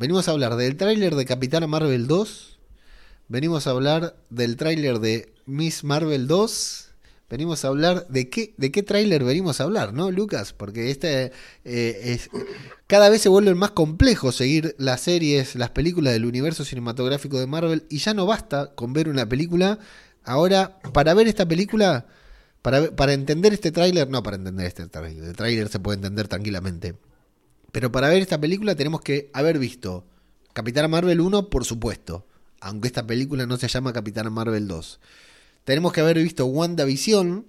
Venimos 0.00 0.28
a 0.28 0.30
hablar 0.30 0.56
del 0.56 0.78
tráiler 0.78 1.14
de 1.14 1.26
Capitana 1.26 1.66
Marvel 1.66 2.06
2. 2.06 2.58
Venimos 3.28 3.66
a 3.66 3.72
hablar 3.72 4.16
del 4.30 4.56
tráiler 4.56 4.98
de 4.98 5.30
Miss 5.44 5.84
Marvel 5.84 6.26
2. 6.26 6.88
Venimos 7.28 7.62
a 7.62 7.68
hablar 7.68 8.08
de 8.08 8.30
qué, 8.30 8.54
de 8.56 8.72
qué 8.72 8.82
tráiler 8.82 9.24
venimos 9.24 9.60
a 9.60 9.64
hablar, 9.64 9.92
¿no, 9.92 10.10
Lucas? 10.10 10.54
Porque 10.54 10.90
este 10.90 11.32
eh, 11.66 12.00
es, 12.02 12.30
cada 12.86 13.10
vez 13.10 13.20
se 13.20 13.28
vuelve 13.28 13.54
más 13.54 13.72
complejo 13.72 14.32
seguir 14.32 14.74
las 14.78 15.02
series, 15.02 15.54
las 15.54 15.68
películas 15.68 16.14
del 16.14 16.24
universo 16.24 16.64
cinematográfico 16.64 17.38
de 17.38 17.46
Marvel 17.46 17.84
y 17.90 17.98
ya 17.98 18.14
no 18.14 18.24
basta 18.24 18.74
con 18.74 18.94
ver 18.94 19.06
una 19.06 19.28
película. 19.28 19.80
Ahora, 20.24 20.78
para 20.94 21.12
ver 21.12 21.28
esta 21.28 21.46
película, 21.46 22.06
para, 22.62 22.90
para 22.90 23.12
entender 23.12 23.52
este 23.52 23.70
tráiler, 23.70 24.08
no 24.08 24.22
para 24.22 24.36
entender 24.36 24.64
este 24.64 24.86
tráiler, 24.86 25.24
el 25.24 25.36
tráiler 25.36 25.68
se 25.68 25.78
puede 25.78 25.96
entender 25.96 26.26
tranquilamente. 26.26 26.94
Pero 27.72 27.92
para 27.92 28.08
ver 28.08 28.22
esta 28.22 28.40
película 28.40 28.74
tenemos 28.74 29.00
que 29.00 29.30
haber 29.32 29.58
visto 29.58 30.06
Capitana 30.52 30.88
Marvel 30.88 31.20
1, 31.20 31.50
por 31.50 31.64
supuesto, 31.64 32.26
aunque 32.60 32.88
esta 32.88 33.06
película 33.06 33.46
no 33.46 33.56
se 33.56 33.68
llama 33.68 33.92
Capitana 33.92 34.30
Marvel 34.30 34.66
2 34.68 35.00
tenemos 35.64 35.92
que 35.92 36.00
haber 36.00 36.18
visto 36.18 36.46
WandaVision 36.46 37.46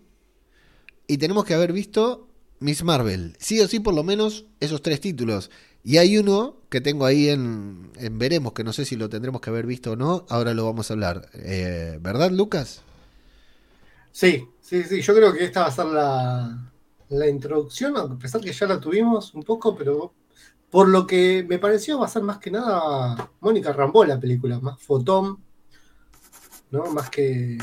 y 1.07 1.17
tenemos 1.17 1.45
que 1.45 1.53
haber 1.53 1.73
visto 1.73 2.27
Miss 2.59 2.83
Marvel. 2.83 3.35
Sí 3.39 3.59
o 3.61 3.67
sí, 3.67 3.79
por 3.79 3.93
lo 3.93 4.03
menos 4.03 4.45
esos 4.59 4.81
tres 4.81 5.01
títulos. 5.01 5.49
Y 5.83 5.97
hay 5.97 6.17
uno 6.17 6.57
que 6.69 6.81
tengo 6.81 7.05
ahí 7.05 7.29
en, 7.29 7.91
Veremos, 8.19 8.53
que 8.53 8.63
no 8.63 8.71
sé 8.73 8.85
si 8.85 8.95
lo 8.95 9.09
tendremos 9.09 9.41
que 9.41 9.49
haber 9.49 9.65
visto 9.65 9.93
o 9.93 9.95
no. 9.95 10.25
Ahora 10.29 10.53
lo 10.53 10.65
vamos 10.65 10.89
a 10.89 10.93
hablar. 10.93 11.29
Eh, 11.33 11.97
¿Verdad, 12.01 12.29
Lucas? 12.29 12.83
Sí, 14.11 14.47
sí, 14.61 14.83
sí. 14.83 15.01
Yo 15.01 15.15
creo 15.15 15.33
que 15.33 15.43
esta 15.43 15.61
va 15.61 15.67
a 15.67 15.71
ser 15.71 15.85
la, 15.85 16.70
la 17.11 17.27
introducción, 17.27 17.97
a 17.97 18.17
pesar 18.17 18.41
que 18.41 18.53
ya 18.53 18.67
la 18.67 18.79
tuvimos 18.79 19.33
un 19.33 19.43
poco, 19.43 19.75
pero 19.75 20.13
por 20.69 20.87
lo 20.87 21.05
que 21.05 21.45
me 21.47 21.59
pareció 21.59 21.99
va 21.99 22.05
a 22.05 22.09
ser 22.09 22.23
más 22.23 22.37
que 22.37 22.49
nada 22.49 23.29
Mónica 23.41 23.73
Rambó 23.73 24.05
la 24.05 24.19
película, 24.19 24.59
más 24.59 24.81
fotón, 24.81 25.43
¿no? 26.71 26.85
Más 26.91 27.09
que 27.09 27.57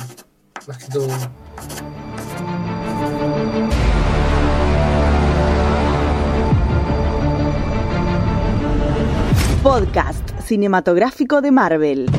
Podcast 9.63 10.41
cinematográfico 10.41 11.41
de 11.41 11.51
Marvel. 11.51 12.11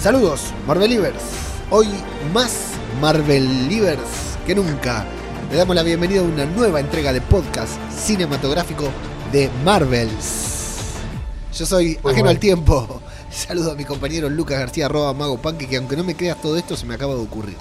Saludos, 0.00 0.54
Marvelivers. 0.66 1.39
Hoy 1.72 1.86
más 2.34 2.72
Marvelivers 3.00 4.36
que 4.44 4.56
nunca. 4.56 5.06
Le 5.52 5.56
damos 5.56 5.76
la 5.76 5.84
bienvenida 5.84 6.18
a 6.18 6.24
una 6.24 6.44
nueva 6.44 6.80
entrega 6.80 7.12
de 7.12 7.20
podcast 7.20 7.80
cinematográfico 7.92 8.88
de 9.30 9.48
Marvels. 9.64 10.96
Yo 11.54 11.64
soy 11.64 11.96
ajeno 12.02 12.28
al 12.28 12.40
tiempo. 12.40 13.00
Saludo 13.30 13.70
a 13.70 13.74
mi 13.76 13.84
compañero 13.84 14.28
Lucas 14.28 14.58
García, 14.58 14.86
arroba 14.86 15.14
Mago 15.14 15.40
Panque, 15.40 15.68
que 15.68 15.76
aunque 15.76 15.96
no 15.96 16.02
me 16.02 16.16
creas 16.16 16.42
todo 16.42 16.56
esto, 16.56 16.76
se 16.76 16.86
me 16.86 16.94
acaba 16.94 17.14
de 17.14 17.20
ocurrir. 17.20 17.56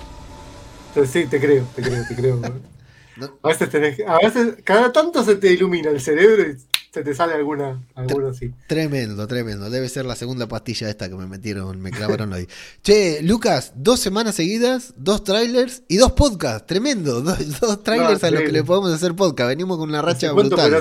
Sí, 1.05 1.27
te 1.27 1.39
creo, 1.39 1.67
te 1.75 1.83
creo, 1.83 2.03
te 2.07 2.15
creo. 2.15 2.41
A, 3.43 3.47
veces 3.49 3.69
tenés, 3.69 3.99
a 4.07 4.17
veces, 4.17 4.55
cada 4.63 4.93
tanto 4.93 5.23
se 5.23 5.35
te 5.35 5.51
ilumina 5.51 5.91
el 5.91 5.99
cerebro 5.99 6.49
y 6.49 6.57
se 6.91 7.03
te 7.03 7.13
sale 7.13 7.33
alguna, 7.33 7.83
alguna 7.95 8.29
así. 8.29 8.51
Tremendo, 8.67 9.27
tremendo. 9.27 9.69
Debe 9.69 9.89
ser 9.89 10.05
la 10.05 10.15
segunda 10.15 10.47
pastilla 10.47 10.89
esta 10.89 11.07
que 11.07 11.15
me 11.15 11.27
metieron, 11.27 11.79
me 11.81 11.91
clavaron 11.91 12.33
hoy. 12.33 12.47
Che, 12.83 13.21
Lucas, 13.21 13.73
dos 13.75 13.99
semanas 13.99 14.35
seguidas, 14.35 14.93
dos 14.97 15.23
trailers 15.23 15.83
y 15.87 15.97
dos 15.97 16.13
podcasts. 16.13 16.65
Tremendo. 16.65 17.21
Dos, 17.61 17.83
trailers 17.83 18.23
a 18.23 18.31
los 18.31 18.41
que 18.41 18.51
le 18.51 18.63
podemos 18.63 18.93
hacer 18.93 19.15
podcast. 19.15 19.49
Venimos 19.49 19.77
con 19.77 19.89
una 19.89 20.01
racha 20.01 20.31
brutal. 20.31 20.73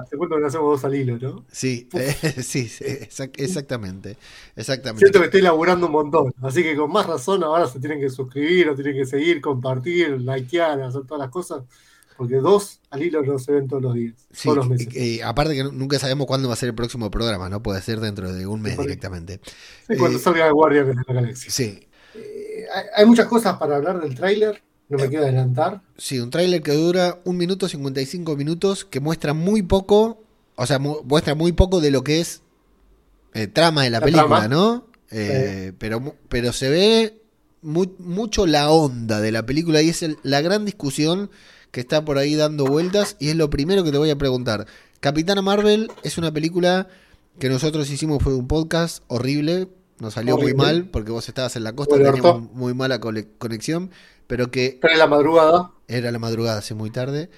Hace 0.00 0.16
cuánto 0.16 0.36
que 0.36 0.40
no 0.40 0.46
hacemos 0.46 0.70
dos 0.70 0.84
al 0.84 0.94
hilo, 0.94 1.18
¿no? 1.18 1.44
Sí, 1.52 1.88
eh, 1.92 2.14
sí, 2.42 2.68
sí 2.68 2.84
exactamente, 3.36 4.16
exactamente. 4.56 5.04
Siento 5.04 5.18
que 5.18 5.26
estoy 5.26 5.42
laburando 5.42 5.86
un 5.86 5.92
montón, 5.92 6.32
así 6.40 6.62
que 6.62 6.74
con 6.74 6.90
más 6.90 7.06
razón 7.06 7.44
ahora 7.44 7.66
se 7.66 7.80
tienen 7.80 8.00
que 8.00 8.08
suscribir, 8.08 8.70
o 8.70 8.74
tienen 8.74 8.94
que 8.94 9.04
seguir, 9.04 9.42
compartir, 9.42 10.18
likear, 10.18 10.80
hacer 10.80 11.02
todas 11.02 11.18
las 11.18 11.30
cosas, 11.30 11.64
porque 12.20 12.36
dos 12.36 12.80
al 12.90 13.02
hilo 13.02 13.22
no 13.22 13.38
se 13.38 13.50
ven 13.50 13.66
todos 13.66 13.82
los 13.82 13.94
días, 13.94 14.14
todos 14.44 14.58
los 14.58 14.68
meses. 14.68 15.22
Aparte 15.24 15.54
que 15.54 15.64
nunca 15.64 15.98
sabemos 15.98 16.26
cuándo 16.26 16.48
va 16.48 16.52
a 16.52 16.56
ser 16.58 16.68
el 16.68 16.74
próximo 16.74 17.10
programa, 17.10 17.48
¿no? 17.48 17.62
Puede 17.62 17.80
ser 17.80 17.98
dentro 17.98 18.30
de 18.30 18.46
un 18.46 18.60
mes 18.60 18.76
directamente. 18.76 19.40
Sí, 19.88 19.96
cuando 19.96 20.18
eh, 20.18 20.20
salga 20.20 20.50
Guardianes 20.50 20.96
de 20.96 21.02
la 21.08 21.14
Galaxia. 21.14 21.50
Sí. 21.50 21.88
Eh, 22.14 22.66
hay 22.94 23.06
muchas 23.06 23.24
cosas 23.24 23.56
para 23.56 23.76
hablar 23.76 24.02
del 24.02 24.14
tráiler. 24.14 24.62
No 24.90 24.98
me 24.98 25.08
quiero 25.08 25.24
adelantar. 25.24 25.80
Sí, 25.96 26.20
un 26.20 26.28
tráiler 26.28 26.60
que 26.60 26.72
dura 26.72 27.20
un 27.24 27.38
minuto 27.38 27.70
55 27.70 28.36
minutos, 28.36 28.84
que 28.84 29.00
muestra 29.00 29.32
muy 29.32 29.62
poco, 29.62 30.22
o 30.56 30.66
sea, 30.66 30.78
muestra 30.78 31.34
muy 31.34 31.52
poco 31.52 31.80
de 31.80 31.90
lo 31.90 32.04
que 32.04 32.20
es 32.20 32.42
eh, 33.32 33.46
trama 33.46 33.84
de 33.84 33.88
la, 33.88 34.02
película, 34.02 34.46
¿no? 34.46 34.84
Eh, 35.10 35.72
pero, 35.78 36.16
pero 36.28 36.52
se 36.52 36.68
ve 36.68 37.22
mucho 37.62 38.46
la 38.46 38.70
onda 38.70 39.22
de 39.22 39.32
la 39.32 39.46
película 39.46 39.80
y 39.80 39.88
es 39.88 40.04
la 40.22 40.42
gran 40.42 40.66
discusión 40.66 41.30
que 41.70 41.80
está 41.80 42.04
por 42.04 42.18
ahí 42.18 42.34
dando 42.34 42.66
vueltas 42.66 43.16
y 43.18 43.28
es 43.28 43.36
lo 43.36 43.50
primero 43.50 43.84
que 43.84 43.92
te 43.92 43.98
voy 43.98 44.10
a 44.10 44.18
preguntar. 44.18 44.66
Capitana 45.00 45.42
Marvel 45.42 45.90
es 46.02 46.18
una 46.18 46.32
película 46.32 46.88
que 47.38 47.48
nosotros 47.48 47.90
hicimos 47.90 48.22
fue 48.22 48.34
un 48.34 48.48
podcast 48.48 49.02
horrible, 49.06 49.68
nos 49.98 50.14
salió 50.14 50.36
muy 50.36 50.54
mal 50.54 50.86
porque 50.86 51.12
vos 51.12 51.28
estabas 51.28 51.56
en 51.56 51.64
la 51.64 51.74
costa, 51.74 51.96
teníamos 51.96 52.52
muy 52.52 52.74
mala 52.74 53.00
conexión 53.00 53.90
pero 54.30 54.48
que... 54.52 54.78
Era 54.80 54.96
la 54.96 55.08
madrugada. 55.08 55.72
Era 55.88 56.12
la 56.12 56.20
madrugada, 56.20 56.58
hace 56.58 56.76
muy 56.76 56.90
tarde. 56.90 57.30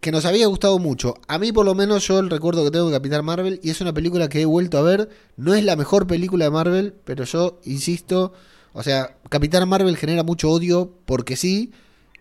Que 0.00 0.10
nos 0.10 0.24
había 0.24 0.46
gustado 0.46 0.78
mucho. 0.78 1.16
A 1.28 1.38
mí 1.38 1.52
por 1.52 1.66
lo 1.66 1.74
menos 1.74 2.08
yo 2.08 2.18
el 2.18 2.30
recuerdo 2.30 2.64
que 2.64 2.70
tengo 2.70 2.86
de 2.86 2.96
Capitán 2.96 3.26
Marvel 3.26 3.60
y 3.62 3.68
es 3.68 3.82
una 3.82 3.92
película 3.92 4.30
que 4.30 4.40
he 4.40 4.46
vuelto 4.46 4.78
a 4.78 4.82
ver. 4.82 5.10
No 5.36 5.52
es 5.52 5.62
la 5.64 5.76
mejor 5.76 6.06
película 6.06 6.46
de 6.46 6.50
Marvel, 6.50 6.94
pero 7.04 7.24
yo 7.24 7.60
insisto, 7.64 8.32
o 8.72 8.82
sea, 8.82 9.18
Capitán 9.28 9.68
Marvel 9.68 9.98
genera 9.98 10.22
mucho 10.22 10.48
odio 10.48 10.94
porque 11.04 11.36
sí, 11.36 11.72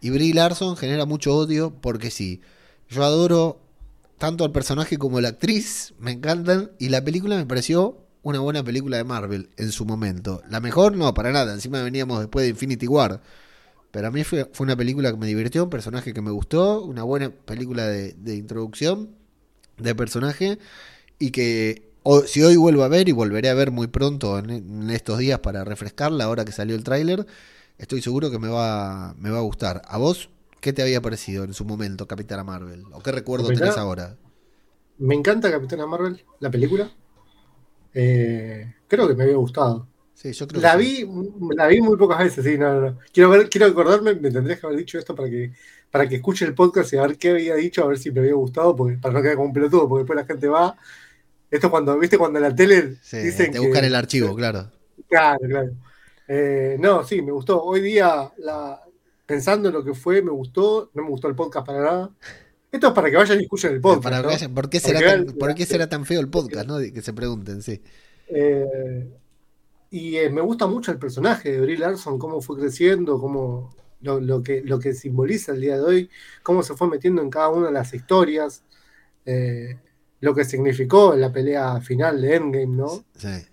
y 0.02 0.10
Brie 0.10 0.34
Larson 0.34 0.78
genera 0.78 1.06
mucho 1.06 1.36
odio 1.36 1.74
porque 1.82 2.12
sí. 2.12 2.42
Yo 2.90 3.04
adoro 3.04 3.62
tanto 4.18 4.44
al 4.44 4.52
personaje 4.52 4.98
como 4.98 5.18
a 5.18 5.22
la 5.22 5.30
actriz, 5.30 5.94
me 6.00 6.12
encantan, 6.12 6.72
y 6.80 6.90
la 6.90 7.04
película 7.04 7.38
me 7.38 7.46
pareció 7.46 7.98
una 8.22 8.40
buena 8.40 8.64
película 8.64 8.98
de 8.98 9.04
Marvel 9.04 9.50
en 9.58 9.72
su 9.72 9.86
momento. 9.86 10.42
La 10.50 10.60
mejor 10.60 10.96
no, 10.96 11.14
para 11.14 11.32
nada, 11.32 11.54
encima 11.54 11.82
veníamos 11.82 12.20
después 12.20 12.44
de 12.44 12.50
Infinity 12.50 12.88
War. 12.88 13.22
Pero 13.92 14.08
a 14.08 14.12
mí 14.12 14.24
fue, 14.24 14.48
fue, 14.52 14.66
una 14.66 14.76
película 14.76 15.12
que 15.12 15.18
me 15.18 15.26
divirtió, 15.28 15.64
un 15.64 15.70
personaje 15.70 16.14
que 16.14 16.22
me 16.22 16.32
gustó, 16.32 16.84
una 16.84 17.04
buena 17.04 17.32
película 17.32 17.88
de, 17.88 18.36
introducción 18.36 19.10
de 19.78 19.96
personaje 19.96 20.60
y 21.18 21.32
que 21.32 21.90
si 22.28 22.44
hoy 22.44 22.56
vuelvo 22.56 22.84
a 22.84 22.88
ver 22.88 23.10
y 23.10 23.14
volveré 23.14 23.50
a 23.50 23.54
ver 23.54 23.72
muy 23.72 23.88
pronto 23.88 24.38
en, 24.38 24.90
estos 24.90 25.18
días 25.20 25.40
para 25.40 25.64
refrescarla 25.64 26.26
ahora 26.26 26.46
que 26.46 26.52
salió 26.52 26.76
el 26.76 26.84
tráiler, 26.84 27.26
estoy 27.80 28.02
seguro 28.02 28.30
que 28.30 28.38
me 28.38 28.50
va, 28.50 29.16
me 29.18 29.32
va 29.32 29.40
a 29.40 29.42
gustar. 29.42 29.82
¿A 29.88 29.98
vos 29.98 30.30
qué 30.62 30.72
te 30.72 30.84
había 30.84 31.02
parecido 31.02 31.44
en 31.44 31.54
su 31.56 31.66
momento 31.66 32.08
Capitana 32.08 32.44
Marvel? 32.44 32.84
¿O 32.92 33.02
qué 33.02 33.12
recuerdo 33.12 33.48
tenés 33.48 33.78
ahora? 33.78 34.16
Me 35.00 35.16
encanta 35.16 35.50
Capitana 35.50 35.88
Marvel, 35.88 36.24
la 36.40 36.52
película. 36.52 36.92
Eh, 37.96 38.76
creo 38.88 39.08
que 39.08 39.16
me 39.16 39.24
había 39.24 39.38
gustado 39.38 39.88
la, 40.54 40.76
vi, 40.76 41.08
la 41.56 41.68
vi 41.68 41.82
muy 41.82 41.98
pocas 41.98 42.20
veces, 42.20 42.44
sí, 42.44 42.58
no, 42.58 42.82
no. 42.82 42.98
Quiero, 43.14 43.30
ver, 43.30 43.50
quiero 43.50 43.68
acordarme, 43.68 44.16
me 44.16 44.30
tendrías 44.30 44.60
que 44.60 44.66
haber 44.66 44.80
dicho 44.80 45.00
esto 45.00 45.16
para 45.16 45.30
que, 45.30 45.54
para 45.90 46.10
que 46.10 46.16
escuche 46.16 46.44
el 46.44 46.54
podcast 46.54 46.92
y 46.92 46.98
a 46.98 47.04
ver 47.04 47.18
qué 47.18 47.30
había 47.30 47.56
dicho, 47.56 47.84
a 47.84 47.88
ver 47.88 47.98
si 47.98 48.12
me 48.12 48.20
había 48.20 48.34
gustado, 48.34 48.76
porque, 48.76 48.98
para 48.98 49.14
no 49.14 49.22
quedar 49.22 49.36
como 49.36 49.48
un 49.48 49.54
pelotudo, 49.54 49.88
porque 49.88 50.02
después 50.02 50.18
la 50.18 50.26
gente 50.26 50.48
va. 50.50 50.76
Esto 51.50 51.72
cuando, 51.72 51.98
viste, 51.98 52.18
cuando 52.18 52.38
en 52.38 52.44
la 52.44 52.56
tele 52.56 52.98
dicen. 53.12 53.52
Te 53.52 53.60
buscan 53.60 53.86
el 53.86 53.96
archivo, 53.96 54.36
claro. 54.36 54.70
Claro, 55.08 55.40
claro. 55.48 55.72
Eh, 56.32 56.78
no, 56.80 57.04
sí, 57.04 57.24
me 57.24 57.32
gustó. 57.32 57.64
Hoy 57.64 57.82
día, 57.82 58.32
la, 58.38 58.80
pensando 59.26 59.70
en 59.70 59.74
lo 59.74 59.84
que 59.84 59.96
fue, 59.96 60.22
me 60.22 60.30
gustó. 60.30 60.92
No 60.94 61.02
me 61.02 61.10
gustó 61.10 61.28
el 61.28 61.36
podcast 61.36 61.66
para 61.66 61.82
nada. 61.82 62.12
Esto 62.72 62.90
es 62.90 62.94
para 62.94 63.10
que 63.10 63.18
vayan 63.18 63.40
y 63.40 63.44
escuchen 63.44 63.74
el 63.74 63.82
podcast. 63.82 64.48
¿por, 64.54 64.70
qué 64.70 64.80
será 64.80 65.00
tan, 65.00 65.26
¿Por 65.26 65.56
qué 65.56 65.66
será 65.66 65.90
tan 65.90 66.06
feo 66.06 66.20
el 66.22 66.30
podcast? 66.30 66.68
¿no? 66.68 66.78
Que 66.78 67.02
se 67.02 67.14
pregunten, 67.14 67.64
sí. 67.64 67.82
Eh, 68.28 69.12
y 69.90 70.18
eh, 70.18 70.30
me 70.30 70.42
gusta 70.42 70.68
mucho 70.68 70.92
el 70.92 71.00
personaje 71.00 71.52
de 71.52 71.62
Brie 71.62 71.80
Larson, 71.80 72.20
cómo 72.20 72.42
fue 72.42 72.60
creciendo, 72.60 73.20
cómo 73.20 73.76
lo, 74.02 74.44
que, 74.44 74.62
lo 74.62 74.78
que 74.78 74.94
simboliza 74.94 75.54
el 75.54 75.62
día 75.62 75.78
de 75.78 75.82
hoy, 75.82 76.10
cómo 76.44 76.62
se 76.62 76.76
fue 76.76 76.88
metiendo 76.88 77.24
en 77.24 77.32
cada 77.32 77.50
una 77.50 77.68
de 77.68 77.74
las 77.74 77.92
historias, 77.96 78.62
eh, 79.26 79.80
lo 80.20 80.36
que 80.36 80.46
significó 80.46 81.16
la 81.16 81.34
pelea 81.34 81.82
final 81.82 82.22
de 82.22 82.36
Endgame, 82.36 82.68
¿no? 82.68 83.04
Sí. 83.18 83.49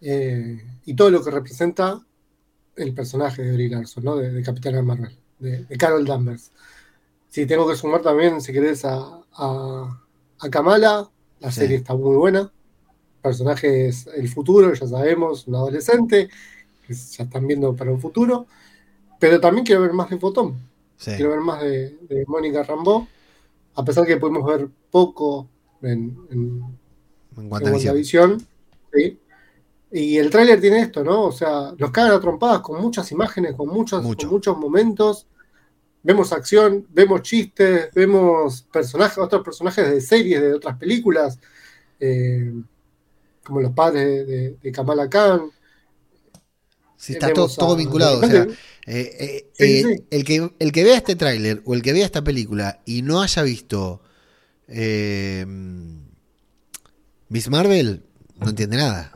Eh, 0.00 0.62
y 0.84 0.94
todo 0.94 1.10
lo 1.10 1.22
que 1.22 1.30
representa 1.30 2.00
el 2.76 2.94
personaje 2.94 3.42
de 3.42 3.52
Brie 3.52 3.68
Larson, 3.68 4.04
¿no? 4.04 4.16
De, 4.16 4.42
Capitana 4.42 4.82
Marvel, 4.82 5.16
de, 5.38 5.66
Carol 5.76 6.04
Danvers. 6.04 6.50
Si 7.28 7.46
tengo 7.46 7.68
que 7.68 7.76
sumar 7.76 8.02
también, 8.02 8.40
si 8.40 8.52
querés, 8.52 8.84
a, 8.84 9.20
a, 9.32 9.98
Kamala, 10.50 11.08
la 11.40 11.52
serie 11.52 11.76
está 11.76 11.94
muy 11.94 12.16
buena 12.16 12.50
personaje 13.20 13.88
es 13.88 14.06
el 14.06 14.28
futuro, 14.28 14.72
ya 14.72 14.86
sabemos, 14.86 15.46
un 15.46 15.54
adolescente, 15.54 16.28
que 16.86 16.94
ya 16.94 17.24
están 17.24 17.46
viendo 17.46 17.74
para 17.76 17.92
un 17.92 18.00
futuro, 18.00 18.46
pero 19.18 19.40
también 19.40 19.64
quiero 19.64 19.82
ver 19.82 19.92
más 19.92 20.10
de 20.10 20.18
Fotón. 20.18 20.68
Quiero 21.02 21.30
ver 21.30 21.40
más 21.40 21.62
de, 21.62 22.24
Mónica 22.26 22.62
Rambeau, 22.62 23.06
a 23.74 23.84
pesar 23.84 24.06
que 24.06 24.18
podemos 24.18 24.44
ver 24.44 24.68
poco 24.90 25.48
en, 25.82 26.16
en, 26.30 26.62
en 27.36 27.50
Y 29.92 30.18
el 30.18 30.30
tráiler 30.30 30.60
tiene 30.60 30.80
esto, 30.80 31.02
¿no? 31.02 31.24
O 31.24 31.32
sea, 31.32 31.72
nos 31.76 31.90
cagan 31.90 32.12
a 32.12 32.20
trompadas 32.20 32.60
con 32.60 32.80
muchas 32.80 33.10
imágenes, 33.12 33.54
con 33.54 33.68
muchos, 33.68 34.02
muchos 34.02 34.56
momentos. 34.56 35.26
Vemos 36.02 36.32
acción, 36.32 36.86
vemos 36.90 37.22
chistes, 37.22 37.88
vemos 37.94 38.62
personajes, 38.72 39.18
otros 39.18 39.42
personajes 39.42 39.90
de 39.90 40.00
series, 40.00 40.40
de 40.40 40.54
otras 40.54 40.76
películas, 40.78 41.38
eh, 41.98 42.52
como 43.44 43.60
los 43.60 43.72
padres 43.72 44.60
de 44.62 44.72
Kamala 44.72 45.08
Khan. 45.08 45.50
Sí, 46.96 47.14
está 47.14 47.32
todo, 47.32 47.76
vinculado. 47.76 48.20
O 48.20 48.26
sea, 48.26 48.46
eh, 48.86 49.50
eh, 49.58 50.04
el, 50.10 50.24
que, 50.24 50.50
el 50.58 50.72
que 50.72 50.84
vea 50.84 50.96
este 50.96 51.16
tráiler 51.16 51.62
o 51.64 51.74
el 51.74 51.80
que 51.80 51.94
vea 51.94 52.04
esta 52.04 52.22
película 52.22 52.82
y 52.84 53.00
no 53.00 53.22
haya 53.22 53.42
visto 53.42 54.02
eh, 54.68 55.46
Miss 57.28 57.48
Marvel, 57.48 58.04
no 58.38 58.50
entiende 58.50 58.76
nada. 58.76 59.12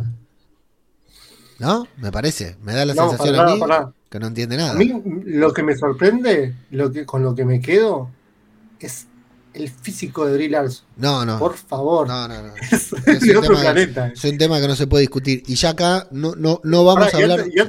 ¿No? 1.59 1.87
Me 1.99 2.11
parece. 2.11 2.56
Me 2.62 2.73
da 2.73 2.85
la 2.85 2.95
sensación 2.95 3.37
a 3.37 3.47
mí 3.47 3.61
que 4.11 4.21
no 4.21 4.29
entiende 4.29 4.56
nada. 4.56 4.73
A 4.73 4.75
mí 4.75 4.93
lo 5.25 5.53
que 5.53 5.62
me 5.62 5.77
sorprende, 5.77 6.55
lo 6.71 6.93
que, 6.93 7.05
con 7.05 7.23
lo 7.23 7.35
que 7.35 7.45
me 7.45 7.61
quedo, 7.61 8.11
es 8.79 9.06
el 9.55 9.69
físico 9.69 10.27
de 10.27 10.35
Brie 10.35 10.49
Larson. 10.49 10.85
No, 10.97 11.25
no. 11.25 11.39
Por 11.39 11.56
favor. 11.56 12.06
No, 12.06 12.29
no, 12.29 12.43
no. 12.43 12.55
Es, 12.71 12.93
un, 12.93 13.37
otro 13.37 13.43
tema, 13.43 13.61
planeta. 13.61 14.12
es 14.15 14.25
un 14.25 14.39
tema 14.39 14.61
que 14.61 14.69
no 14.69 14.77
se 14.77 14.87
puede 14.87 15.03
discutir. 15.03 15.43
Y 15.47 15.55
ya 15.55 15.71
acá 15.71 16.06
no, 16.11 16.35
no, 16.37 16.61
no 16.62 16.85
vamos 16.85 17.12
a 17.12 17.17
hablar. 17.17 17.45
Yo 17.51 17.65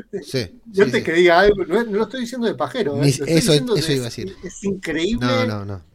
antes, 0.83 1.03
que 1.03 1.13
diga 1.13 1.39
algo, 1.39 1.65
no, 1.65 1.83
lo 1.83 2.03
estoy 2.03 2.21
diciendo 2.21 2.47
de 2.47 2.55
pajero. 2.55 3.01
¿eh? 3.03 3.09
eso, 3.09 3.23
eso 3.25 3.53
iba 3.91 4.01
a 4.01 4.05
decir. 4.05 4.35
Es, 4.43 4.63
increíble 4.63 5.25
no, 5.25 5.45
no, 5.45 5.65
no. 5.65 5.94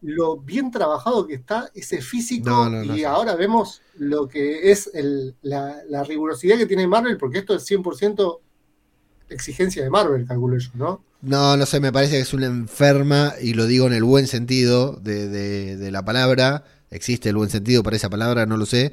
Lo 0.00 0.36
bien 0.36 0.70
trabajado 0.70 1.26
que 1.26 1.34
está 1.34 1.70
ese 1.74 2.00
físico. 2.00 2.70
y 2.84 3.04
ahora 3.04 3.34
vemos 3.34 3.82
lo 3.96 4.28
que 4.28 4.70
es 4.70 4.90
el, 4.94 5.34
la, 5.42 5.82
la, 5.88 6.04
rigurosidad 6.04 6.56
que 6.56 6.66
tiene 6.66 6.86
Marvel, 6.86 7.16
porque 7.16 7.38
esto 7.38 7.54
es 7.54 7.68
100% 7.68 8.38
exigencia 9.28 9.82
de 9.82 9.90
Marvel, 9.90 10.26
calculo 10.26 10.58
yo, 10.58 10.70
¿no? 10.74 11.08
No, 11.20 11.56
no 11.56 11.66
sé, 11.66 11.80
me 11.80 11.92
parece 11.92 12.16
que 12.16 12.20
es 12.20 12.32
una 12.32 12.46
enferma, 12.46 13.34
y 13.40 13.54
lo 13.54 13.66
digo 13.66 13.86
en 13.86 13.92
el 13.92 14.04
buen 14.04 14.26
sentido 14.26 14.92
de, 15.02 15.88
la 15.90 16.04
palabra. 16.04 16.64
Existe 16.90 17.28
el 17.28 17.36
buen 17.36 17.50
sentido 17.50 17.82
para 17.82 17.96
esa 17.96 18.08
palabra, 18.08 18.46
no 18.46 18.56
lo 18.56 18.66
sé. 18.66 18.92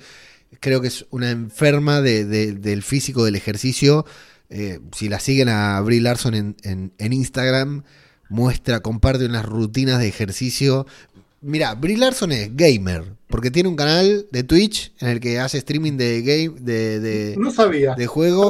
Creo 0.60 0.82
que 0.82 0.88
es 0.88 1.06
una 1.12 1.30
enferma 1.30 2.02
del 2.02 2.84
físico 2.84 3.24
del 3.24 3.36
ejercicio. 3.36 4.06
Eh, 4.50 4.80
si 4.92 5.08
la 5.08 5.20
siguen 5.20 5.50
a 5.50 5.80
Brie 5.82 6.02
Larson 6.02 6.34
en, 6.36 6.56
en, 6.98 7.14
Instagram, 7.14 7.84
muestra, 8.30 8.80
comparte 8.82 9.26
unas 9.26 9.46
rutinas 9.46 10.00
de 10.00 10.08
ejercicio. 10.08 10.86
Mira, 11.42 11.76
Brie 11.76 11.98
Larson 11.98 12.32
es 12.32 12.56
gamer, 12.56 13.04
porque 13.28 13.52
tiene 13.52 13.70
un 13.70 13.76
canal 13.76 14.26
de 14.32 14.44
Twitch 14.44 14.94
en 15.00 15.10
el 15.10 15.20
que 15.20 15.40
hace 15.40 15.60
streaming 15.60 15.94
de 15.94 16.22
game, 16.24 16.60
de, 16.60 17.00
de, 17.00 17.36
no 17.38 17.52
sabía. 17.52 17.94
de 17.94 18.08
juego. 18.08 18.50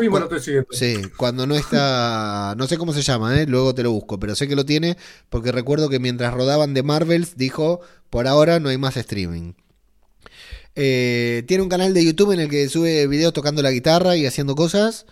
sí, 0.71 0.95
cuando 1.17 1.45
no 1.45 1.55
está, 1.55 2.55
no 2.57 2.67
sé 2.67 2.77
cómo 2.77 2.93
se 2.93 3.01
llama, 3.01 3.41
¿eh? 3.41 3.47
luego 3.47 3.75
te 3.75 3.83
lo 3.83 3.91
busco, 3.91 4.17
pero 4.17 4.33
sé 4.35 4.47
que 4.47 4.55
lo 4.55 4.65
tiene 4.65 4.95
porque 5.29 5.51
recuerdo 5.51 5.89
que 5.89 5.99
mientras 5.99 6.33
rodaban 6.33 6.73
de 6.73 6.83
Marvels 6.83 7.35
dijo, 7.35 7.81
por 8.09 8.27
ahora 8.27 8.61
no 8.61 8.69
hay 8.69 8.77
más 8.77 8.95
streaming. 8.95 9.53
Eh, 10.75 11.43
tiene 11.47 11.63
un 11.63 11.69
canal 11.69 11.93
de 11.93 12.05
YouTube 12.05 12.33
en 12.33 12.41
el 12.41 12.49
que 12.49 12.67
sube 12.69 13.07
videos 13.07 13.33
tocando 13.33 13.61
la 13.61 13.71
guitarra 13.71 14.15
y 14.17 14.25
haciendo 14.25 14.55
cosas. 14.55 15.05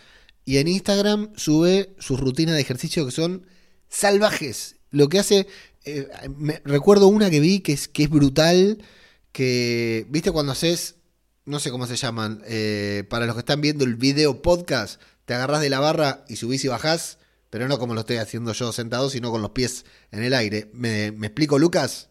Y 0.46 0.58
en 0.58 0.68
Instagram 0.68 1.32
sube 1.36 1.96
sus 2.00 2.20
rutinas 2.20 2.56
de 2.56 2.62
ejercicio 2.62 3.06
que 3.06 3.12
son 3.12 3.46
salvajes. 3.94 4.76
Lo 4.92 5.08
que 5.08 5.20
hace 5.20 5.48
eh, 5.86 6.08
me, 6.36 6.62
recuerdo 6.66 7.08
una 7.08 7.30
que 7.30 7.40
vi 7.40 7.60
que 7.60 7.74
es, 7.74 7.88
que 7.88 8.04
es 8.04 8.10
brutal, 8.10 8.80
que, 9.32 10.06
¿viste 10.10 10.32
cuando 10.32 10.52
haces, 10.52 10.96
no 11.46 11.60
sé 11.60 11.72
cómo 11.72 11.88
se 11.88 11.96
llaman, 11.96 12.42
eh, 12.46 13.04
para 13.10 13.26
los 13.26 13.36
que 13.36 13.40
están 13.40 13.62
viendo 13.62 13.84
el 13.86 13.96
video 13.96 14.42
podcast, 14.42 15.02
te 15.26 15.34
agarras 15.34 15.62
de 15.62 15.70
la 15.70 15.80
barra 15.80 16.26
y 16.28 16.38
subís 16.38 16.64
y 16.66 16.68
bajás, 16.68 17.18
pero 17.50 17.68
no 17.68 17.78
como 17.78 17.94
lo 17.94 18.02
estoy 18.02 18.18
haciendo 18.18 18.54
yo 18.54 18.72
sentado, 18.72 19.10
sino 19.10 19.32
con 19.32 19.42
los 19.42 19.52
pies 19.52 19.86
en 20.12 20.24
el 20.24 20.34
aire. 20.34 20.70
¿Me, 20.74 21.08
explico, 21.08 21.60
Lucas? 21.60 22.10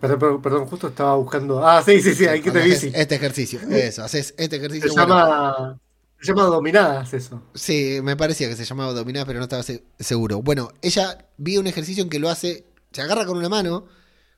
Perdón, 0.00 0.42
perdón, 0.42 0.66
justo 0.66 0.88
estaba 0.88 1.14
buscando. 1.14 1.66
Ah, 1.66 1.82
sí, 1.82 2.02
sí, 2.02 2.14
sí, 2.14 2.26
ahí 2.26 2.42
que 2.42 2.50
te 2.50 2.60
vi. 2.60 2.72
Este 2.72 3.14
ejercicio, 3.14 3.60
eso, 3.70 4.04
haces 4.04 4.34
este 4.36 4.56
ejercicio. 4.56 4.90
Se 4.90 4.96
llama, 4.96 5.78
se 6.24 6.32
llama 6.32 6.44
dominadas 6.44 7.12
eso. 7.12 7.42
Sí, 7.54 7.98
me 8.02 8.16
parecía 8.16 8.48
que 8.48 8.56
se 8.56 8.64
llamaba 8.64 8.92
dominadas, 8.92 9.26
pero 9.26 9.38
no 9.38 9.44
estaba 9.44 9.62
seguro. 9.98 10.42
Bueno, 10.42 10.70
ella 10.80 11.28
vi 11.36 11.58
un 11.58 11.66
ejercicio 11.66 12.02
en 12.02 12.08
que 12.08 12.18
lo 12.18 12.30
hace 12.30 12.66
se 12.92 13.02
agarra 13.02 13.26
con 13.26 13.36
una 13.36 13.48
mano, 13.48 13.86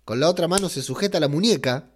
con 0.04 0.18
la 0.18 0.28
otra 0.28 0.48
mano 0.48 0.68
se 0.68 0.82
sujeta 0.82 1.18
a 1.18 1.20
la 1.20 1.28
muñeca, 1.28 1.90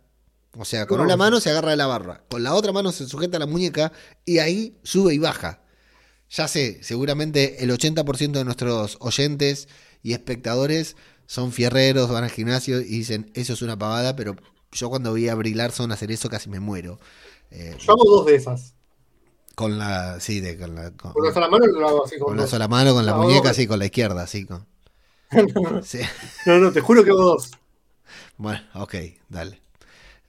o 0.56 0.64
sea, 0.64 0.86
con 0.86 1.00
una 1.00 1.16
mano 1.16 1.40
se 1.40 1.50
agarra 1.50 1.70
de 1.70 1.76
la 1.76 1.86
barra, 1.86 2.24
con 2.28 2.42
la 2.42 2.54
otra 2.54 2.72
mano 2.72 2.92
se 2.92 3.06
sujeta 3.06 3.38
a 3.38 3.40
la 3.40 3.46
muñeca 3.46 3.92
y 4.24 4.38
ahí 4.38 4.76
sube 4.82 5.14
y 5.14 5.18
baja. 5.18 5.62
Ya 6.28 6.46
sé, 6.46 6.78
seguramente 6.82 7.64
el 7.64 7.70
80% 7.70 8.32
de 8.32 8.44
nuestros 8.44 8.98
oyentes 9.00 9.68
y 10.02 10.12
espectadores 10.12 10.96
son 11.26 11.50
fierreros, 11.50 12.10
van 12.10 12.24
al 12.24 12.30
gimnasio 12.30 12.80
y 12.80 12.84
dicen, 12.84 13.30
eso 13.34 13.54
es 13.54 13.62
una 13.62 13.78
pavada, 13.78 14.14
pero 14.16 14.36
yo 14.72 14.90
cuando 14.90 15.12
vi 15.14 15.28
a 15.28 15.34
Brie 15.34 15.54
Larson 15.54 15.90
hacer 15.92 16.12
eso 16.12 16.28
casi 16.28 16.50
me 16.50 16.60
muero. 16.60 17.00
Eh, 17.50 17.76
yo 17.78 17.92
hago 17.92 18.04
dos 18.04 18.26
de 18.26 18.34
esas. 18.36 18.74
Con 19.60 19.78
la, 19.78 20.18
sí, 20.20 20.40
de, 20.40 20.56
con 20.56 20.74
la... 20.74 20.90
Con, 20.92 21.12
una 21.16 21.34
sola 21.34 21.46
mano 21.50 21.66
lo 21.66 21.86
hago 21.86 22.06
así. 22.06 22.16
Con, 22.16 22.28
con 22.28 22.38
una 22.38 22.46
sola 22.46 22.66
mano, 22.66 22.94
con 22.94 23.04
la 23.04 23.14
muñeca, 23.14 23.52
sí, 23.52 23.66
con 23.66 23.78
la 23.78 23.84
izquierda, 23.84 24.22
así. 24.22 24.46
Con... 24.46 24.66
no, 26.46 26.58
no, 26.58 26.72
te 26.72 26.80
juro 26.80 27.04
que 27.04 27.10
hago 27.10 27.22
dos. 27.22 27.50
Bueno, 28.38 28.62
ok, 28.72 28.94
dale. 29.28 29.60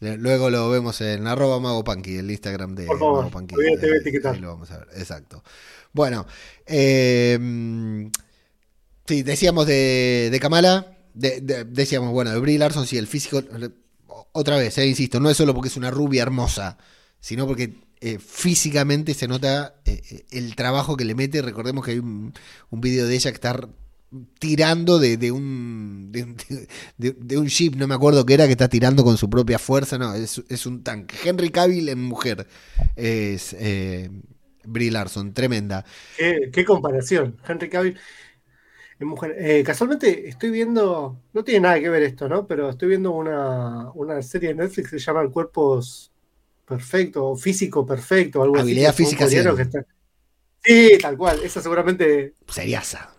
Luego 0.01 0.49
lo 0.49 0.69
vemos 0.69 0.99
en 0.99 1.27
arroba 1.27 1.61
Mago 1.61 1.81
el 1.87 2.29
Instagram 2.29 2.75
de. 2.75 2.83
Ahí, 2.83 4.41
lo 4.41 4.49
vamos 4.49 4.71
a 4.71 4.79
ver, 4.79 4.87
exacto. 4.97 5.45
Bueno, 5.93 6.25
eh, 6.65 7.39
sí, 9.05 9.23
decíamos 9.23 9.65
de, 9.65 10.27
de 10.29 10.39
Kamala, 10.41 10.97
decíamos, 11.13 12.11
bueno, 12.11 12.31
de 12.31 12.39
Brie 12.39 12.59
Larson, 12.59 12.85
sí, 12.85 12.97
el 12.97 13.07
físico, 13.07 13.41
otra 14.33 14.57
vez, 14.57 14.77
eh, 14.77 14.87
insisto, 14.87 15.21
no 15.21 15.29
es 15.29 15.37
solo 15.37 15.53
porque 15.53 15.69
es 15.69 15.77
una 15.77 15.89
rubia 15.89 16.23
hermosa, 16.23 16.77
sino 17.21 17.47
porque 17.47 17.90
eh, 18.01 18.19
físicamente 18.19 19.13
se 19.13 19.27
nota 19.27 19.75
eh, 19.85 20.25
el 20.31 20.55
trabajo 20.55 20.97
que 20.97 21.05
le 21.05 21.15
mete. 21.15 21.41
Recordemos 21.41 21.85
que 21.85 21.91
hay 21.91 21.99
un, 21.99 22.33
un 22.69 22.81
video 22.81 23.07
de 23.07 23.15
ella 23.15 23.31
que 23.31 23.35
está 23.35 23.69
tirando 24.39 24.99
de, 24.99 25.31
un 25.31 26.11
de, 26.11 27.37
un 27.37 27.45
ship, 27.45 27.75
no 27.75 27.87
me 27.87 27.95
acuerdo 27.95 28.25
qué 28.25 28.33
era, 28.33 28.45
que 28.45 28.51
está 28.51 28.67
tirando 28.67 29.03
con 29.03 29.17
su 29.17 29.29
propia 29.29 29.57
fuerza, 29.57 29.97
no, 29.97 30.13
es, 30.13 30.65
un 30.65 30.83
tanque. 30.83 31.15
Henry 31.23 31.49
Cavill 31.49 31.89
en 31.89 32.03
mujer 32.03 32.47
es 32.95 33.55
eh, 33.57 34.09
Brie 34.65 34.91
Larson, 34.91 35.33
tremenda. 35.33 35.85
Qué, 36.17 36.65
comparación, 36.65 37.37
Henry 37.47 37.69
Cavill 37.69 37.97
en 38.99 39.07
mujer. 39.07 39.35
Eh, 39.39 39.63
casualmente 39.63 40.27
estoy 40.27 40.49
viendo, 40.49 41.21
no 41.33 41.43
tiene 41.43 41.61
nada 41.61 41.79
que 41.79 41.89
ver 41.89 42.03
esto, 42.03 42.27
¿no? 42.27 42.45
Pero 42.47 42.69
estoy 42.69 42.89
viendo 42.89 43.11
una, 43.11 44.21
serie 44.21 44.49
de 44.49 44.55
Netflix 44.55 44.91
que 44.91 44.99
se 44.99 45.05
llama 45.05 45.27
Cuerpos 45.29 46.10
Perfecto, 46.65 47.25
o 47.25 47.35
Físico 47.35 47.85
Perfecto, 47.85 48.41
algo 48.43 48.57
Habilidad 48.57 48.93
física. 48.93 49.27
Sí, 50.63 50.97
tal 51.01 51.17
cual, 51.17 51.39
esa 51.43 51.61
seguramente... 51.61 52.35
Seriasa. 52.47 53.15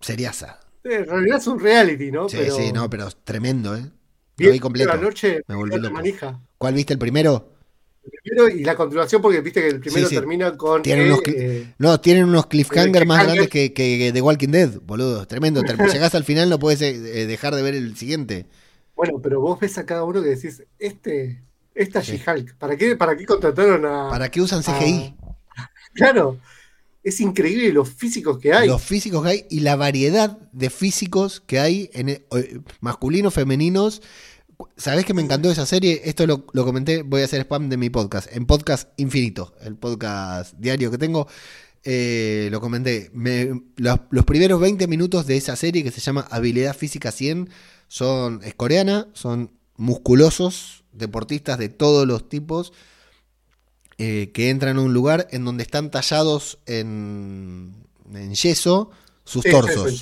Seriasa. 0.00 0.60
En 0.84 1.06
realidad 1.06 1.38
es 1.38 1.46
un 1.46 1.58
reality, 1.58 2.10
¿no? 2.10 2.28
Sí, 2.28 2.38
sí, 2.50 2.72
no, 2.72 2.88
pero 2.88 3.08
tremendo, 3.24 3.76
¿eh? 3.76 3.84
Lo 4.38 4.52
vi 4.52 4.60
completo. 4.60 4.90
La 4.90 4.96
noche 4.96 5.42
me 5.46 5.56
volví 5.56 5.76
loco. 5.76 6.00
¿Cuál 6.56 6.74
viste 6.74 6.92
el 6.92 6.98
primero? 6.98 7.52
El 8.04 8.10
primero 8.22 8.48
y 8.48 8.64
la 8.64 8.74
continuación, 8.76 9.20
porque 9.20 9.40
viste 9.40 9.60
que 9.60 9.68
el 9.68 9.80
primero 9.80 10.08
termina 10.08 10.56
con. 10.56 10.82
Eh, 10.84 11.74
no, 11.78 12.00
tienen 12.00 12.24
unos 12.24 12.46
cliffhangers 12.46 13.06
más 13.06 13.24
grandes 13.24 13.48
que, 13.48 13.72
que, 13.72 14.10
The 14.12 14.22
Walking 14.22 14.48
Dead, 14.48 14.80
boludo. 14.80 15.26
Tremendo. 15.26 15.62
Llegás 15.92 16.14
al 16.14 16.24
final, 16.24 16.48
no 16.48 16.58
puedes 16.58 16.80
eh, 16.80 17.26
dejar 17.26 17.54
de 17.54 17.62
ver 17.62 17.74
el 17.74 17.96
siguiente. 17.96 18.46
Bueno, 18.94 19.20
pero 19.22 19.40
vos 19.40 19.60
ves 19.60 19.76
a 19.78 19.86
cada 19.86 20.04
uno 20.04 20.22
que 20.22 20.30
decís, 20.30 20.62
este, 20.78 21.42
esta 21.78 22.00
She-Hulk, 22.00 22.56
¿para 22.56 22.76
qué, 22.76 22.96
¿para 22.96 23.16
qué 23.16 23.24
contrataron 23.24 23.86
a. 23.86 24.10
¿Para 24.10 24.30
qué 24.30 24.40
usan 24.40 24.62
CGI? 24.62 25.14
Claro 25.94 26.38
es 27.08 27.20
increíble 27.20 27.72
los 27.72 27.88
físicos 27.88 28.38
que 28.38 28.52
hay. 28.52 28.68
Los 28.68 28.82
físicos 28.82 29.22
que 29.22 29.28
hay 29.30 29.46
y 29.50 29.60
la 29.60 29.76
variedad 29.76 30.38
de 30.52 30.70
físicos 30.70 31.40
que 31.40 31.58
hay, 31.58 31.90
en, 31.92 32.08
eh, 32.08 32.24
masculinos, 32.80 33.34
femeninos. 33.34 34.02
¿Sabés 34.76 35.04
que 35.04 35.14
me 35.14 35.22
encantó 35.22 35.50
esa 35.50 35.66
serie? 35.66 36.02
Esto 36.04 36.26
lo, 36.26 36.44
comenté, 36.46 37.02
voy 37.02 37.22
a 37.22 37.24
hacer 37.24 37.40
spam 37.42 37.68
de 37.68 37.76
mi 37.76 37.90
podcast, 37.90 38.28
en 38.32 38.44
Podcast 38.44 38.88
Infinito, 38.96 39.54
el 39.62 39.76
podcast 39.76 40.54
diario 40.58 40.90
que 40.90 40.98
tengo. 40.98 41.28
Eh, 41.84 42.48
lo 42.50 42.60
comenté. 42.60 43.10
los, 43.76 44.24
primeros 44.26 44.60
20 44.60 44.86
minutos 44.88 45.26
de 45.26 45.36
esa 45.36 45.54
serie 45.54 45.84
que 45.84 45.92
se 45.92 46.00
llama 46.00 46.26
Habilidad 46.30 46.76
Física 46.76 47.12
100 47.12 47.48
son, 47.86 48.40
es 48.42 48.54
coreana, 48.54 49.08
son 49.12 49.52
musculosos, 49.76 50.84
deportistas 50.98 51.58
de 51.58 51.68
todos 51.68 52.06
los 52.06 52.28
tipos 52.28 52.72
eh, 53.98 54.30
que 54.32 54.50
entran 54.50 54.76
a 54.76 54.80
un 54.80 54.92
lugar 54.92 55.26
en 55.30 55.44
donde 55.44 55.62
están 55.62 55.90
tallados 55.90 56.58
en, 56.66 57.74
yeso 58.32 58.90
sus 59.24 59.44
torsos. 59.44 60.00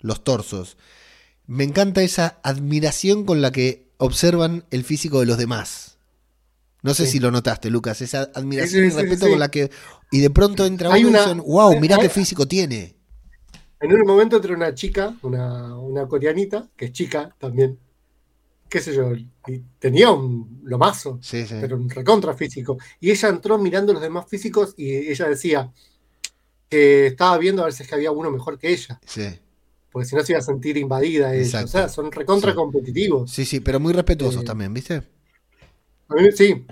Los 0.00 0.24
torsos. 0.24 0.76
me 1.46 1.64
encanta 1.64 2.02
esa 2.02 2.38
admiración 2.42 3.24
con 3.24 3.42
la 3.42 3.50
que 3.50 3.88
observan 3.98 4.64
el 4.70 4.84
físico 4.84 5.20
de 5.20 5.26
los 5.26 5.38
demás. 5.38 5.98
No 6.82 6.92
sé 6.92 7.06
si 7.06 7.18
lo 7.18 7.30
notaste, 7.30 7.70
Lucas, 7.70 8.02
esa 8.02 8.30
admiración 8.34 8.84
y 8.84 8.90
respeto 8.90 9.28
con 9.28 9.38
la 9.38 9.50
que. 9.50 9.70
Y 10.10 10.20
de 10.20 10.28
pronto 10.28 10.66
entra 10.66 10.90
uno 10.90 10.98
y 10.98 11.04
dicen, 11.04 11.38
wow, 11.38 11.80
mirá 11.80 11.96
qué 11.98 12.10
físico 12.10 12.46
tiene. 12.46 12.94
En 13.80 13.92
un 13.92 14.02
momento 14.06 14.36
entra 14.36 14.54
una 14.54 14.74
chica, 14.74 15.16
una, 15.22 15.76
una 15.78 16.06
coreanita, 16.06 16.68
que 16.76 16.86
es 16.86 16.92
chica 16.92 17.34
también, 17.38 17.78
qué 18.68 18.80
sé 18.80 18.94
yo, 18.94 19.12
y 19.14 19.30
tenía 19.78 20.10
un 20.10 20.60
lomazo, 20.64 21.20
pero 21.60 21.76
un 21.76 21.88
recontra 21.88 22.34
físico. 22.34 22.78
Y 23.00 23.10
ella 23.10 23.28
entró 23.28 23.58
mirando 23.58 23.92
los 23.92 24.02
demás 24.02 24.26
físicos 24.28 24.74
y 24.76 24.92
ella 24.92 25.28
decía 25.28 25.72
que 26.68 27.08
estaba 27.08 27.38
viendo 27.38 27.62
a 27.62 27.66
ver 27.66 27.74
si 27.74 27.82
es 27.82 27.88
que 27.88 27.94
había 27.94 28.10
uno 28.10 28.30
mejor 28.30 28.58
que 28.58 28.72
ella. 28.72 29.00
Sí. 29.06 29.28
Porque 29.92 30.08
si 30.08 30.16
no 30.16 30.22
se 30.24 30.32
iba 30.32 30.40
a 30.40 30.42
sentir 30.42 30.76
invadida 30.76 31.34
ella. 31.34 31.64
O 31.64 31.68
sea, 31.68 31.88
son 31.88 32.10
recontra 32.10 32.54
competitivos. 32.54 33.30
Sí, 33.30 33.44
sí, 33.44 33.60
pero 33.60 33.78
muy 33.78 33.92
respetuosos 33.92 34.42
eh, 34.42 34.46
también, 34.46 34.74
¿viste? 34.74 35.02
A 36.08 36.14
mí, 36.14 36.32
sí. 36.32 36.66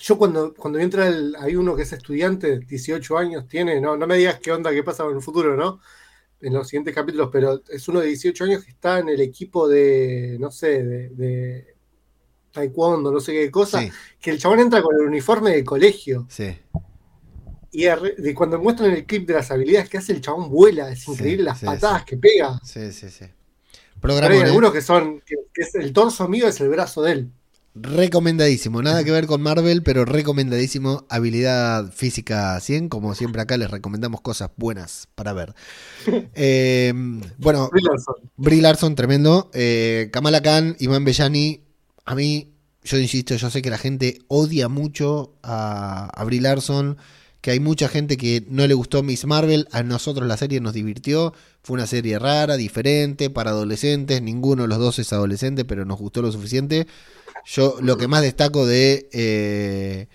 Yo 0.00 0.18
cuando, 0.18 0.54
cuando 0.54 0.78
entra 0.78 1.06
el, 1.06 1.36
hay 1.38 1.54
uno 1.54 1.76
que 1.76 1.82
es 1.82 1.92
estudiante, 1.92 2.58
18 2.58 3.18
años 3.18 3.46
tiene, 3.46 3.80
no, 3.80 3.96
no 3.96 4.06
me 4.06 4.16
digas 4.16 4.40
qué 4.40 4.50
onda, 4.50 4.72
qué 4.72 4.82
pasa 4.82 5.04
en 5.04 5.16
el 5.16 5.22
futuro, 5.22 5.56
¿no? 5.56 5.80
En 6.40 6.54
los 6.54 6.68
siguientes 6.68 6.94
capítulos, 6.94 7.28
pero 7.30 7.62
es 7.68 7.86
uno 7.88 8.00
de 8.00 8.06
18 8.06 8.44
años 8.44 8.64
que 8.64 8.70
está 8.70 8.98
en 8.98 9.10
el 9.10 9.20
equipo 9.20 9.68
de, 9.68 10.36
no 10.40 10.50
sé, 10.50 10.82
de, 10.82 11.74
taekwondo, 12.50 13.12
no 13.12 13.20
sé 13.20 13.32
qué 13.32 13.50
cosa, 13.50 13.80
que 14.18 14.30
el 14.30 14.38
chabón 14.38 14.60
entra 14.60 14.82
con 14.82 14.94
el 14.96 15.06
uniforme 15.06 15.50
de 15.50 15.64
colegio. 15.64 16.26
Sí. 16.30 16.56
Y 17.72 17.84
de 17.84 18.34
cuando 18.34 18.58
muestran 18.58 18.90
el 18.90 19.06
clip 19.06 19.28
de 19.28 19.34
las 19.34 19.50
habilidades 19.50 19.88
que 19.88 19.98
hace, 19.98 20.12
el 20.12 20.20
chabón 20.20 20.50
vuela, 20.50 20.90
es 20.90 21.06
increíble 21.06 21.44
las 21.44 21.60
patadas 21.60 22.04
que 22.04 22.16
pega. 22.16 22.58
Sí, 22.64 22.90
sí, 22.90 23.10
sí. 23.10 23.26
Pero 24.00 24.14
hay 24.14 24.38
algunos 24.40 24.72
que 24.72 24.80
son, 24.80 25.20
que, 25.20 25.36
es 25.54 25.74
el 25.74 25.92
torso 25.92 26.26
mío 26.26 26.48
es 26.48 26.60
el 26.60 26.68
brazo 26.68 27.02
de 27.02 27.12
él. 27.12 27.32
Recomendadísimo, 27.74 28.82
nada 28.82 29.04
que 29.04 29.12
ver 29.12 29.26
con 29.26 29.40
Marvel, 29.42 29.84
pero 29.84 30.04
recomendadísimo. 30.04 31.06
Habilidad 31.08 31.92
física 31.92 32.58
100, 32.58 32.88
como 32.88 33.14
siempre 33.14 33.42
acá 33.42 33.56
les 33.56 33.70
recomendamos 33.70 34.20
cosas 34.22 34.50
buenas 34.56 35.08
para 35.14 35.32
ver. 35.32 35.54
Eh, 36.34 36.92
bueno, 37.38 37.70
Brie 38.36 38.60
Larson. 38.60 38.94
tremendo. 38.96 39.50
Eh, 39.54 40.10
Kamala 40.12 40.42
Khan, 40.42 40.74
Iván 40.80 41.04
Bellani, 41.04 41.60
a 42.04 42.14
mí, 42.14 42.54
yo 42.82 42.98
insisto, 42.98 43.36
yo 43.36 43.50
sé 43.50 43.62
que 43.62 43.70
la 43.70 43.78
gente 43.78 44.18
odia 44.26 44.68
mucho 44.68 45.34
a, 45.42 46.06
a 46.08 46.24
Brie 46.24 46.40
Larson, 46.40 46.96
que 47.40 47.52
hay 47.52 47.60
mucha 47.60 47.88
gente 47.88 48.16
que 48.16 48.44
no 48.48 48.66
le 48.66 48.74
gustó 48.74 49.02
Miss 49.02 49.24
Marvel, 49.26 49.68
a 49.70 49.82
nosotros 49.82 50.26
la 50.26 50.36
serie 50.36 50.60
nos 50.60 50.72
divirtió, 50.72 51.32
fue 51.62 51.74
una 51.74 51.86
serie 51.86 52.18
rara, 52.18 52.56
diferente, 52.56 53.30
para 53.30 53.50
adolescentes, 53.50 54.20
ninguno 54.22 54.62
de 54.62 54.68
los 54.68 54.78
dos 54.78 54.98
es 54.98 55.12
adolescente, 55.12 55.64
pero 55.64 55.84
nos 55.84 55.98
gustó 55.98 56.22
lo 56.22 56.32
suficiente. 56.32 56.86
Yo 57.44 57.76
lo 57.80 57.96
que 57.96 58.08
más 58.08 58.22
destaco 58.22 58.66
de 58.66 59.08
eh, 59.12 60.08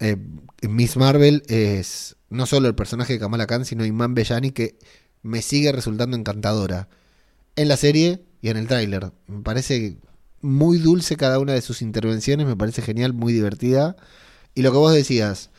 eh, 0.00 0.16
Miss 0.62 0.96
Marvel 0.96 1.42
es 1.48 2.16
no 2.30 2.46
solo 2.46 2.68
el 2.68 2.74
personaje 2.74 3.12
de 3.14 3.18
Kamala 3.18 3.46
Khan, 3.46 3.64
sino 3.64 3.84
Iman 3.84 4.14
Bellani, 4.14 4.50
que 4.50 4.78
me 5.22 5.42
sigue 5.42 5.72
resultando 5.72 6.16
encantadora 6.16 6.88
en 7.56 7.68
la 7.68 7.76
serie 7.76 8.24
y 8.42 8.48
en 8.48 8.56
el 8.56 8.66
tráiler. 8.66 9.12
Me 9.26 9.42
parece 9.42 9.98
muy 10.40 10.78
dulce 10.78 11.16
cada 11.16 11.38
una 11.38 11.52
de 11.52 11.62
sus 11.62 11.80
intervenciones, 11.80 12.46
me 12.46 12.56
parece 12.56 12.82
genial, 12.82 13.12
muy 13.12 13.32
divertida. 13.32 13.96
Y 14.54 14.62
lo 14.62 14.72
que 14.72 14.78
vos 14.78 14.92
decías, 14.92 15.50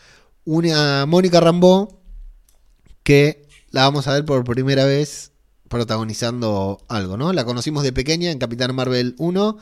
una 0.44 1.06
Mónica 1.06 1.40
Rambeau 1.40 2.00
que 3.04 3.48
la 3.72 3.84
vamos 3.84 4.08
a 4.08 4.14
ver 4.14 4.26
por 4.26 4.44
primera 4.44 4.86
vez 4.86 5.32
protagonizando 5.70 6.84
algo, 6.88 7.18
¿no? 7.18 7.34
La 7.34 7.46
conocimos 7.46 7.84
de 7.84 7.94
pequeña 7.94 8.32
en 8.32 8.40
Capitán 8.40 8.76
Marvel 8.76 9.16
1 9.18 9.58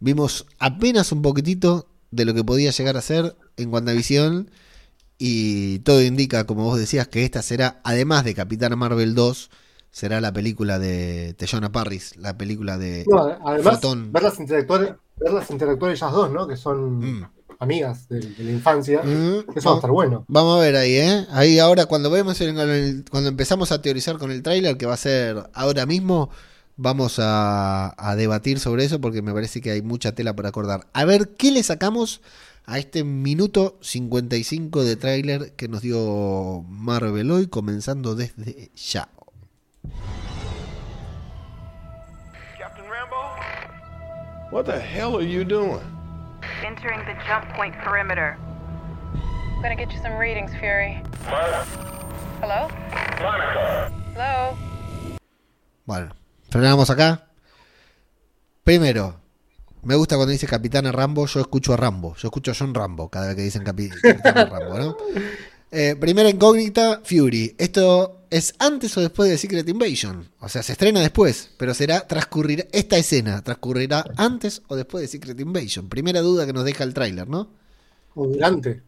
Vimos 0.00 0.46
apenas 0.58 1.12
un 1.12 1.22
poquitito 1.22 1.86
de 2.10 2.24
lo 2.24 2.34
que 2.34 2.44
podía 2.44 2.70
llegar 2.70 2.96
a 2.96 3.02
ser 3.02 3.36
en 3.56 3.72
WandaVision. 3.72 4.50
Y 5.18 5.80
todo 5.80 6.02
indica, 6.02 6.46
como 6.46 6.64
vos 6.64 6.78
decías, 6.78 7.06
que 7.06 7.24
esta 7.24 7.42
será, 7.42 7.80
además 7.84 8.24
de 8.24 8.34
Capitana 8.34 8.74
Marvel 8.74 9.14
2, 9.14 9.50
será 9.90 10.20
la 10.20 10.32
película 10.32 10.78
de 10.78 11.34
Tejona 11.34 11.72
Parris, 11.72 12.16
la 12.16 12.38
película 12.38 12.78
de 12.78 13.04
no, 13.06 13.18
además, 13.44 13.80
Verlas 14.10 14.38
interactuar, 14.40 14.98
verlas 15.16 15.50
interactuar 15.50 15.92
ellas 15.92 16.12
dos, 16.12 16.30
¿no? 16.30 16.46
Que 16.46 16.56
son 16.56 17.00
mm. 17.00 17.30
amigas 17.58 18.08
de, 18.08 18.20
la 18.38 18.50
infancia. 18.50 19.02
Mm, 19.02 19.50
eso 19.54 19.68
va 19.68 19.74
a 19.74 19.78
estar 19.78 19.90
bueno. 19.90 20.24
Vamos 20.28 20.56
a 20.56 20.60
ver 20.60 20.76
ahí, 20.76 20.94
¿eh? 20.94 21.26
Ahí 21.30 21.58
ahora 21.58 21.86
cuando 21.86 22.10
vemos 22.10 22.38
cuando 23.10 23.28
empezamos 23.28 23.72
a 23.72 23.82
teorizar 23.82 24.16
con 24.16 24.30
el 24.30 24.42
tráiler, 24.42 24.76
que 24.76 24.86
va 24.86 24.94
a 24.94 24.98
ser 24.98 25.50
ahora 25.52 25.86
mismo, 25.86 26.30
vamos 26.80 27.20
a, 27.22 28.14
debatir 28.16 28.58
sobre 28.58 28.84
eso 28.84 29.00
porque 29.00 29.22
me 29.22 29.32
parece 29.32 29.60
que 29.60 29.70
hay 29.70 29.82
mucha 29.82 30.12
tela 30.12 30.34
por 30.34 30.46
acordar. 30.46 30.86
A 30.92 31.04
ver, 31.04 31.36
¿qué 31.36 31.50
le 31.50 31.62
sacamos 31.62 32.22
a 32.66 32.78
este 32.78 33.04
minuto 33.04 33.78
55 33.82 34.84
de 34.84 34.96
tráiler 34.96 35.52
que 35.56 35.68
nos 35.68 35.82
dio 35.82 36.64
Marvel 36.68 37.30
hoy, 37.30 37.46
comenzando 37.48 38.14
desde 38.14 38.70
ya? 38.74 39.08
Captain 42.58 42.86
Rambo? 42.88 43.16
What 44.50 44.64
the 44.64 44.80
hell 44.80 45.16
are 45.16 45.26
you 45.26 45.44
doing? 45.44 45.80
Entering 46.64 47.00
the 47.04 47.14
jump 47.26 47.46
point 47.54 47.74
perimeter. 47.84 48.36
I'm 49.54 49.62
gonna 49.62 49.76
get 49.76 49.92
you 49.92 50.00
some 50.02 50.16
readings, 50.18 50.50
Fury. 50.58 51.02
Hello? 52.40 52.68
Hello? 54.14 54.56
Bueno, 55.84 56.10
Frenamos 56.50 56.90
acá. 56.90 57.28
Primero, 58.64 59.20
me 59.82 59.94
gusta 59.94 60.16
cuando 60.16 60.32
dice 60.32 60.46
Capitana 60.46 60.92
Rambo, 60.92 61.26
yo 61.26 61.40
escucho 61.40 61.72
a 61.72 61.76
Rambo. 61.76 62.14
Yo 62.16 62.28
escucho 62.28 62.50
a 62.50 62.54
John 62.58 62.74
Rambo 62.74 63.08
cada 63.08 63.28
vez 63.28 63.36
que 63.36 63.42
dicen 63.42 63.64
Capitana 63.64 64.44
Rambo, 64.46 64.78
¿no? 64.78 64.96
Eh, 65.70 65.96
primera 65.98 66.28
incógnita, 66.28 67.00
Fury. 67.04 67.54
¿Esto 67.56 68.24
es 68.28 68.54
antes 68.58 68.96
o 68.96 69.00
después 69.00 69.30
de 69.30 69.38
Secret 69.38 69.68
Invasion? 69.68 70.28
O 70.40 70.48
sea, 70.48 70.64
se 70.64 70.72
estrena 70.72 71.00
después, 71.00 71.50
pero 71.56 71.72
será 71.72 72.06
transcurrir 72.06 72.68
esta 72.72 72.96
escena 72.96 73.42
transcurrirá 73.42 74.04
antes 74.16 74.62
o 74.66 74.74
después 74.74 75.02
de 75.02 75.08
Secret 75.08 75.38
Invasion. 75.38 75.88
Primera 75.88 76.20
duda 76.20 76.46
que 76.46 76.52
nos 76.52 76.64
deja 76.64 76.82
el 76.82 76.92
tráiler, 76.92 77.28
¿no? 77.28 77.50
O 78.14 78.26
durante. 78.26 78.82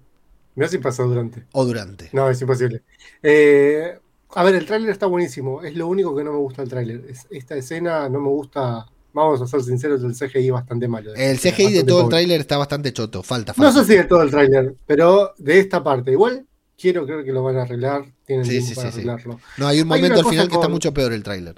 Mira 0.57 0.69
si 0.69 0.78
pasa 0.78 1.04
durante. 1.04 1.45
O 1.52 1.64
durante. 1.64 2.11
No, 2.12 2.28
es 2.28 2.40
imposible. 2.42 2.83
Eh, 3.23 3.99
a 4.35 4.45
ver, 4.45 4.55
el 4.55 4.67
tráiler 4.67 4.91
está 4.91 5.07
buenísimo. 5.07 5.62
Es 5.62 5.77
lo 5.77 5.87
único 5.87 6.17
que 6.17 6.25
no 6.25 6.33
me 6.33 6.39
gusta 6.39 6.62
del 6.62 6.71
tráiler. 6.71 7.05
Esta 7.31 7.57
escena 7.57 8.09
no 8.09 8.21
me 8.21 8.29
gusta. 8.29 8.87
Vamos 9.12 9.43
a 9.43 9.47
ser 9.47 9.62
sinceros, 9.62 10.03
el 10.05 10.15
CGI 10.15 10.47
es 10.47 10.53
bastante 10.53 10.89
malo. 10.89 11.15
El 11.15 11.39
CGI 11.39 11.73
de 11.73 11.85
todo 11.85 12.05
el 12.05 12.09
tráiler 12.09 12.41
está 12.41 12.57
bastante 12.57 12.93
choto. 12.93 13.23
Falta, 13.23 13.53
falta. 13.53 13.71
No 13.71 13.79
sé 13.79 13.93
si 13.93 13.99
de 13.99 14.05
todo 14.05 14.23
el 14.23 14.31
tráiler, 14.31 14.75
pero 14.87 15.35
de 15.37 15.59
esta 15.59 15.85
parte. 15.85 16.12
Igual 16.12 16.47
quiero 16.79 17.05
creer 17.05 17.25
que 17.25 17.33
lo 17.33 17.43
van 17.43 17.59
a 17.59 17.62
arreglar. 17.62 18.07
Tienen 18.25 18.49
tiempo 18.49 18.75
para 18.75 18.89
arreglarlo. 18.89 19.41
No, 19.59 19.67
hay 19.67 19.81
un 19.83 19.89
momento 19.89 20.21
al 20.21 20.27
final 20.27 20.49
que 20.49 20.55
está 20.55 20.69
mucho 20.69 20.95
peor 20.95 21.12
el 21.12 21.23
tráiler. 21.23 21.57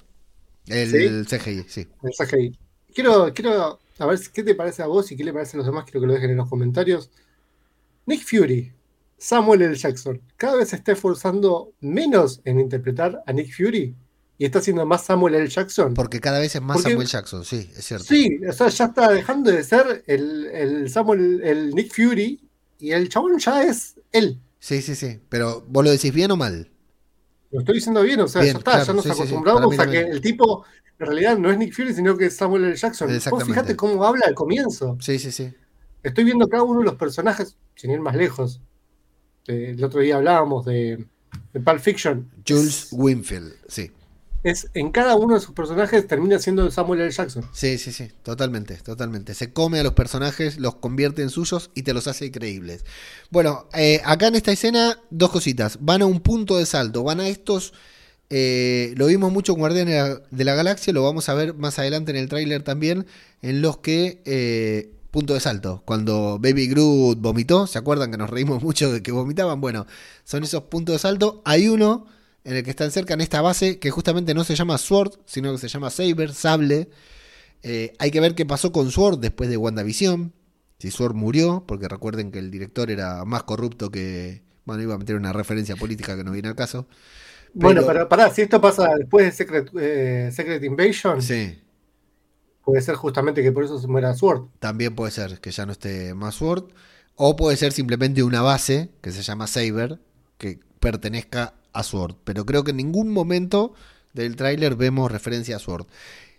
El, 0.66 1.26
CGI, 1.26 1.64
sí. 1.68 1.86
El 2.02 2.12
CGI. 2.12 2.58
Quiero, 2.92 3.32
quiero 3.32 3.78
a 3.98 4.06
ver 4.06 4.18
qué 4.32 4.42
te 4.42 4.54
parece 4.54 4.82
a 4.82 4.86
vos 4.86 5.10
y 5.12 5.16
qué 5.16 5.22
le 5.22 5.32
parece 5.32 5.56
a 5.56 5.58
los 5.58 5.66
demás. 5.66 5.84
Quiero 5.84 6.00
que 6.00 6.06
lo 6.08 6.14
dejen 6.14 6.30
en 6.30 6.38
los 6.38 6.48
comentarios. 6.48 7.10
Nick 8.06 8.24
Fury, 8.24 8.72
Samuel 9.18 9.62
L. 9.62 9.74
Jackson 9.74 10.20
cada 10.36 10.56
vez 10.56 10.70
se 10.70 10.76
está 10.76 10.92
esforzando 10.92 11.72
menos 11.80 12.40
en 12.44 12.60
interpretar 12.60 13.22
a 13.26 13.32
Nick 13.32 13.54
Fury 13.54 13.94
y 14.36 14.44
está 14.44 14.58
haciendo 14.58 14.84
más 14.84 15.04
Samuel 15.04 15.36
L. 15.36 15.48
Jackson. 15.48 15.94
Porque 15.94 16.20
cada 16.20 16.40
vez 16.40 16.54
es 16.54 16.62
más 16.62 16.82
Samuel 16.82 17.06
Jackson, 17.06 17.44
sí, 17.44 17.70
es 17.76 17.84
cierto. 17.84 18.04
Sí, 18.04 18.40
o 18.48 18.52
sea, 18.52 18.68
ya 18.68 18.86
está 18.86 19.12
dejando 19.12 19.50
de 19.50 19.62
ser 19.62 20.02
el, 20.06 20.90
Samuel, 20.90 21.40
el 21.42 21.70
Nick 21.74 21.94
Fury 21.94 22.40
y 22.78 22.90
el 22.90 23.08
chabón 23.08 23.38
ya 23.38 23.62
es 23.62 24.00
él. 24.12 24.40
Sí, 24.58 24.82
sí, 24.82 24.94
sí. 24.94 25.20
Pero 25.28 25.64
vos 25.68 25.84
lo 25.84 25.90
decís 25.90 26.12
bien 26.12 26.30
o 26.32 26.36
mal. 26.36 26.70
Lo 27.50 27.60
estoy 27.60 27.76
diciendo 27.76 28.02
bien, 28.02 28.20
o 28.20 28.26
sea, 28.26 28.42
ya 28.42 28.52
está, 28.52 28.82
ya 28.82 28.92
nos 28.92 29.06
acostumbramos 29.06 29.78
a 29.78 29.88
que 29.88 30.00
el 30.00 30.20
tipo 30.20 30.64
en 30.98 31.06
realidad 31.06 31.38
no 31.38 31.50
es 31.50 31.58
Nick 31.58 31.72
Fury, 31.72 31.94
sino 31.94 32.16
que 32.16 32.26
es 32.26 32.36
Samuel 32.36 32.64
L. 32.64 32.76
Jackson. 32.76 33.08
Vos 33.30 33.44
fíjate 33.44 33.76
cómo 33.76 34.04
habla 34.04 34.26
al 34.26 34.34
comienzo. 34.34 34.96
Sí, 35.00 35.18
sí, 35.20 35.30
sí. 35.30 35.52
Estoy 36.02 36.24
viendo 36.24 36.48
cada 36.48 36.64
uno 36.64 36.80
de 36.80 36.86
los 36.86 36.96
personajes, 36.96 37.56
sin 37.76 37.92
ir 37.92 38.00
más 38.00 38.16
lejos, 38.16 38.60
el 39.46 39.82
otro 39.82 40.00
día 40.00 40.16
hablábamos 40.16 40.64
de, 40.64 41.06
de 41.52 41.60
Pulp 41.60 41.80
Fiction. 41.80 42.30
Jules 42.46 42.88
Winfield, 42.92 43.52
sí. 43.68 43.90
Es, 44.42 44.68
en 44.74 44.92
cada 44.92 45.16
uno 45.16 45.34
de 45.34 45.40
sus 45.40 45.54
personajes 45.54 46.06
termina 46.06 46.38
siendo 46.38 46.70
Samuel 46.70 47.00
L. 47.00 47.10
Jackson. 47.10 47.48
Sí, 47.54 47.78
sí, 47.78 47.92
sí, 47.92 48.10
totalmente, 48.22 48.76
totalmente. 48.76 49.32
Se 49.32 49.54
come 49.54 49.80
a 49.80 49.82
los 49.82 49.94
personajes, 49.94 50.58
los 50.58 50.74
convierte 50.74 51.22
en 51.22 51.30
suyos 51.30 51.70
y 51.74 51.82
te 51.82 51.94
los 51.94 52.08
hace 52.08 52.30
creíbles. 52.30 52.84
Bueno, 53.30 53.68
eh, 53.72 54.02
acá 54.04 54.26
en 54.26 54.34
esta 54.34 54.52
escena, 54.52 55.00
dos 55.08 55.30
cositas. 55.30 55.78
Van 55.80 56.02
a 56.02 56.06
un 56.06 56.20
punto 56.20 56.58
de 56.58 56.66
salto, 56.66 57.02
van 57.02 57.20
a 57.20 57.28
estos... 57.28 57.72
Eh, 58.30 58.94
lo 58.96 59.06
vimos 59.06 59.30
mucho 59.32 59.52
en 59.52 59.58
Guardianes 59.58 60.18
de 60.30 60.44
la 60.44 60.54
Galaxia, 60.54 60.92
lo 60.92 61.02
vamos 61.02 61.28
a 61.28 61.34
ver 61.34 61.54
más 61.54 61.78
adelante 61.78 62.10
en 62.10 62.16
el 62.16 62.28
tráiler 62.28 62.62
también, 62.62 63.06
en 63.42 63.62
los 63.62 63.78
que 63.78 64.22
eh, 64.24 64.93
punto 65.14 65.34
de 65.34 65.38
salto. 65.38 65.80
Cuando 65.84 66.40
Baby 66.40 66.66
Groot 66.66 67.20
vomitó, 67.20 67.68
¿se 67.68 67.78
acuerdan 67.78 68.10
que 68.10 68.16
nos 68.16 68.28
reímos 68.28 68.64
mucho 68.64 68.92
de 68.92 69.00
que 69.00 69.12
vomitaban? 69.12 69.60
Bueno, 69.60 69.86
son 70.24 70.42
esos 70.42 70.64
puntos 70.64 70.96
de 70.96 70.98
salto. 70.98 71.40
Hay 71.44 71.68
uno 71.68 72.06
en 72.42 72.56
el 72.56 72.64
que 72.64 72.70
están 72.70 72.90
cerca 72.90 73.14
en 73.14 73.20
esta 73.20 73.40
base 73.40 73.78
que 73.78 73.92
justamente 73.92 74.34
no 74.34 74.42
se 74.42 74.56
llama 74.56 74.76
Sword, 74.76 75.12
sino 75.24 75.52
que 75.52 75.58
se 75.58 75.68
llama 75.68 75.90
Saber, 75.90 76.34
Sable. 76.34 76.88
Eh, 77.62 77.92
hay 78.00 78.10
que 78.10 78.18
ver 78.18 78.34
qué 78.34 78.44
pasó 78.44 78.72
con 78.72 78.90
Sword 78.90 79.20
después 79.20 79.48
de 79.48 79.56
WandaVision. 79.56 80.32
Si 80.80 80.90
Sword 80.90 81.14
murió, 81.14 81.62
porque 81.64 81.86
recuerden 81.86 82.32
que 82.32 82.40
el 82.40 82.50
director 82.50 82.90
era 82.90 83.24
más 83.24 83.44
corrupto 83.44 83.92
que. 83.92 84.42
Bueno, 84.64 84.82
iba 84.82 84.96
a 84.96 84.98
meter 84.98 85.14
una 85.14 85.32
referencia 85.32 85.76
política 85.76 86.16
que 86.16 86.24
no 86.24 86.32
viene 86.32 86.48
al 86.48 86.56
caso. 86.56 86.88
Bueno, 87.52 87.82
pero 87.86 88.08
pará, 88.08 88.30
si 88.30 88.42
esto 88.42 88.60
pasa 88.60 88.96
después 88.98 89.26
de 89.26 89.30
Secret, 89.30 89.70
eh, 89.78 90.30
Secret 90.32 90.64
Invasion. 90.64 91.22
Sí. 91.22 91.56
Puede 92.64 92.80
ser 92.82 92.94
justamente 92.94 93.42
que 93.42 93.52
por 93.52 93.64
eso 93.64 93.78
se 93.78 93.86
muera 93.86 94.14
Sword. 94.14 94.48
También 94.58 94.94
puede 94.94 95.12
ser 95.12 95.40
que 95.40 95.50
ya 95.50 95.66
no 95.66 95.72
esté 95.72 96.14
más 96.14 96.36
Sword. 96.36 96.64
O 97.16 97.36
puede 97.36 97.56
ser 97.56 97.72
simplemente 97.72 98.22
una 98.22 98.42
base 98.42 98.90
que 99.00 99.12
se 99.12 99.22
llama 99.22 99.46
Saber, 99.46 100.00
que 100.38 100.58
pertenezca 100.80 101.54
a 101.72 101.82
Sword. 101.82 102.16
Pero 102.24 102.44
creo 102.46 102.64
que 102.64 102.70
en 102.70 102.78
ningún 102.78 103.12
momento 103.12 103.74
del 104.14 104.36
tráiler 104.36 104.76
vemos 104.76 105.12
referencia 105.12 105.56
a 105.56 105.58
Sword. 105.60 105.86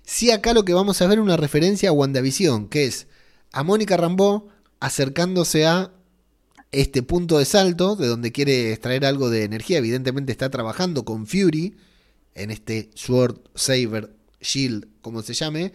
Sí, 0.03 0.32
acá 0.32 0.53
lo 0.53 0.65
que 0.65 0.74
vamos 0.74 1.01
a 1.01 1.08
ver 1.08 1.20
es 1.20 1.24
una 1.24 1.38
referencia 1.38 1.89
a 1.89 1.94
WandaVision, 1.94 2.67
que 2.67 2.86
es 2.86 3.08
a 3.51 3.63
Mónica 3.63 3.98
Rambeau 3.98 4.50
acercándose 4.79 5.65
a 5.65 5.91
este 6.72 7.03
punto 7.03 7.39
de 7.39 7.46
salto, 7.46 7.96
de 7.96 8.08
donde 8.08 8.32
quiere 8.32 8.72
extraer 8.72 9.05
algo 9.05 9.29
de 9.29 9.44
energía. 9.44 9.77
Evidentemente 9.77 10.32
está 10.32 10.50
trabajando 10.50 11.05
con 11.05 11.25
Fury 11.25 11.75
en 12.34 12.51
este 12.51 12.89
Sword, 12.96 13.39
Saber, 13.55 14.13
Shield, 14.41 14.88
como 15.01 15.22
se 15.22 15.34
llame, 15.34 15.74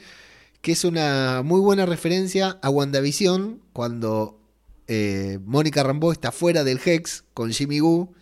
que 0.61 0.73
es 0.73 0.85
una 0.85 1.43
muy 1.45 1.61
buena 1.61 1.87
referencia 1.87 2.59
a 2.62 2.71
WandaVision 2.71 3.62
cuando 3.73 4.40
eh, 4.87 5.38
Mónica 5.45 5.83
Rambeau 5.83 6.12
está 6.12 6.33
fuera 6.33 6.64
del 6.64 6.81
Hex 6.85 7.25
con 7.33 7.52
Jimmy 7.52 7.79
Goo 7.79 8.12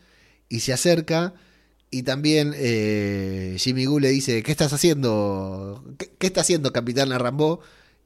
y 0.49 0.61
se 0.61 0.73
acerca. 0.73 1.35
Y 1.91 2.03
también 2.03 2.53
eh, 2.55 3.57
Jimmy 3.59 3.87
Goo 3.87 3.99
le 3.99 4.11
dice, 4.11 4.43
¿qué 4.43 4.53
estás 4.53 4.73
haciendo? 4.73 5.83
¿Qué, 5.97 6.27
está 6.27 6.43
haciendo 6.43 6.73
Capitán 6.73 7.11
Rambo? 7.11 7.61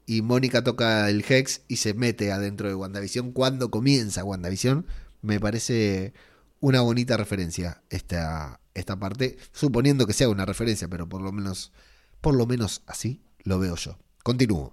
Y 0.06 0.22
Mónica 0.22 0.64
toca 0.64 1.08
el 1.10 1.24
Hex 1.28 1.62
y 1.68 1.76
se 1.76 1.94
mete 1.94 2.32
adentro 2.32 2.68
de 2.68 2.74
WandaVision 2.74 3.32
cuando 3.32 3.70
comienza 3.70 4.24
WandaVision. 4.24 4.86
Me 5.20 5.40
parece 5.40 6.12
una 6.60 6.80
bonita 6.80 7.16
referencia 7.16 7.82
esta, 7.90 8.60
esta 8.74 8.96
parte, 8.98 9.36
suponiendo 9.52 10.06
que 10.06 10.12
sea 10.12 10.28
una 10.28 10.46
referencia, 10.46 10.88
pero 10.88 11.08
por 11.08 11.20
lo 11.20 11.32
menos, 11.32 11.72
por 12.20 12.34
lo 12.36 12.46
menos 12.46 12.82
así 12.86 13.20
lo 13.42 13.58
veo 13.58 13.74
yo. 13.76 13.98
Continúo. 14.22 14.72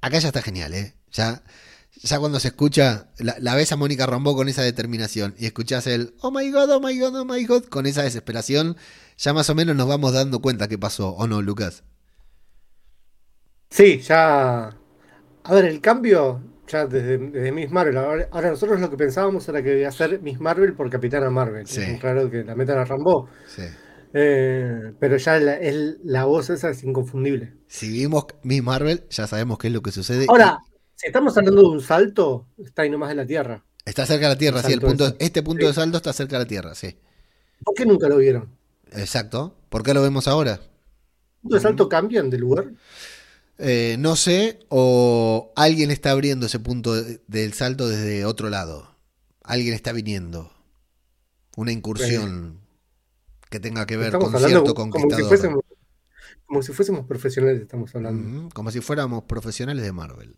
Acá 0.00 0.18
ya 0.18 0.28
está 0.28 0.42
genial, 0.42 0.74
¿eh? 0.74 0.94
Ya, 1.10 1.42
ya 2.02 2.18
cuando 2.18 2.38
se 2.38 2.48
escucha, 2.48 3.08
la, 3.18 3.36
la 3.40 3.54
ves 3.54 3.72
a 3.72 3.76
Mónica 3.76 4.06
Rambo 4.06 4.36
con 4.36 4.48
esa 4.48 4.62
determinación 4.62 5.34
y 5.38 5.46
escuchas 5.46 5.86
el 5.86 6.14
oh 6.20 6.30
my 6.30 6.50
god, 6.50 6.70
oh 6.70 6.80
my 6.80 6.98
god, 6.98 7.16
oh 7.16 7.24
my 7.24 7.44
god, 7.44 7.64
con 7.64 7.86
esa 7.86 8.02
desesperación, 8.02 8.76
ya 9.16 9.32
más 9.32 9.50
o 9.50 9.54
menos 9.54 9.74
nos 9.74 9.88
vamos 9.88 10.12
dando 10.12 10.40
cuenta 10.40 10.68
qué 10.68 10.78
pasó, 10.78 11.10
¿o 11.10 11.26
no, 11.26 11.42
Lucas? 11.42 11.82
Sí, 13.70 13.98
ya. 14.00 14.76
A 15.44 15.54
ver, 15.54 15.64
el 15.64 15.80
cambio, 15.80 16.42
ya 16.68 16.86
desde, 16.86 17.52
Miss 17.52 17.70
Marvel. 17.70 17.96
Ahora, 17.96 18.50
nosotros 18.50 18.80
lo 18.80 18.90
que 18.90 18.96
pensábamos 18.96 19.48
era 19.48 19.62
que 19.62 19.70
debía 19.70 19.90
ser 19.90 20.20
Miss 20.20 20.40
Marvel 20.40 20.74
por 20.74 20.88
Capitana 20.90 21.30
Marvel. 21.30 21.66
Sí. 21.66 21.82
Es 21.82 22.02
raro 22.02 22.30
que 22.30 22.44
la 22.44 22.54
metan 22.54 22.78
a 22.78 22.84
Rambo. 22.84 23.28
Sí. 23.46 23.62
Eh, 24.14 24.92
pero 24.98 25.16
ya 25.16 25.38
la, 25.38 25.58
la 26.04 26.24
voz 26.24 26.50
esa 26.50 26.70
es 26.70 26.82
inconfundible. 26.82 27.54
Si 27.66 27.90
vimos 27.90 28.26
Miss 28.42 28.62
Marvel, 28.62 29.04
ya 29.10 29.26
sabemos 29.26 29.58
qué 29.58 29.68
es 29.68 29.72
lo 29.72 29.82
que 29.82 29.92
sucede. 29.92 30.26
Ahora, 30.28 30.58
si 30.94 31.06
estamos 31.06 31.36
hablando 31.36 31.62
de 31.62 31.68
un 31.68 31.80
salto, 31.80 32.46
está 32.58 32.82
ahí 32.82 32.90
nomás 32.90 33.10
de 33.10 33.14
la 33.14 33.26
Tierra. 33.26 33.64
Está 33.84 34.04
cerca 34.04 34.28
de 34.28 34.34
la 34.34 34.38
Tierra, 34.38 34.62
sí. 34.62 34.72
El 34.72 34.80
punto, 34.80 35.14
este 35.18 35.42
punto 35.42 35.66
de 35.66 35.72
salto 35.72 35.96
está 35.96 36.12
cerca 36.12 36.36
de 36.36 36.44
la 36.44 36.48
Tierra, 36.48 36.74
sí. 36.74 36.98
¿Por 37.64 37.74
qué 37.74 37.86
nunca 37.86 38.08
lo 38.08 38.18
vieron? 38.18 38.50
Exacto. 38.92 39.56
¿Por 39.68 39.82
qué 39.82 39.94
lo 39.94 40.02
vemos 40.02 40.28
ahora? 40.28 40.60
¿Punto 41.42 41.56
de 41.56 41.60
salto 41.60 41.88
cambian 41.88 42.30
de 42.30 42.38
lugar? 42.38 42.72
Eh, 43.58 43.96
no 43.98 44.14
sé, 44.14 44.60
o 44.68 45.52
alguien 45.56 45.90
está 45.90 46.12
abriendo 46.12 46.46
ese 46.46 46.60
punto 46.60 46.94
del 46.94 47.52
salto 47.54 47.88
desde 47.88 48.24
otro 48.24 48.50
lado. 48.50 48.94
Alguien 49.42 49.74
está 49.74 49.92
viniendo. 49.92 50.52
Una 51.56 51.72
incursión 51.72 52.60
que 53.50 53.58
tenga 53.58 53.84
que 53.86 53.96
ver 53.96 54.12
con 54.12 54.36
cierto 54.38 54.74
conquistador. 54.74 55.64
Como 56.46 56.62
si, 56.62 56.72
fuésemos, 56.72 57.06
profesionales, 57.06 57.60
estamos 57.60 57.94
hablando. 57.94 58.48
como 58.54 58.70
si 58.70 58.80
fuéramos 58.80 59.24
profesionales 59.24 59.84
de 59.84 59.92
Marvel. 59.92 60.36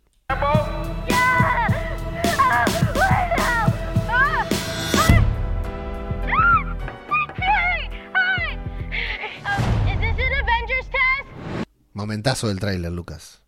Momentazo 11.93 12.49
del 12.49 12.61
tráiler, 12.61 12.93
Lucas. 12.93 13.41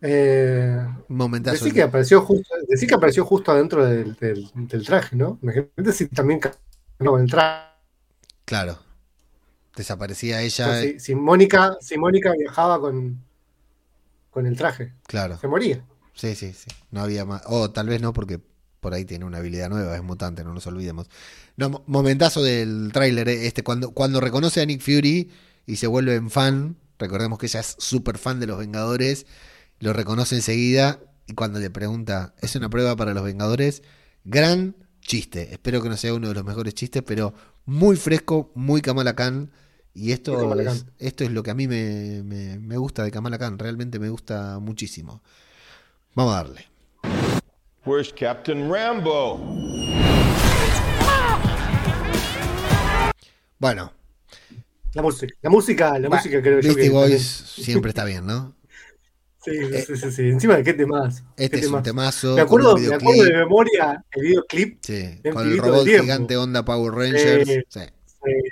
Eh, 0.00 0.86
Momentazo. 1.08 1.64
Decí 1.64 1.74
que, 1.74 1.82
apareció 1.82 2.20
justo, 2.22 2.54
que 2.68 2.94
apareció 2.94 3.24
justo 3.24 3.52
adentro 3.52 3.84
del, 3.84 4.16
traje, 4.84 5.16
¿no? 5.16 5.38
Imagínate 5.42 5.92
si 5.92 6.06
también 6.08 6.40
no, 6.98 7.18
el 7.18 7.28
traje. 7.28 7.68
Claro. 8.44 8.78
Desaparecía 9.76 10.42
ella. 10.42 10.98
si, 10.98 11.14
Mónica, 11.14 11.76
si 11.80 11.98
Mónica 11.98 12.32
viajaba 12.32 12.80
con, 12.80 13.22
con 14.30 14.46
el 14.46 14.56
traje. 14.56 14.94
Claro. 15.06 15.38
Se 15.38 15.46
moría. 15.46 15.84
Sí, 16.14 16.34
sí, 16.34 16.52
sí. 16.52 16.66
No 16.90 17.02
había 17.02 17.24
más. 17.24 17.42
O 17.46 17.70
tal 17.70 17.88
vez 17.88 18.00
no, 18.00 18.12
porque 18.12 18.40
por 18.80 18.94
ahí 18.94 19.04
tiene 19.04 19.24
una 19.24 19.38
habilidad 19.38 19.68
nueva, 19.68 19.96
es 19.96 20.02
mutante, 20.02 20.44
no 20.44 20.52
nos 20.52 20.66
olvidemos. 20.66 21.08
No, 21.56 21.82
momentazo 21.86 22.42
del 22.42 22.90
tráiler, 22.92 23.28
eh, 23.28 23.46
este, 23.46 23.62
cuando, 23.62 23.90
cuando 23.90 24.20
reconoce 24.20 24.60
a 24.60 24.66
Nick 24.66 24.80
Fury 24.80 25.30
y 25.68 25.76
se 25.76 25.86
vuelve 25.86 26.14
en 26.14 26.30
fan, 26.30 26.76
recordemos 26.98 27.38
que 27.38 27.44
ella 27.44 27.60
es 27.60 27.76
súper 27.78 28.16
fan 28.16 28.40
de 28.40 28.46
los 28.46 28.58
Vengadores, 28.58 29.26
lo 29.80 29.92
reconoce 29.92 30.34
enseguida 30.34 30.98
y 31.26 31.34
cuando 31.34 31.60
le 31.60 31.68
pregunta, 31.68 32.34
¿es 32.40 32.56
una 32.56 32.70
prueba 32.70 32.96
para 32.96 33.12
los 33.12 33.22
Vengadores? 33.22 33.82
Gran 34.24 34.74
chiste. 35.02 35.52
Espero 35.52 35.82
que 35.82 35.90
no 35.90 35.98
sea 35.98 36.14
uno 36.14 36.28
de 36.28 36.34
los 36.34 36.44
mejores 36.44 36.72
chistes, 36.72 37.02
pero 37.02 37.34
muy 37.66 37.96
fresco, 37.96 38.50
muy 38.54 38.80
Kamala 38.80 39.14
Khan. 39.14 39.50
Y 39.92 40.12
esto, 40.12 40.58
es, 40.58 40.86
esto 40.98 41.24
es 41.24 41.32
lo 41.32 41.42
que 41.42 41.50
a 41.50 41.54
mí 41.54 41.68
me, 41.68 42.22
me, 42.22 42.76
gusta 42.78 43.04
de 43.04 43.10
Kamala 43.10 43.36
Khan. 43.36 43.58
Realmente 43.58 43.98
me 43.98 44.08
gusta 44.08 44.58
muchísimo. 44.60 45.22
Vamos 46.14 46.32
a 46.32 46.36
darle. 46.36 46.66
Where's 47.84 48.10
Captain 48.14 48.72
Rambo? 48.72 49.38
Bueno. 53.58 53.97
La 54.94 55.02
música, 55.02 55.34
la 55.42 55.50
música, 55.50 55.98
la 55.98 56.08
música 56.08 56.42
creo 56.42 56.60
yo 56.60 56.74
que 56.74 56.90
Boys 56.90 57.22
siempre 57.22 57.90
está 57.90 58.04
bien, 58.04 58.26
¿no? 58.26 58.54
Sí, 59.40 59.52
sí, 59.86 59.96
sí, 59.96 60.10
sí, 60.10 60.22
Encima 60.28 60.56
de 60.56 60.64
qué 60.64 60.74
temas. 60.74 61.22
Este 61.36 61.60
es 61.60 61.68
un 61.68 61.82
temazo. 61.82 62.34
Me 62.34 62.42
acuerdo, 62.42 62.76
me 62.76 62.94
acuerdo 62.94 63.24
de 63.24 63.32
memoria 63.32 64.04
el 64.10 64.22
videoclip. 64.22 64.78
Sí, 64.82 65.20
con 65.32 65.48
el 65.48 65.58
robot 65.58 65.86
gigante 65.86 66.36
Onda 66.36 66.64
Power 66.64 66.92
Rangers. 66.92 67.48
Sí. 67.68 67.80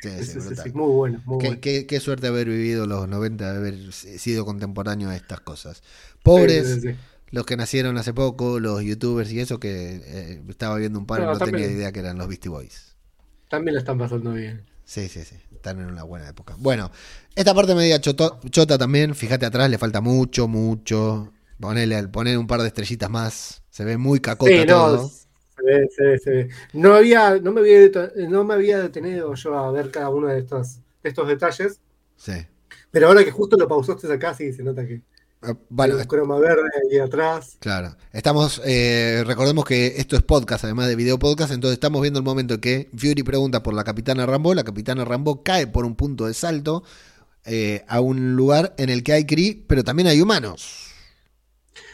Sí, 0.01 0.25
sí, 0.25 0.71
muy 0.73 0.93
bueno. 0.93 1.23
Muy 1.27 1.39
qué, 1.39 1.47
bueno. 1.49 1.61
Qué, 1.61 1.87
qué, 1.87 2.01
suerte 2.01 2.29
haber 2.29 2.49
vivido 2.49 2.87
los 2.87 3.09
90, 3.09 3.53
de 3.53 3.59
haber 3.59 3.93
sido 3.93 4.45
contemporáneo 4.45 5.11
a 5.11 5.17
estas 5.17 5.41
cosas. 5.41 5.83
Pobres, 6.23 6.87
los 7.31 7.45
que 7.45 7.57
nacieron 7.57 7.99
hace 7.99 8.15
poco, 8.15 8.61
los 8.61 8.83
youtubers 8.83 9.33
y 9.33 9.41
eso, 9.41 9.59
que 9.59 10.01
eh, 10.05 10.43
estaba 10.49 10.77
viendo 10.77 10.99
un 10.99 11.07
par 11.07 11.21
y 11.21 11.25
no, 11.25 11.39
tenía 11.39 11.67
idea 11.67 11.93
que 11.93 12.01
eran 12.01 12.17
los 12.17 12.29
Beastie 12.29 12.51
Boys. 12.51 12.97
También 13.49 13.75
la 13.75 13.81
están 13.81 13.99
pasando 13.99 14.33
bien. 14.33 14.65
Sí, 14.85 15.09
sí, 15.09 15.25
sí. 15.25 15.37
Están 15.67 15.83
en 15.83 15.91
una 15.91 16.05
buena 16.05 16.29
época. 16.29 16.55
Bueno, 16.59 16.93
esta 17.35 17.53
parte 17.53 17.75
media 17.75 18.01
chota 18.01 18.79
también. 18.79 19.17
Fíjate 19.17 19.47
atrás, 19.47 19.69
le 19.69 19.79
falta 19.79 20.01
mucho, 20.01 20.47
mucho. 20.47 21.33
Ponele, 21.59 22.07
poner 22.07 22.39
un 22.39 22.47
par 22.47 22.61
de 22.61 22.69
estrellitas 22.69 23.11
más. 23.11 23.65
Se 23.69 23.85
ve 23.85 23.97
muy 23.97 24.21
cacota 24.21 24.53
sí, 24.53 24.59
no, 24.61 24.65
todo. 24.67 25.09
Se 25.09 25.65
ve, 25.65 25.89
se 25.89 26.05
ve, 26.05 26.19
se 26.21 26.31
ve. 26.31 26.49
No, 26.73 26.95
había, 26.95 27.41
no, 27.41 27.51
me 27.51 27.63
había, 27.63 27.91
no 28.29 28.45
me 28.45 28.55
había 28.55 28.79
detenido 28.79 29.35
yo 29.35 29.59
a 29.59 29.73
ver 29.73 29.91
cada 29.91 30.09
uno 30.09 30.29
de 30.29 30.39
estos, 30.39 30.77
de 31.03 31.09
estos 31.09 31.27
detalles. 31.27 31.81
Sí. 32.17 32.47
Pero 32.93 33.09
ahora 33.09 33.25
que 33.25 33.33
justo 33.33 33.57
lo 33.57 33.67
pausaste 33.67 34.13
acá, 34.13 34.35
sí 34.35 34.53
se 34.53 34.63
nota 34.63 34.87
que 34.87 35.03
bueno, 35.69 35.97
croma 36.07 36.39
verde 36.39 36.69
ahí 36.91 36.99
atrás. 36.99 37.57
Claro. 37.61 37.97
Estamos, 38.13 38.61
eh, 38.65 39.23
recordemos 39.27 39.65
que 39.65 39.95
esto 39.99 40.17
es 40.17 40.23
podcast, 40.23 40.65
además 40.65 40.89
de 40.89 40.97
video 40.97 41.19
podcast, 41.19 41.53
entonces 41.53 41.75
estamos 41.75 42.03
viendo 42.03 42.19
el 42.19 42.25
momento 42.25 42.61
que 42.61 42.89
Fury 42.97 43.23
pregunta 43.23 43.63
por 43.63 43.75
la 43.75 43.85
capitana 43.85 44.27
Rambo, 44.27 44.55
la 44.55 44.65
capitana 44.65 45.05
Rambo 45.05 45.43
cae 45.43 45.67
por 45.67 45.85
un 45.85 45.97
punto 45.97 46.27
de 46.27 46.35
salto 46.35 46.83
eh, 47.45 47.85
a 47.89 48.01
un 48.01 48.35
lugar 48.35 48.75
en 48.79 48.89
el 48.89 49.03
que 49.03 49.13
hay 49.13 49.25
Kree, 49.25 49.65
pero 49.67 49.85
también 49.85 50.09
hay 50.09 50.21
humanos. 50.21 50.93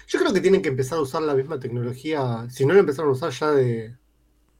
Yo 0.08 0.18
creo 0.18 0.32
que 0.32 0.40
tienen 0.40 0.62
que 0.62 0.68
empezar 0.68 0.98
a 0.98 1.02
usar 1.02 1.22
la 1.22 1.34
misma 1.34 1.58
tecnología, 1.58 2.46
si 2.50 2.66
no 2.66 2.74
lo 2.74 2.80
empezaron 2.80 3.10
a 3.10 3.14
usar 3.14 3.30
ya 3.30 3.50
de, 3.50 3.96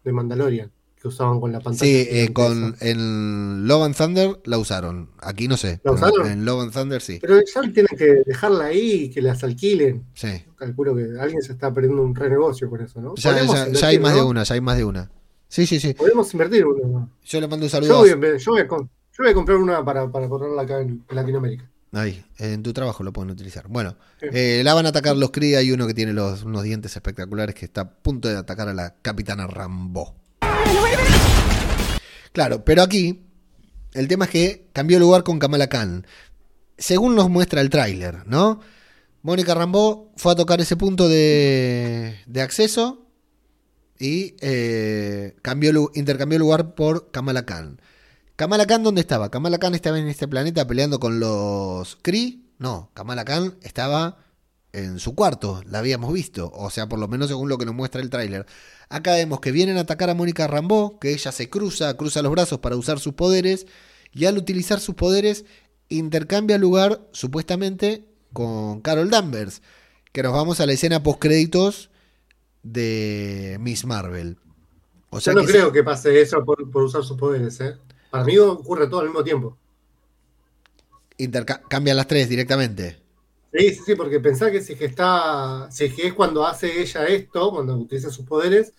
de 0.05 0.13
Mandalorian, 0.13 0.73
que 1.03 1.09
usaban 1.09 1.41
con 1.41 1.51
la 1.51 1.59
pantalla. 1.59 1.85
Sí, 1.85 2.07
eh, 2.09 2.33
con, 2.33 2.77
en 2.79 3.67
Love 3.67 3.83
and 3.87 3.97
Thunder 3.97 4.41
la 4.45 4.59
usaron. 4.59 5.11
Aquí 5.19 5.49
no 5.49 5.57
sé. 5.57 5.81
¿La 5.83 5.91
usaron? 5.91 6.31
En 6.31 6.45
Love 6.45 6.63
and 6.63 6.73
Thunder 6.73 7.03
sí. 7.03 7.19
Pero 7.21 7.41
ya 7.41 7.61
tienen 7.61 7.99
que 7.99 8.23
dejarla 8.25 8.67
ahí 8.67 8.93
y 8.93 9.11
que 9.11 9.21
las 9.21 9.43
alquilen. 9.43 10.05
Sí. 10.15 10.29
Calculo 10.57 10.95
que 10.95 11.09
alguien 11.19 11.43
se 11.43 11.55
está 11.55 11.75
perdiendo 11.75 12.03
un 12.03 12.15
renegocio 12.15 12.71
con 12.71 12.83
eso, 12.83 13.01
¿no? 13.01 13.17
Ya, 13.17 13.35
hay 13.35 13.99
más 13.99 14.15
de 14.15 14.23
una, 14.23 14.45
ya 14.45 14.55
hay 14.55 14.61
más 14.61 14.77
de 14.77 14.85
una. 14.85 15.11
Sí, 15.49 15.67
sí, 15.67 15.81
sí. 15.81 15.93
Podemos 15.95 16.33
invertir 16.33 16.65
una. 16.67 17.09
Yo 17.25 17.41
le 17.41 17.49
mando 17.49 17.67
un 17.67 17.71
saludo. 17.71 17.89
Yo 18.07 18.53
voy, 18.53 18.61
a, 18.61 19.35
comprar 19.35 19.59
una 19.59 19.85
para, 19.85 20.09
para 20.09 20.29
ponerla 20.29 20.63
acá 20.63 20.81
en 20.81 21.05
Latinoamérica. 21.11 21.69
Ahí, 21.91 22.25
en 22.39 22.63
tu 22.63 22.73
trabajo 22.73 23.03
lo 23.03 23.13
pueden 23.13 23.33
utilizar. 23.33 23.67
Bueno, 23.69 23.97
eh, 24.21 24.63
la 24.65 24.73
van 24.73 24.87
a 24.87 24.91
atacar 24.91 25.17
los 25.17 25.33
Kree. 25.33 25.57
Hay 25.57 25.73
uno 25.73 25.89
que 25.89 25.95
tiene 25.95 26.13
los, 26.13 26.45
unos 26.45 26.63
dientes 26.63 26.95
espectaculares 26.95 27.57
que 27.57 27.65
está 27.65 27.81
a 27.81 27.91
punto 27.91 28.29
de 28.29 28.37
atacar 28.37 28.69
a 28.69 28.73
la 28.73 28.95
capitana 29.03 29.49
Rambo. 29.49 30.22
Claro, 32.33 32.65
pero 32.65 32.83
aquí 32.83 33.23
el 33.93 34.09
tema 34.09 34.25
es 34.25 34.31
que 34.31 34.71
cambió 34.73 34.99
lugar 34.99 35.23
con 35.23 35.39
Kamala 35.39 35.69
Khan. 35.69 36.07
Según 36.79 37.15
nos 37.15 37.29
muestra 37.29 37.61
el 37.61 37.71
tráiler, 37.71 38.27
¿no? 38.27 38.61
Mónica 39.23 39.55
Rambo 39.55 40.13
fue 40.17 40.33
a 40.33 40.37
tocar 40.37 40.61
ese 40.61 40.77
punto 40.77 41.09
de, 41.09 42.19
de 42.27 42.43
acceso 42.43 43.07
y 43.99 44.35
eh, 44.41 45.37
cambió, 45.43 45.91
intercambió 45.95 46.39
lugar 46.39 46.75
por 46.75 47.11
Kamala 47.13 47.47
Khan. 47.47 47.81
Kamala 48.35 48.67
Khan, 48.67 48.83
¿dónde 48.83 49.01
estaba? 49.01 49.31
Kamala 49.31 49.59
Khan 49.59 49.75
estaba 49.75 49.99
en 49.99 50.09
este 50.09 50.27
planeta 50.27 50.67
peleando 50.67 50.99
con 50.99 51.21
los 51.21 51.97
Kree. 52.03 52.41
No, 52.59 52.91
Kamala 52.95 53.25
Khan 53.25 53.57
estaba 53.63 54.19
en 54.73 54.99
su 54.99 55.15
cuarto, 55.15 55.63
la 55.67 55.81
habíamos 55.81 56.13
visto, 56.13 56.51
o 56.55 56.71
sea, 56.71 56.89
por 56.89 56.99
lo 56.99 57.07
menos 57.09 57.29
según 57.29 57.49
lo 57.49 57.59
que 57.59 57.67
nos 57.67 57.75
muestra 57.75 58.01
el 58.01 58.11
tráiler. 58.11 58.47
Acá 58.89 59.13
vemos 59.13 59.41
que 59.41 59.53
vienen 59.53 59.77
a 59.77 59.81
atacar 59.81 60.09
a 60.11 60.15
Mónica 60.15 60.47
Rambeau, 60.47 60.99
que 60.99 61.13
ella 61.13 61.31
se 61.33 61.51
cruza, 61.51 61.97
cruza 61.97 62.23
los 62.23 62.33
brazos 62.33 62.59
para 62.61 62.77
usar 62.77 62.99
sus 62.99 63.15
poderes, 63.15 63.67
y 64.13 64.27
al 64.27 64.39
utilizar 64.39 64.81
sus 64.81 64.95
poderes 64.95 65.45
intercambia 65.89 66.59
lugar, 66.59 67.07
supuestamente, 67.13 68.07
con 68.33 68.81
Carol 68.81 69.11
Danvers, 69.11 69.63
que 70.13 70.23
nos 70.23 70.33
vamos 70.33 70.61
a 70.61 70.67
la 70.67 70.73
escena 70.73 71.03
post 71.03 71.21
créditos 71.21 71.91
de 72.63 73.59
Miss 73.61 73.85
Marvel. 73.85 74.39
O 75.11 75.21
sea 75.21 75.35
Yo 75.35 75.41
no 75.41 75.47
creo 75.47 75.73
que 75.73 75.83
pase 75.83 76.21
eso 76.21 76.43
por, 76.45 76.63
usar 76.83 77.03
sus 77.05 77.19
poderes, 77.19 77.61
¿eh? 77.61 77.77
Para 78.11 78.25
mí 78.25 78.39
ocurre 78.39 78.87
todo 78.87 79.01
al 79.01 79.07
mismo 79.07 79.23
tiempo. 79.23 79.59
Cambian 81.69 81.97
las 81.97 82.07
tres 82.07 82.29
directamente. 82.29 83.02
Sí, 83.53 83.75
sí, 83.75 83.81
sí, 83.85 83.95
porque 83.95 84.19
pensá 84.19 84.51
que 84.51 84.63
si 84.63 84.73
es 84.73 84.79
que 84.79 84.87
está, 84.87 85.71
si 85.71 85.85
es 85.85 85.95
que 85.95 86.07
es 86.07 86.15
cuando 86.15 86.47
hace 86.47 86.81
ella 86.81 87.05
esto, 87.05 87.51
cuando 87.51 87.77
utiliza 87.77 88.11
sus 88.11 88.25
poderes, 88.25 88.73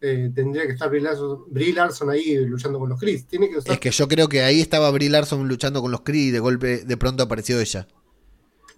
eh, 0.00 0.30
tendría 0.34 0.66
que 0.66 0.72
estar 0.72 0.90
Brie 0.90 1.72
Larson, 1.72 2.10
ahí 2.10 2.36
luchando 2.44 2.78
con 2.78 2.90
los. 2.90 3.00
Tiene 3.00 3.48
que 3.48 3.56
Es 3.56 3.80
que 3.80 3.90
yo 3.90 4.06
creo 4.06 4.28
que 4.28 4.42
ahí 4.42 4.60
estaba 4.60 4.90
Brie 4.90 5.08
Larson 5.08 5.48
luchando 5.48 5.80
con 5.80 5.90
los 5.90 6.02
Kree 6.02 6.26
y 6.26 6.30
de 6.30 6.40
golpe, 6.40 6.84
de 6.84 6.96
pronto 6.96 7.22
apareció 7.22 7.58
ella. 7.58 7.88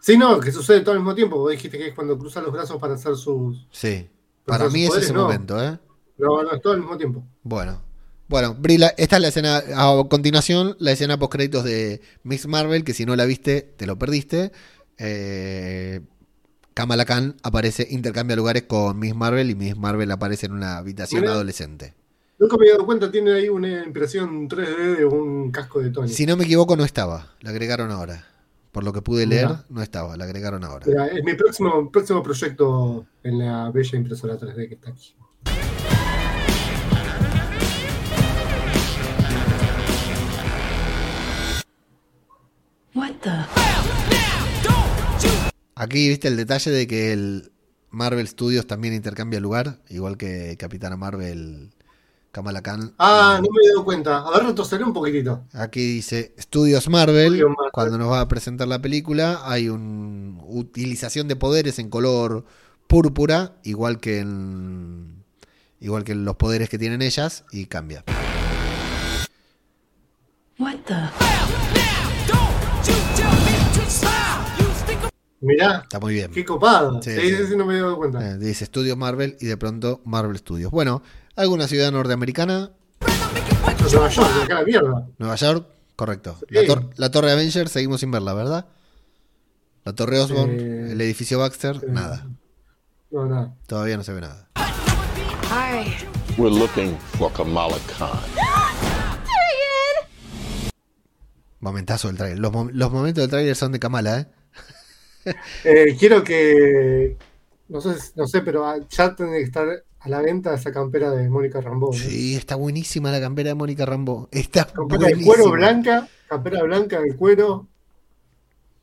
Sí, 0.00 0.16
no, 0.16 0.40
que 0.40 0.52
sucede 0.52 0.80
todo 0.80 0.92
al 0.92 1.00
mismo 1.00 1.14
tiempo. 1.14 1.36
Vos 1.36 1.50
dijiste 1.50 1.76
que 1.76 1.88
es 1.88 1.94
cuando 1.94 2.16
cruza 2.16 2.40
los 2.40 2.52
brazos 2.52 2.78
para 2.78 2.94
hacer 2.94 3.16
sus. 3.16 3.66
Sí. 3.70 4.08
Para, 4.46 4.70
mí 4.70 4.84
es 4.84 4.96
ese 4.96 5.12
momento, 5.12 5.62
¿eh? 5.62 5.78
No, 6.16 6.42
no, 6.42 6.52
es 6.52 6.62
todo 6.62 6.72
al 6.74 6.80
mismo 6.80 6.96
tiempo. 6.96 7.24
Bueno. 7.42 7.82
Bueno, 8.28 8.54
Brie, 8.54 8.78
esta 8.96 9.16
es 9.16 9.22
la 9.22 9.28
escena, 9.28 9.62
a 9.74 10.08
continuación, 10.08 10.76
la 10.78 10.92
escena 10.92 11.18
post 11.18 11.32
créditos 11.32 11.64
de 11.64 12.00
Miss 12.22 12.46
Marvel, 12.46 12.84
que 12.84 12.94
si 12.94 13.04
no 13.04 13.16
la 13.16 13.24
viste, 13.24 13.62
te 13.62 13.86
lo 13.86 13.98
perdiste 13.98 14.52
eh, 15.00 16.00
Kamala 16.74 17.04
Khan 17.04 17.36
aparece, 17.42 17.86
intercambia 17.90 18.36
lugares 18.36 18.64
con 18.64 18.98
Miss 18.98 19.14
Marvel 19.14 19.50
y 19.50 19.54
Miss 19.54 19.76
Marvel 19.76 20.10
aparece 20.10 20.46
en 20.46 20.52
una 20.52 20.76
habitación 20.76 21.26
adolescente. 21.26 21.94
Nunca 22.38 22.56
me 22.56 22.66
he 22.66 22.70
dado 22.70 22.86
cuenta, 22.86 23.10
tiene 23.10 23.32
ahí 23.32 23.48
una 23.48 23.84
impresión 23.84 24.48
3D 24.48 24.98
de 24.98 25.04
un 25.04 25.50
casco 25.50 25.80
de 25.80 25.90
Tony. 25.90 26.08
Si 26.08 26.26
no 26.26 26.36
me 26.36 26.44
equivoco, 26.44 26.76
no 26.76 26.84
estaba, 26.84 27.34
la 27.40 27.50
agregaron 27.50 27.90
ahora. 27.90 28.26
Por 28.72 28.84
lo 28.84 28.92
que 28.92 29.02
pude 29.02 29.26
leer, 29.26 29.48
no 29.68 29.82
estaba, 29.82 30.16
la 30.16 30.24
agregaron 30.24 30.64
ahora. 30.64 30.86
es 31.06 31.24
mi 31.24 31.34
próximo, 31.34 31.90
próximo 31.90 32.22
proyecto 32.22 33.06
en 33.22 33.38
la 33.38 33.70
bella 33.70 33.98
impresora 33.98 34.38
3D 34.38 34.68
que 34.68 34.74
está 34.74 34.90
aquí. 34.90 35.14
What 42.94 43.12
the? 43.22 43.99
Aquí 45.80 46.10
viste 46.10 46.28
el 46.28 46.36
detalle 46.36 46.70
de 46.70 46.86
que 46.86 47.10
el 47.10 47.52
Marvel 47.88 48.28
Studios 48.28 48.66
también 48.66 48.92
intercambia 48.92 49.40
lugar, 49.40 49.78
igual 49.88 50.18
que 50.18 50.54
Capitana 50.58 50.98
Marvel 50.98 51.70
Kamala 52.32 52.60
Khan. 52.60 52.92
Ah, 52.98 53.40
no 53.42 53.48
me 53.50 53.64
he 53.64 53.68
dado 53.70 53.82
cuenta. 53.82 54.18
A 54.18 54.30
ver, 54.30 54.48
retroceder 54.48 54.84
un 54.84 54.92
poquitito. 54.92 55.42
Aquí 55.54 55.80
dice 55.80 56.34
Studios 56.38 56.86
Marvel, 56.90 57.42
Cuando 57.72 57.96
nos 57.96 58.10
va 58.10 58.20
a 58.20 58.28
presentar 58.28 58.68
la 58.68 58.82
película, 58.82 59.40
hay 59.44 59.70
una 59.70 60.42
utilización 60.48 61.28
de 61.28 61.36
poderes 61.36 61.78
en 61.78 61.88
color 61.88 62.44
púrpura, 62.86 63.54
igual 63.64 64.00
que 64.00 64.18
en. 64.18 65.24
Igual 65.80 66.04
que 66.04 66.14
los 66.14 66.36
poderes 66.36 66.68
que 66.68 66.76
tienen 66.76 67.00
ellas, 67.00 67.44
y 67.52 67.64
cambia. 67.64 68.04
What 70.58 70.74
Mirá. 75.40 75.80
Está 75.82 75.98
muy 75.98 76.14
bien. 76.14 76.30
Qué 76.32 76.44
copado. 76.44 77.02
Sí, 77.02 77.12
sí, 77.18 77.56
no 77.56 77.64
me 77.64 77.76
he 77.76 77.80
dado 77.80 77.96
cuenta. 77.96 78.26
Eh, 78.26 78.38
dice 78.38 78.66
Studios 78.66 78.96
Marvel 78.96 79.36
y 79.40 79.46
de 79.46 79.56
pronto 79.56 80.00
Marvel 80.04 80.36
Studios. 80.36 80.70
Bueno, 80.70 81.02
¿alguna 81.34 81.66
ciudad 81.66 81.90
norteamericana? 81.90 82.72
Nueva 83.92 84.08
York, 84.08 84.30
acá 84.44 84.54
la 84.54 84.64
mierda. 84.64 85.08
Nueva 85.18 85.34
York, 85.36 85.66
correcto. 85.96 86.36
La, 86.96 87.10
Torre 87.10 87.32
Avengers 87.32 87.72
seguimos 87.72 88.00
sin 88.00 88.10
verla, 88.10 88.34
¿verdad? 88.34 88.66
La 89.84 89.94
Torre 89.94 90.20
Osborn, 90.20 90.50
eh, 90.50 90.92
el 90.92 91.00
edificio 91.00 91.38
Baxter, 91.38 91.88
nada. 91.88 92.26
No, 93.10 93.26
nada. 93.26 93.54
Todavía 93.66 93.96
no 93.96 94.04
se 94.04 94.12
ve 94.12 94.20
nada. 94.20 94.48
Hi. 94.56 95.94
We're 96.36 96.54
looking 96.54 96.96
for 97.18 97.32
Kamala 97.32 97.78
Khan. 97.86 98.10
Momentazo 101.60 102.08
del 102.08 102.16
trailer. 102.18 102.38
Los, 102.38 102.52
los 102.72 102.92
momentos 102.92 103.22
del 103.22 103.30
trailer 103.30 103.56
son 103.56 103.72
de 103.72 103.80
Kamala, 103.80 104.20
¿eh? 104.20 104.26
Eh, 105.64 105.96
quiero 105.98 106.24
que. 106.24 107.16
No 107.68 107.80
sé, 107.80 107.90
no 108.16 108.26
sé, 108.26 108.40
pero 108.40 108.64
ya 108.88 109.14
tiene 109.14 109.38
que 109.38 109.42
estar 109.42 109.84
a 110.00 110.08
la 110.08 110.22
venta 110.22 110.54
esa 110.54 110.72
campera 110.72 111.10
de 111.10 111.28
Mónica 111.28 111.60
Rambo. 111.60 111.92
Sí, 111.92 112.34
está 112.34 112.56
buenísima 112.56 113.12
la 113.12 113.20
campera 113.20 113.50
de 113.50 113.54
Mónica 113.54 113.84
Rambo. 113.84 114.28
Está 114.32 114.64
campera 114.64 115.08
de 115.08 115.22
cuero 115.22 115.50
blanca, 115.50 116.08
campera 116.28 116.62
blanca 116.62 117.00
de 117.00 117.14
cuero. 117.14 117.68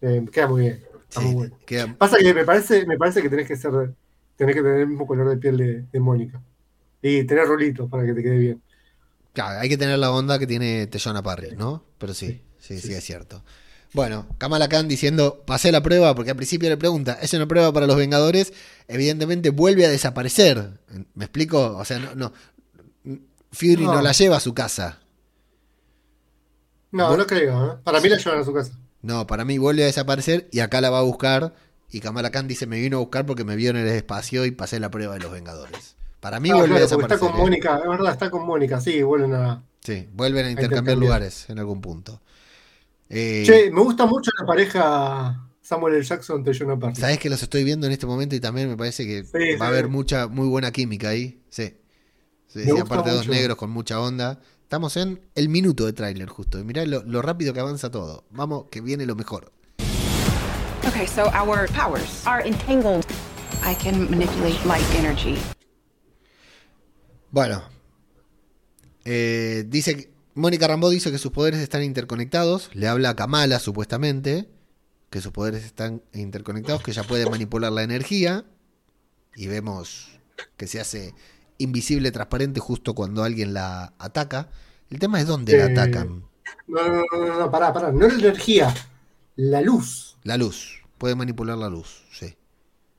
Eh, 0.02 0.26
queda 0.32 0.48
muy 0.48 0.62
bien. 0.62 0.84
Está 1.10 1.22
muy 1.22 1.34
bueno. 1.34 1.96
Pasa 1.98 2.18
que 2.18 2.34
me 2.34 2.46
parece, 2.46 2.86
me 2.86 2.98
parece 2.98 3.22
que 3.22 3.30
tenés 3.30 3.48
que 3.48 3.56
ser, 3.56 3.72
tenés 4.36 4.56
que 4.56 4.62
tener 4.62 4.82
el 4.82 4.88
mismo 4.88 5.08
color 5.08 5.30
de 5.30 5.38
piel 5.38 5.88
de, 5.92 6.00
Mónica. 6.00 6.42
Y 7.02 7.24
tener 7.24 7.46
rolitos 7.46 7.90
para 7.90 8.06
que 8.06 8.14
te 8.14 8.22
quede 8.22 8.38
bien. 8.38 8.62
Claro, 9.34 9.60
hay 9.60 9.70
que 9.70 9.78
tener 9.78 9.98
la 10.00 10.12
onda 10.12 10.38
que 10.40 10.48
tiene 10.48 10.88
Tellona 10.88 11.24
Parry, 11.24 11.56
¿no? 11.56 11.84
Pero 11.98 12.14
sí, 12.14 12.42
sí, 12.60 12.80
sí, 12.80 12.90
sí 12.90 12.94
es 12.94 13.04
cierto. 13.04 13.44
Bueno, 13.94 14.28
Kamala 14.38 14.68
Khan 14.70 14.88
diciendo, 14.88 15.44
pasé 15.46 15.72
la 15.72 15.82
prueba, 15.82 16.14
porque 16.14 16.32
al 16.32 16.38
principio 16.38 16.70
le 16.70 16.78
pregunta, 16.78 17.18
¿es 17.22 17.34
una 17.34 17.48
prueba 17.48 17.72
para 17.72 17.88
los 17.88 17.96
Vengadores? 17.96 18.54
Evidentemente 18.88 19.50
vuelve 19.50 19.86
a 19.86 19.90
desaparecer. 19.90 20.80
¿Me 21.14 21.26
explico? 21.26 21.78
O 21.78 21.86
sea, 21.86 22.00
no, 22.00 22.14
no 22.16 22.34
Fury 23.52 23.86
no, 23.86 24.02
la 24.02 24.12
lleva 24.12 24.38
a 24.38 24.40
su 24.40 24.54
casa. 24.54 25.00
No, 26.92 27.16
no 27.16 27.26
creo. 27.26 27.74
¿eh? 27.74 27.78
Para 27.84 28.00
mí 28.00 28.10
la 28.10 28.18
llevan 28.18 28.40
a 28.40 28.44
su 28.44 28.54
casa. 28.54 28.74
No, 29.02 29.26
para 29.28 29.46
mí 29.46 29.58
vuelve 29.58 29.84
a 29.84 29.88
desaparecer 29.88 30.48
y 30.52 30.60
acá 30.60 30.82
la 30.82 30.90
va 30.90 31.00
a 31.00 31.04
buscar. 31.04 31.54
Y 31.90 32.02
Kamala 32.02 32.32
Khan 32.32 32.48
dice, 32.48 32.68
me 32.68 32.80
vino 32.80 32.98
a 32.98 33.00
buscar 33.00 33.26
porque 33.26 33.46
me 33.46 33.56
vio 33.56 33.70
en 33.70 33.78
el 33.78 33.88
espacio 33.88 34.46
y 34.46 34.52
pasé 34.52 34.80
la 34.80 34.92
prueba 34.92 35.14
de 35.14 35.22
los 35.22 35.32
Vengadores. 35.32 35.96
Para 36.20 36.40
mí 36.40 36.52
vuelve 36.52 36.78
a 36.78 36.82
desaparecer. 36.82 37.16
Está 37.16 37.28
con 37.28 37.36
¿eh? 37.38 37.42
Mónica, 37.42 37.78
es 37.78 37.90
verdad, 37.90 38.12
está 38.12 38.30
con 38.30 38.46
Mónica, 38.46 38.82
sí, 38.82 39.02
vuelven 39.02 39.34
a... 39.34 39.64
Sí, 39.82 40.10
vuelven 40.12 40.48
a 40.48 40.52
intercambiar 40.52 40.98
lugares 40.98 41.50
en 41.50 41.60
algún 41.60 41.80
punto. 41.80 42.20
Eh, 43.10 43.44
che, 43.46 43.72
me 43.72 43.82
gusta 43.82 44.06
mucho 44.06 44.32
la 44.38 44.46
pareja 44.46 45.50
Samuel 45.62 45.96
L. 45.96 46.04
Jackson 46.04 46.44
de 46.44 46.54
Jonah 46.54 46.78
Party. 46.78 47.00
Sabes 47.02 47.20
que 47.20 47.30
los 47.30 47.42
estoy 47.42 47.64
viendo 47.64 47.88
en 47.88 47.94
este 47.94 48.06
momento 48.06 48.36
y 48.36 48.40
también 48.40 48.70
me 48.70 48.78
parece 48.78 49.06
que 49.06 49.58
va 49.58 49.66
a 49.66 49.70
haber 49.70 49.88
mucha, 49.88 50.28
muy 50.28 50.48
buena 50.48 50.72
química 50.72 51.10
ahí. 51.10 51.42
Sí. 51.50 51.78
sí, 52.48 52.64
aparte 52.80 53.10
de 53.10 53.16
dos 53.16 53.28
negros 53.28 53.58
con 53.58 53.70
mucha 53.70 54.00
onda. 54.00 54.40
Estamos 54.64 54.98
en 54.98 55.22
el 55.36 55.50
minuto 55.50 55.86
de 55.86 55.94
tráiler 55.94 56.28
justo. 56.28 56.60
Y 56.60 56.64
mirá 56.64 56.86
lo, 56.86 57.22
rápido 57.22 57.54
que 57.54 57.60
avanza 57.60 57.90
todo. 57.90 58.26
Vamos, 58.32 58.66
que 58.70 58.82
viene 58.82 59.06
lo 59.06 59.16
mejor. 59.16 59.52
Okay, 60.88 61.06
so 61.06 61.24
our 61.34 61.68
powers 61.70 62.26
are 62.26 62.46
entangled. 62.46 63.06
I 63.64 63.76
can 63.76 64.10
manipulate 64.10 64.58
light 64.66 64.86
energy. 64.96 65.38
Bueno. 67.32 67.62
Eh, 69.04 69.64
dice 69.68 69.96
que 69.96 70.17
Mónica 70.38 70.68
Rambeau 70.68 70.92
dice 70.92 71.12
que 71.12 71.18
sus 71.18 71.32
poderes 71.32 71.60
están 71.62 71.82
interconectados. 71.82 72.70
Le 72.74 72.88
habla 72.88 73.10
a 73.10 73.16
Kamala, 73.16 73.58
supuestamente, 73.58 74.48
que 75.10 75.20
sus 75.20 75.32
poderes 75.32 75.66
están 75.66 76.04
interconectados, 76.14 76.84
que 76.84 76.92
ella 76.92 77.02
puede 77.02 77.28
manipular 77.28 77.72
la 77.72 77.82
energía. 77.82 78.46
Y 79.36 79.48
vemos 79.48 80.20
que 80.56 80.68
se 80.68 80.80
hace 80.80 81.16
invisible, 81.58 82.12
transparente, 82.12 82.60
justo 82.60 82.94
cuando 82.94 83.24
alguien 83.24 83.56
la 83.56 83.94
ataca. 83.98 84.50
El 84.92 85.00
tema 85.00 85.20
es 85.20 85.26
dónde 85.26 85.58
la 85.58 85.66
eh, 85.66 85.72
atacan. 85.72 86.24
No, 86.68 86.88
no, 86.88 87.04
no, 87.12 87.40
no, 87.40 87.52
pará, 87.52 87.74
pará. 87.74 87.92
No 87.92 88.08
la 88.08 88.14
energía, 88.14 88.72
la 89.38 89.62
luz. 89.62 90.18
La 90.24 90.38
luz. 90.38 90.84
Puede 91.00 91.16
manipular 91.16 91.58
la 91.58 91.70
luz, 91.70 92.06
sí. 92.12 92.38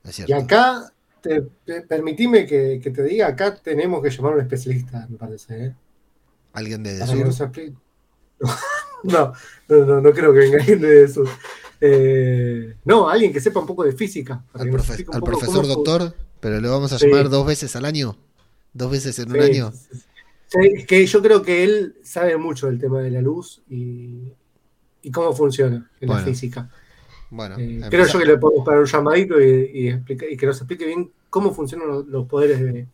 Es 0.03 0.15
cierto. 0.15 0.33
Y 0.33 0.35
acá, 0.35 0.91
te, 1.21 1.41
permitime 1.87 2.45
que, 2.45 2.81
te 2.83 3.03
diga, 3.03 3.27
acá 3.27 3.55
tenemos 3.55 4.03
que 4.03 4.09
llamar 4.09 4.33
a 4.33 4.35
un 4.35 4.41
especialista, 4.41 5.07
me 5.09 5.17
parece. 5.17 5.65
¿eh? 5.67 5.75
¿Alguien 6.53 6.83
de 6.83 6.97
eso? 6.97 7.51
No, 9.01 9.31
no, 9.69 9.85
no, 9.85 10.01
no, 10.01 10.11
creo 10.11 10.33
que 10.33 10.39
venga 10.39 10.57
alguien 10.59 10.81
de 10.81 11.03
eso. 11.05 11.23
Eh, 11.79 12.75
no, 12.83 13.07
alguien 13.07 13.31
que 13.31 13.39
sepa 13.39 13.61
un 13.61 13.65
poco 13.65 13.83
de 13.83 13.93
física. 13.93 14.43
Al, 14.53 14.69
profesor 14.69 15.67
doctor, 15.67 16.13
pero 16.39 16.59
lo 16.59 16.69
vamos 16.69 16.91
a 16.91 16.97
llamar 16.97 17.29
dos 17.29 17.45
veces 17.47 17.75
al 17.75 17.85
año. 17.85 18.17
Dos 18.73 18.91
veces 18.91 19.17
en 19.19 19.31
un 19.31 19.39
año. 19.39 19.71
es 20.51 20.85
que 20.85 21.05
yo 21.05 21.21
creo 21.21 21.41
que 21.41 21.63
él 21.63 21.95
sabe 22.03 22.35
mucho 22.37 22.67
del 22.67 22.79
tema 22.79 22.99
de 22.99 23.11
la 23.11 23.21
luz 23.21 23.61
y, 23.69 24.33
cómo 25.13 25.33
funciona 25.33 25.89
en 26.01 26.09
la 26.09 26.19
física. 26.19 26.69
Bueno, 27.29 27.55
eh, 27.57 27.81
creo 27.89 28.05
yo 28.05 28.19
que 28.19 28.25
le 28.25 28.37
podemos 28.37 28.65
parar 28.65 28.81
un 28.81 28.87
llamadito 28.87 29.39
y, 29.41 30.03
que 30.05 30.45
nos 30.45 30.57
explique 30.57 30.85
bien 30.85 31.11
cómo 31.29 31.53
funcionan 31.53 32.05
los, 32.07 32.27
poderes 32.27 32.59
de, 32.59 32.87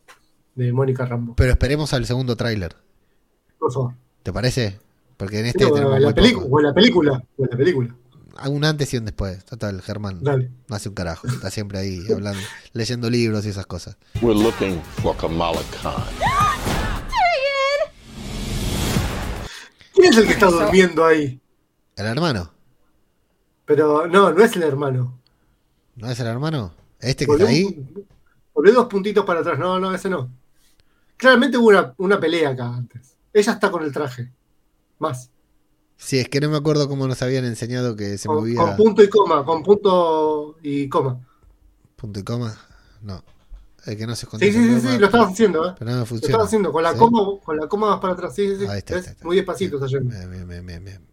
de 0.54 0.72
Mónica 0.72 1.06
Rambo. 1.06 1.36
Pero 1.36 1.52
esperemos 1.52 1.94
al 1.94 2.06
segundo 2.06 2.36
tráiler. 2.36 2.85
Por 3.60 3.72
favor. 3.72 3.94
¿Te 4.24 4.34
parece? 4.34 4.80
Porque 5.18 5.40
en 5.40 5.46
este. 5.48 5.66
o, 5.66 5.96
en 5.96 6.02
la 6.02 6.14
película, 6.14 6.48
o 6.50 6.60
en 6.60 6.66
la 6.66 6.74
película. 6.74 7.24
O 7.38 7.44
en 7.44 7.50
la 7.50 7.58
película. 7.58 7.96
Un 8.50 8.66
antes 8.66 8.94
y 8.94 8.98
un 8.98 9.06
después. 9.06 9.46
Total, 9.46 9.82
Germán. 9.82 10.22
Dale. 10.22 10.52
No 10.68 10.76
hace 10.76 10.90
un 10.90 10.96
carajo. 10.96 11.28
Está 11.28 11.50
siempre 11.50 11.80
ahí 11.80 12.02
hablando, 12.12 12.40
leyendo 12.74 13.10
libros 13.10 13.46
y 13.46 13.50
esas 13.50 13.66
cosas. 13.66 13.98
We're 14.22 14.38
looking 14.38 14.82
for 15.02 15.16
Kamala 15.16 15.62
Khan. 15.82 15.94
¿Quién 19.94 20.12
es 20.12 20.18
el 20.18 20.26
que 20.26 20.34
está 20.34 20.48
durmiendo 20.48 21.06
ahí? 21.06 21.40
El 21.96 22.06
hermano. 22.06 22.52
Pero 23.66 24.06
no, 24.08 24.32
no 24.32 24.44
es 24.44 24.56
el 24.56 24.64
hermano. 24.64 25.18
¿No 25.96 26.12
es 26.12 26.20
el 26.20 26.28
hermano? 26.28 26.74
¿Este 27.00 27.26
que 27.26 27.32
está 27.32 27.48
ahí? 27.48 27.88
Volvé 28.54 28.72
dos 28.74 28.88
puntitos 28.88 29.26
para 29.26 29.40
atrás. 29.40 29.58
No, 29.58 29.80
no, 29.80 29.94
ese 29.94 30.10
no. 30.10 30.30
Claramente 31.16 31.58
hubo 31.58 31.70
una, 31.70 31.94
una 31.98 32.20
pelea 32.20 32.50
acá 32.50 32.68
antes. 32.68 33.15
Ella 33.36 33.52
está 33.52 33.70
con 33.70 33.84
el 33.84 33.92
traje. 33.92 34.32
Más. 34.98 35.30
Sí, 35.98 36.18
es 36.18 36.30
que 36.30 36.40
no 36.40 36.50
me 36.50 36.56
acuerdo 36.56 36.88
cómo 36.88 37.06
nos 37.06 37.22
habían 37.22 37.44
enseñado 37.44 37.98
que 37.98 38.18
se 38.18 38.30
movía. 38.30 38.62
Con 38.62 38.78
punto 38.78 39.04
y 39.04 39.10
coma, 39.10 39.44
con 39.44 39.62
punto 39.62 40.56
y 40.64 40.88
coma. 40.88 41.20
¿Punto 41.98 42.20
y 42.22 42.24
coma? 42.24 42.58
No. 43.02 43.22
El 43.86 43.98
que 43.98 44.08
no 44.08 44.16
se 44.16 44.26
Sí, 44.26 44.38
sí, 44.40 44.52
sí, 44.54 44.80
sí, 44.80 44.98
lo 44.98 45.08
estabas 45.08 45.34
haciendo, 45.34 45.68
¿eh? 45.68 45.74
Pero 45.78 45.92
no 45.92 45.98
me 45.98 46.06
funciona. 46.06 46.22
Lo 46.22 46.28
estabas 46.28 46.48
haciendo, 46.48 46.72
con 46.72 46.82
la, 46.82 46.94
coma, 46.94 47.40
con 47.44 47.58
la 47.58 47.68
coma 47.68 47.90
más 47.90 48.00
para 48.00 48.14
atrás. 48.14 48.34
Sí, 48.34 48.56
sí, 48.56 48.66
sí. 48.66 48.72
Está, 48.74 49.02
Muy 49.24 49.36
despacito 49.36 49.76
está 49.76 49.88
yendo. 49.88 50.10
Bien, 50.10 50.48
bien, 50.48 50.66
bien, 50.66 50.86
bien. 50.86 51.06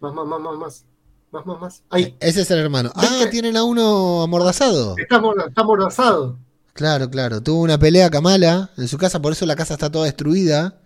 Más, 0.00 0.14
más, 0.14 0.26
más, 0.26 0.40
más, 0.40 0.56
más. 0.56 0.84
Más, 1.32 1.46
más, 1.46 1.60
más. 1.60 1.82
Ahí. 1.90 2.16
Ese 2.18 2.40
es 2.40 2.50
el 2.50 2.60
hermano. 2.60 2.90
Ah, 2.94 3.26
tienen 3.30 3.58
a 3.58 3.64
uno 3.64 4.22
amordazado. 4.22 4.94
Está, 4.96 5.20
está 5.46 5.60
amordazado. 5.60 6.38
Claro, 6.72 7.10
claro. 7.10 7.42
Tuvo 7.42 7.60
una 7.60 7.78
pelea 7.78 8.08
Kamala 8.08 8.70
en 8.78 8.88
su 8.88 8.96
casa, 8.96 9.20
por 9.20 9.32
eso 9.32 9.44
la 9.44 9.54
casa 9.54 9.74
está 9.74 9.90
toda 9.90 10.06
destruida. 10.06 10.80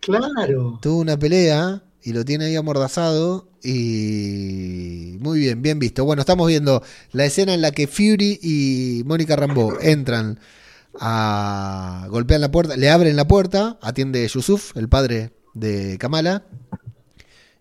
Claro. 0.00 0.78
Tuvo 0.80 1.00
una 1.00 1.18
pelea 1.18 1.82
y 2.02 2.12
lo 2.12 2.24
tiene 2.24 2.46
ahí 2.46 2.56
amordazado 2.56 3.48
y 3.62 5.16
muy 5.20 5.40
bien, 5.40 5.62
bien 5.62 5.78
visto. 5.78 6.04
Bueno, 6.04 6.20
estamos 6.20 6.46
viendo 6.48 6.82
la 7.12 7.24
escena 7.24 7.54
en 7.54 7.60
la 7.60 7.72
que 7.72 7.86
Fury 7.86 8.38
y 8.42 9.02
Mónica 9.04 9.36
Rambo 9.36 9.78
entran 9.80 10.38
a 11.00 12.06
golpear 12.08 12.40
la 12.40 12.50
puerta, 12.50 12.76
le 12.76 12.90
abren 12.90 13.16
la 13.16 13.26
puerta, 13.26 13.78
atiende 13.82 14.26
Yusuf, 14.26 14.76
el 14.76 14.88
padre 14.88 15.32
de 15.54 15.98
Kamala, 15.98 16.46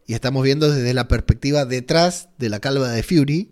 y 0.05 0.13
estamos 0.13 0.43
viendo 0.43 0.71
desde 0.71 0.93
la 0.93 1.07
perspectiva 1.07 1.65
detrás 1.65 2.29
de 2.37 2.49
la 2.49 2.59
calva 2.59 2.89
de 2.89 3.03
Fury. 3.03 3.51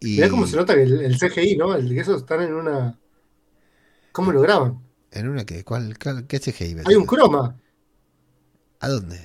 Y... 0.00 0.16
Mirá 0.16 0.28
cómo 0.28 0.46
se 0.46 0.56
nota 0.56 0.74
que 0.74 0.82
el, 0.82 1.18
CGI, 1.18 1.56
¿no? 1.56 1.74
El 1.74 1.88
que 1.88 2.00
esos 2.00 2.22
están 2.22 2.42
en 2.42 2.52
una... 2.52 2.98
¿Cómo 4.12 4.32
lo 4.32 4.42
graban? 4.42 4.80
¿En 5.10 5.28
una 5.28 5.44
qué? 5.44 5.64
¿Cuál, 5.64 5.96
qué 5.96 6.40
CGI? 6.40 6.76
Hay 6.84 6.94
un 6.94 7.06
croma. 7.06 7.56
¿A 8.84 8.88
dónde? 8.88 9.18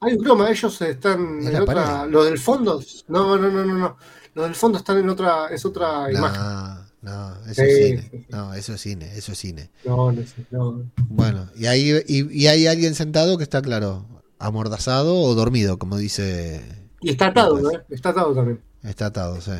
Hay 0.00 0.12
un 0.14 0.22
croma, 0.22 0.50
ellos 0.50 0.80
están 0.80 1.42
en, 1.42 1.56
otra. 1.56 2.06
Lo 2.06 2.24
del 2.24 2.38
fondo. 2.38 2.80
No, 3.08 3.36
no, 3.36 3.50
no, 3.50 3.64
no, 3.64 3.74
no. 3.74 3.96
Los 4.34 4.44
del 4.44 4.54
fondo 4.54 4.78
están 4.78 4.98
en 4.98 5.08
otra. 5.08 5.48
Es 5.48 5.64
otra 5.64 6.12
imagen. 6.12 6.86
No, 7.02 7.34
eso 7.48 7.62
es 7.62 7.76
cine. 7.76 8.26
No, 8.28 8.54
eso 8.54 8.74
es 8.74 8.80
cine, 8.80 9.16
eso 9.16 9.32
es 9.32 9.38
cine. 9.38 9.70
No, 9.84 10.12
no, 10.12 10.22
no. 10.50 10.90
Bueno, 11.08 11.48
y 11.56 11.66
hay, 11.66 12.02
y, 12.06 12.46
hay 12.46 12.66
alguien 12.66 12.94
sentado 12.94 13.38
que 13.38 13.44
está 13.44 13.62
claro, 13.62 14.06
amordazado 14.38 15.16
o 15.16 15.34
dormido, 15.34 15.78
como 15.78 15.96
dice. 15.96 16.62
Y 17.00 17.10
está 17.10 17.26
atado, 17.26 17.70
¿eh? 17.70 17.84
Está 17.90 18.10
atado 18.10 18.34
también. 18.34 18.60
Está 18.82 19.06
atado, 19.06 19.40
sí. 19.40 19.52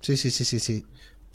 Sí, 0.00 0.16
sí, 0.16 0.30
sí, 0.30 0.44
sí, 0.44 0.58
sí. 0.58 0.86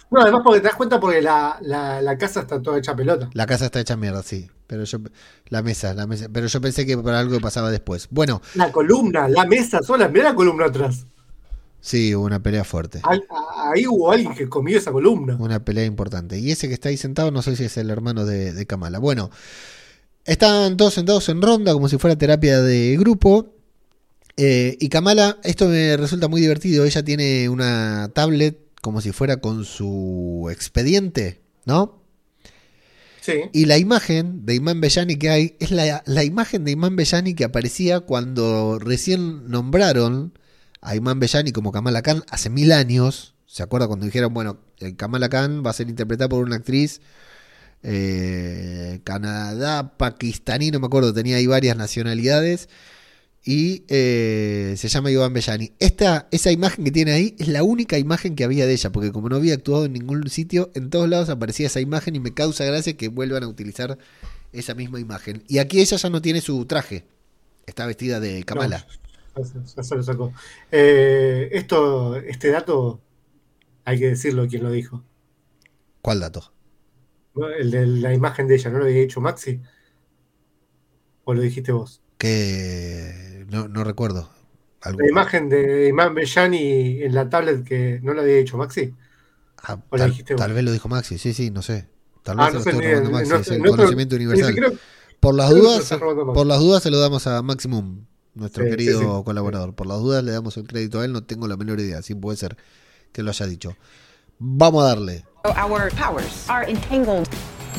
No, 0.10 0.22
además 0.22 0.42
porque 0.44 0.62
te 0.62 0.68
das 0.68 0.76
cuenta 0.76 1.00
porque 1.00 1.22
la, 1.22 1.58
la, 1.62 2.02
la, 2.02 2.18
casa 2.18 2.42
está 2.42 2.62
toda 2.62 2.80
hecha 2.80 2.96
pelota. 2.96 3.30
La 3.34 3.46
casa 3.46 3.66
está 3.66 3.80
hecha 3.80 3.98
mierda, 3.98 4.24
sí. 4.24 4.50
Pero 4.68 4.84
yo, 4.84 5.00
la 5.48 5.64
mesa, 5.64 5.94
la 5.94 6.06
mesa. 6.06 6.28
Pero 6.32 6.48
yo 6.48 6.62
pensé 6.62 6.86
que 6.86 6.98
para 6.98 7.20
algo 7.20 7.40
pasaba 7.40 7.72
después. 7.72 8.08
Bueno. 8.12 8.42
La 8.56 8.72
columna, 8.72 9.28
la 9.28 9.46
mesa 9.46 9.82
sola, 9.82 10.08
mira 10.10 10.26
la 10.26 10.36
columna 10.36 10.66
atrás. 10.66 11.06
Sí, 11.80 12.14
hubo 12.14 12.26
una 12.26 12.44
pelea 12.44 12.64
fuerte. 12.66 13.02
Ahí, 13.04 13.88
hubo 13.88 14.12
alguien 14.12 14.36
que 14.36 14.50
comió 14.50 14.78
esa 14.78 14.92
columna. 14.92 15.38
Una 15.40 15.64
pelea 15.64 15.86
importante. 15.86 16.38
Y 16.38 16.52
ese 16.52 16.68
que 16.68 16.74
está 16.74 16.90
ahí 16.90 16.98
sentado, 16.98 17.32
no 17.32 17.42
sé 17.42 17.56
si 17.56 17.64
es 17.64 17.78
el 17.78 17.90
hermano 17.90 18.26
de, 18.26 18.52
de 18.52 18.66
Kamala. 18.66 19.00
Bueno, 19.00 19.30
están 20.26 20.76
todos 20.76 20.96
sentados 20.96 21.30
en 21.30 21.42
ronda, 21.42 21.72
como 21.72 21.88
si 21.88 21.98
fuera 21.98 22.18
terapia 22.18 22.62
de 22.62 22.98
grupo. 22.98 23.54
Eh, 24.36 24.78
y 24.80 24.90
Kamala, 24.90 25.38
esto 25.44 25.68
me 25.68 25.96
resulta 25.96 26.28
muy 26.28 26.42
divertido. 26.42 26.84
Ella 26.84 27.04
tiene 27.04 27.48
una 27.48 28.12
tablet 28.14 28.60
como 28.82 29.02
si 29.02 29.12
fuera 29.12 29.38
con 29.38 29.64
su 29.64 30.50
expediente, 30.52 31.42
¿no? 31.66 32.04
Y 33.54 33.66
la 33.66 33.78
imagen 33.78 34.46
de 34.46 34.56
Imán 34.56 34.82
Bellani 34.82 35.16
que 35.18 35.30
hay 35.30 35.56
es 35.60 35.72
la, 35.72 36.24
imagen 36.24 36.64
de 36.66 36.72
Imán 36.72 36.96
Bellani 36.96 37.34
que 37.34 37.44
aparecía 37.44 38.02
cuando 38.02 38.80
recién 38.80 39.50
nombraron 39.50 40.38
a 40.82 40.96
Imán 40.96 41.20
Bellani 41.20 41.52
como 41.52 41.72
Kamala 41.72 42.02
Khan 42.02 42.24
hace 42.30 42.50
mil 42.50 42.72
años. 42.72 43.36
¿Se 43.46 43.64
acuerda 43.64 43.88
cuando 43.88 44.06
dijeron, 44.06 44.34
bueno, 44.34 44.60
el 44.80 44.96
Kamala 44.96 45.30
Khan 45.30 45.64
va 45.66 45.72
a 45.72 45.74
ser 45.74 45.90
interpretada 45.90 46.30
por 46.30 46.44
una 46.44 46.58
actriz 46.58 47.02
eh, 47.84 49.02
Canadá, 49.04 49.98
pakistaní, 49.98 50.72
no 50.72 50.80
me 50.80 50.88
acuerdo, 50.88 51.14
tenía 51.14 51.38
ahí 51.38 51.48
varias 51.48 51.78
nacionalidades 51.78 52.70
y 53.48 53.86
eh, 53.88 54.74
se 54.76 54.90
llama 54.90 55.10
Iván 55.10 55.32
Bellani. 55.32 55.72
Esta, 55.80 56.28
esa 56.32 56.52
imagen 56.52 56.84
que 56.84 56.92
tiene 56.92 57.14
ahí 57.14 57.34
es 57.40 57.48
la 57.48 57.64
única 57.64 57.98
imagen 57.98 58.36
que 58.36 58.44
había 58.44 58.66
de 58.66 58.74
ella, 58.74 58.92
porque 58.92 59.14
como 59.14 59.30
no 59.30 59.38
había 59.38 59.54
actuado 59.54 59.86
en 59.86 59.94
ningún 59.94 60.30
sitio, 60.30 60.70
en 60.76 60.90
todos 60.90 61.08
lados 61.08 61.30
aparecía 61.30 61.68
esa 61.68 61.80
imagen 61.80 62.18
y 62.18 62.20
me 62.20 62.34
causa 62.34 62.66
gracia 62.66 62.98
que 62.98 63.08
vuelvan 63.08 63.44
a 63.44 63.48
utilizar 63.48 63.98
esa 64.52 64.74
misma 64.74 65.00
imagen. 65.00 65.44
Y 65.48 65.60
aquí 65.60 65.80
ella 65.80 65.96
ya 65.96 66.10
no 66.10 66.22
tiene 66.22 66.42
su 66.42 66.66
traje, 66.66 67.06
está 67.66 67.86
vestida 67.86 68.20
de 68.20 68.44
Kamala. 68.44 68.86
ya 69.38 69.82
se 69.82 69.96
lo 69.96 70.04
sacó. 70.04 70.34
Eh, 70.70 71.48
esto, 71.54 72.18
este 72.18 72.50
dato, 72.50 73.00
hay 73.86 73.98
que 73.98 74.08
decirlo 74.08 74.46
quién 74.50 74.64
lo 74.64 74.72
dijo. 74.72 75.06
¿Cuál 76.02 76.20
dato? 76.20 76.52
El 77.58 77.72
de 77.72 77.88
la 77.88 78.14
imagen 78.14 78.50
de 78.50 78.56
ella, 78.56 78.72
¿no 78.72 78.80
lo 78.80 78.84
había 78.84 79.00
dicho 79.00 79.22
Maxi? 79.22 79.62
¿O 81.24 81.34
lo 81.34 81.40
dijiste 81.40 81.72
vos? 81.72 82.02
Que 82.18 83.37
no, 83.50 83.68
no 83.68 83.84
recuerdo. 83.84 84.30
La 84.84 85.08
imagen 85.08 85.50
de 85.50 85.88
Imán 85.90 86.14
Bellani 86.14 87.02
en 87.02 87.14
la 87.14 87.30
tablet 87.30 87.64
que 87.64 88.00
no 88.04 88.14
lo 88.14 88.22
había 88.22 88.36
dicho 88.36 88.58
Maxi. 88.58 88.94
Ah, 89.64 89.78
tal, 89.90 90.54
vez 90.54 90.64
lo 90.64 90.72
dijo 90.72 90.88
Maxi, 90.88 91.18
sí, 91.18 91.34
sí, 91.34 91.50
no 91.50 91.62
sé. 91.62 91.88
Tal 92.24 92.38
vez 92.38 92.48
se 92.48 92.54
lo 92.54 92.60
estoy 92.60 92.82
robando 92.82 93.12
Maxi, 93.12 93.34
es 93.34 93.48
el 93.50 93.66
conocimiento 93.66 94.16
universal. 94.16 94.80
por 95.20 95.36
las 95.36 95.50
dudas, 95.50 95.98
por 96.34 96.46
las 96.46 96.60
dudas 96.60 96.84
se 96.84 96.92
lo 96.92 97.00
damos 97.00 97.26
a 97.28 97.42
Maximum, 97.42 98.06
nuestro 98.36 98.66
querido 98.66 99.24
colaborador. 99.24 99.74
Por 99.74 99.88
las 99.88 100.00
dudas 100.00 100.24
le 100.24 100.32
damos 100.32 100.56
el 100.58 100.68
crédito 100.68 101.00
a 101.00 101.06
él, 101.06 101.12
no 101.12 101.24
tengo 101.24 101.48
la 101.48 101.58
menor 101.58 101.80
idea, 101.80 102.02
sí 102.02 102.16
puede 102.16 102.38
ser 102.38 102.56
que 103.12 103.24
lo 103.24 103.32
haya 103.32 103.46
dicho. 103.48 103.76
Vamos 104.40 104.84
a 104.84 104.88
darle. 104.90 105.26
Our 105.46 105.92
powers 105.96 106.48
are 106.50 106.70
entangled. 106.70 107.28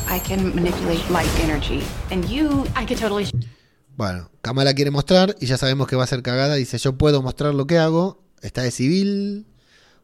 I 0.07 0.19
can 0.19 0.53
manipulate 0.55 1.07
light 1.09 1.29
energy 1.43 1.83
and 2.11 2.25
you 2.25 2.65
I 2.75 2.85
could 2.85 2.97
totally 2.99 3.25
bueno, 3.99 4.31
Kamala 4.41 4.73
quiere 4.73 4.91
mostrar 4.91 5.35
y 5.41 5.45
ya 5.45 5.57
sabemos 5.57 5.85
que 5.89 5.97
va 5.97 6.05
a 6.05 6.07
ser 6.07 6.21
cagada. 6.21 6.55
Dice, 6.55 6.77
yo 6.77 6.97
puedo 6.97 7.21
mostrar 7.21 7.53
lo 7.53 7.67
que 7.67 7.79
hago. 7.79 8.23
Está 8.41 8.61
de 8.61 8.71
civil. 8.71 9.45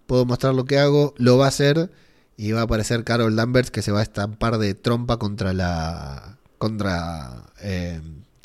Puedo 0.06 0.26
mostrar 0.26 0.54
lo 0.54 0.66
que 0.66 0.78
hago. 0.80 1.14
Lo 1.16 1.38
va 1.38 1.46
a 1.46 1.48
hacer. 1.48 1.90
Y 2.36 2.52
va 2.52 2.60
a 2.60 2.64
aparecer 2.64 3.06
Carol 3.06 3.38
Danvers 3.38 3.72
que 3.72 3.82
se 3.82 3.94
va 3.94 4.02
a 4.02 4.04
estampar 4.04 4.58
de 4.58 4.74
trompa 4.74 5.16
contra 5.16 5.54
la... 5.54 6.40
Contra 6.58 7.46
eh, 7.62 8.02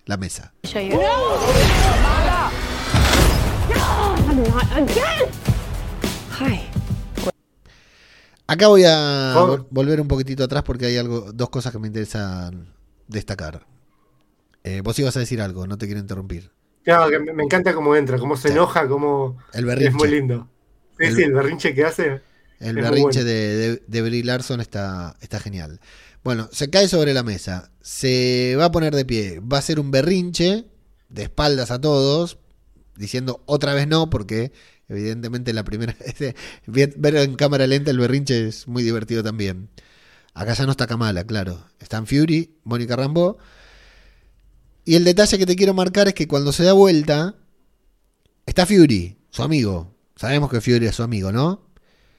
la 0.06 0.16
mesa. 0.16 0.52
Acá 8.46 8.68
voy 8.68 8.84
a 8.86 9.34
volver 9.68 10.00
un 10.00 10.06
poquitito 10.06 10.44
atrás 10.44 10.62
porque 10.62 10.86
hay 10.86 10.96
algo, 10.96 11.32
dos 11.32 11.50
cosas 11.50 11.72
que 11.72 11.80
me 11.80 11.88
interesan 11.88 12.72
destacar. 13.08 13.66
Eh, 14.64 14.80
vos 14.82 14.98
ibas 14.98 15.16
a 15.16 15.20
decir 15.20 15.40
algo, 15.40 15.66
no 15.66 15.78
te 15.78 15.86
quiero 15.86 16.00
interrumpir. 16.00 16.50
Claro, 16.82 17.10
que 17.10 17.32
me 17.32 17.42
encanta 17.42 17.74
cómo 17.74 17.94
entra, 17.94 18.18
cómo 18.18 18.36
se 18.36 18.48
enoja, 18.48 18.88
cómo 18.88 19.38
el 19.52 19.64
berrinche. 19.64 19.88
es 19.88 19.94
muy 19.94 20.08
lindo. 20.08 20.48
Sí, 20.98 21.04
el, 21.06 21.16
sí, 21.16 21.22
el 21.22 21.32
berrinche 21.32 21.74
que 21.74 21.84
hace. 21.84 22.20
El 22.58 22.76
berrinche 22.76 23.24
de, 23.24 23.82
de, 23.86 24.02
Brie 24.02 24.24
Larson 24.24 24.60
está, 24.60 25.16
está 25.20 25.40
genial. 25.40 25.80
Bueno, 26.22 26.48
se 26.52 26.68
cae 26.68 26.88
sobre 26.88 27.14
la 27.14 27.22
mesa, 27.22 27.70
se 27.80 28.54
va 28.58 28.66
a 28.66 28.72
poner 28.72 28.94
de 28.94 29.06
pie, 29.06 29.40
va 29.40 29.58
a 29.58 29.62
ser 29.62 29.80
un 29.80 29.90
berrinche 29.90 30.66
de 31.08 31.22
espaldas 31.22 31.70
a 31.70 31.80
todos, 31.80 32.38
diciendo 32.96 33.42
otra 33.46 33.72
vez 33.72 33.88
no, 33.88 34.10
porque 34.10 34.52
evidentemente 34.88 35.54
la 35.54 35.64
primera 35.64 35.96
vez 36.66 37.00
ver 37.00 37.16
en 37.16 37.36
cámara 37.36 37.66
lenta 37.66 37.90
el 37.90 37.98
berrinche 37.98 38.48
es 38.48 38.68
muy 38.68 38.82
divertido 38.82 39.22
también. 39.22 39.70
Acá 40.34 40.54
ya 40.54 40.64
no 40.64 40.70
está 40.70 40.86
Kamala, 40.86 41.24
claro. 41.24 41.64
Están 41.80 42.06
Fury, 42.06 42.54
Mónica 42.64 42.96
Rambo. 42.96 43.38
Y 44.84 44.94
el 44.94 45.04
detalle 45.04 45.38
que 45.38 45.46
te 45.46 45.56
quiero 45.56 45.74
marcar 45.74 46.08
es 46.08 46.14
que 46.14 46.28
cuando 46.28 46.52
se 46.52 46.64
da 46.64 46.72
vuelta, 46.72 47.36
está 48.46 48.66
Fury, 48.66 49.18
su 49.30 49.42
amigo. 49.42 49.94
Sabemos 50.16 50.50
que 50.50 50.60
Fury 50.60 50.86
es 50.86 50.96
su 50.96 51.02
amigo, 51.02 51.32
¿no? 51.32 51.62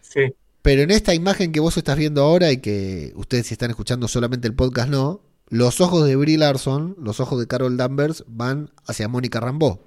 Sí. 0.02 0.34
Pero 0.62 0.84
en 0.84 0.92
esta 0.92 1.14
imagen 1.14 1.52
que 1.52 1.60
vos 1.60 1.78
estás 1.78 1.98
viendo 1.98 2.22
ahora 2.22 2.52
y 2.52 2.58
que 2.58 3.14
ustedes 3.16 3.48
si 3.48 3.54
están 3.54 3.72
escuchando 3.72 4.08
solamente 4.08 4.48
el 4.48 4.56
podcast 4.56 4.90
no, 4.90 5.22
los 5.50 5.82
ojos 5.82 6.06
de 6.06 6.16
Brie 6.16 6.38
Larson, 6.38 6.96
los 7.00 7.20
ojos 7.20 7.40
de 7.40 7.48
Carol 7.48 7.78
Danvers 7.78 8.24
van 8.28 8.70
hacia 8.86 9.08
Mónica 9.08 9.40
Rambeau. 9.40 9.82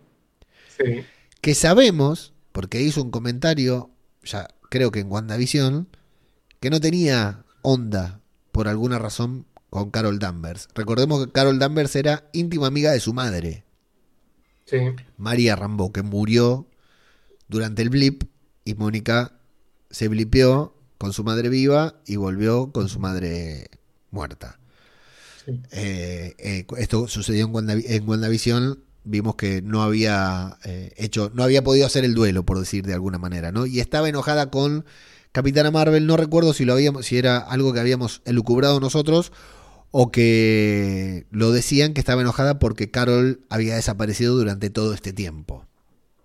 Sí. 0.77 1.05
Que 1.41 1.55
sabemos, 1.55 2.35
porque 2.53 2.83
hizo 2.83 3.03
un 3.03 3.11
comentario, 3.11 3.91
ya 4.25 4.49
creo 4.69 4.91
que 4.91 5.01
en 5.01 5.11
WandaVision, 5.11 5.89
que 6.61 6.71
no 6.71 6.81
tenía 6.81 7.45
onda 7.63 8.21
por 8.53 8.69
alguna 8.69 8.99
razón 8.99 9.47
con 9.75 9.91
Carol 9.91 10.21
Danvers. 10.21 10.69
Recordemos 10.73 11.27
que 11.27 11.33
Carol 11.33 11.59
Danvers 11.59 11.97
era 11.97 12.31
íntima 12.33 12.69
amiga 12.69 12.93
de 12.93 13.01
su 13.01 13.13
madre. 13.13 13.65
Sí. 14.67 14.77
María 15.17 15.57
Rambo, 15.57 15.93
que 15.93 16.03
murió 16.03 16.69
durante 17.49 17.83
el 17.83 17.91
blip 17.91 18.23
y 18.65 18.75
Mónica 18.75 19.33
se 19.91 20.07
blipeó 20.07 20.77
con 20.97 21.13
su 21.13 21.25
madre 21.25 21.49
viva 21.49 21.97
y 22.07 22.15
volvió 22.15 22.71
con 22.71 22.89
su 22.89 23.01
madre 23.01 23.69
muerta. 24.13 24.61
Eh, 25.73 26.37
eh, 26.39 26.67
esto 26.79 27.09
sucedió 27.09 27.45
en, 27.45 28.09
WandaVision. 28.09 28.79
Vimos 29.03 29.35
que 29.35 29.61
no 29.61 29.83
había 29.83 30.57
eh, 30.63 30.93
hecho, 30.97 31.33
no 31.35 31.43
había 31.43 31.65
podido 31.65 31.85
hacer 31.85 32.05
el 32.05 32.15
duelo, 32.15 32.47
por 32.47 32.61
decir 32.61 32.87
de 32.87 32.95
alguna 32.95 33.19
manera, 33.19 33.51
¿no? 33.51 33.67
Y 33.67 33.81
estaba 33.81 34.09
enojada 34.09 34.53
con 34.53 34.85
Capitana 35.33 35.73
Marvel. 35.73 36.07
No 36.07 36.17
recuerdo 36.17 36.55
si 36.55 36.65
lo 36.65 36.75
habíamos, 36.75 37.07
si 37.07 37.19
era 37.19 37.39
algo 37.39 37.73
que 37.73 37.81
habíamos 37.81 38.23
elucubrado 38.25 38.79
nosotros 38.79 39.33
o 39.97 40.11
que 40.11 41.25
lo 41.31 41.53
decían 41.53 41.95
que 41.95 42.01
estaba 42.01 42.23
enojada 42.23 42.59
porque 42.59 42.91
Carol 42.91 43.43
había 43.49 43.77
desaparecido 43.77 44.35
durante 44.35 44.69
todo 44.69 44.93
este 44.93 45.13
tiempo, 45.13 45.67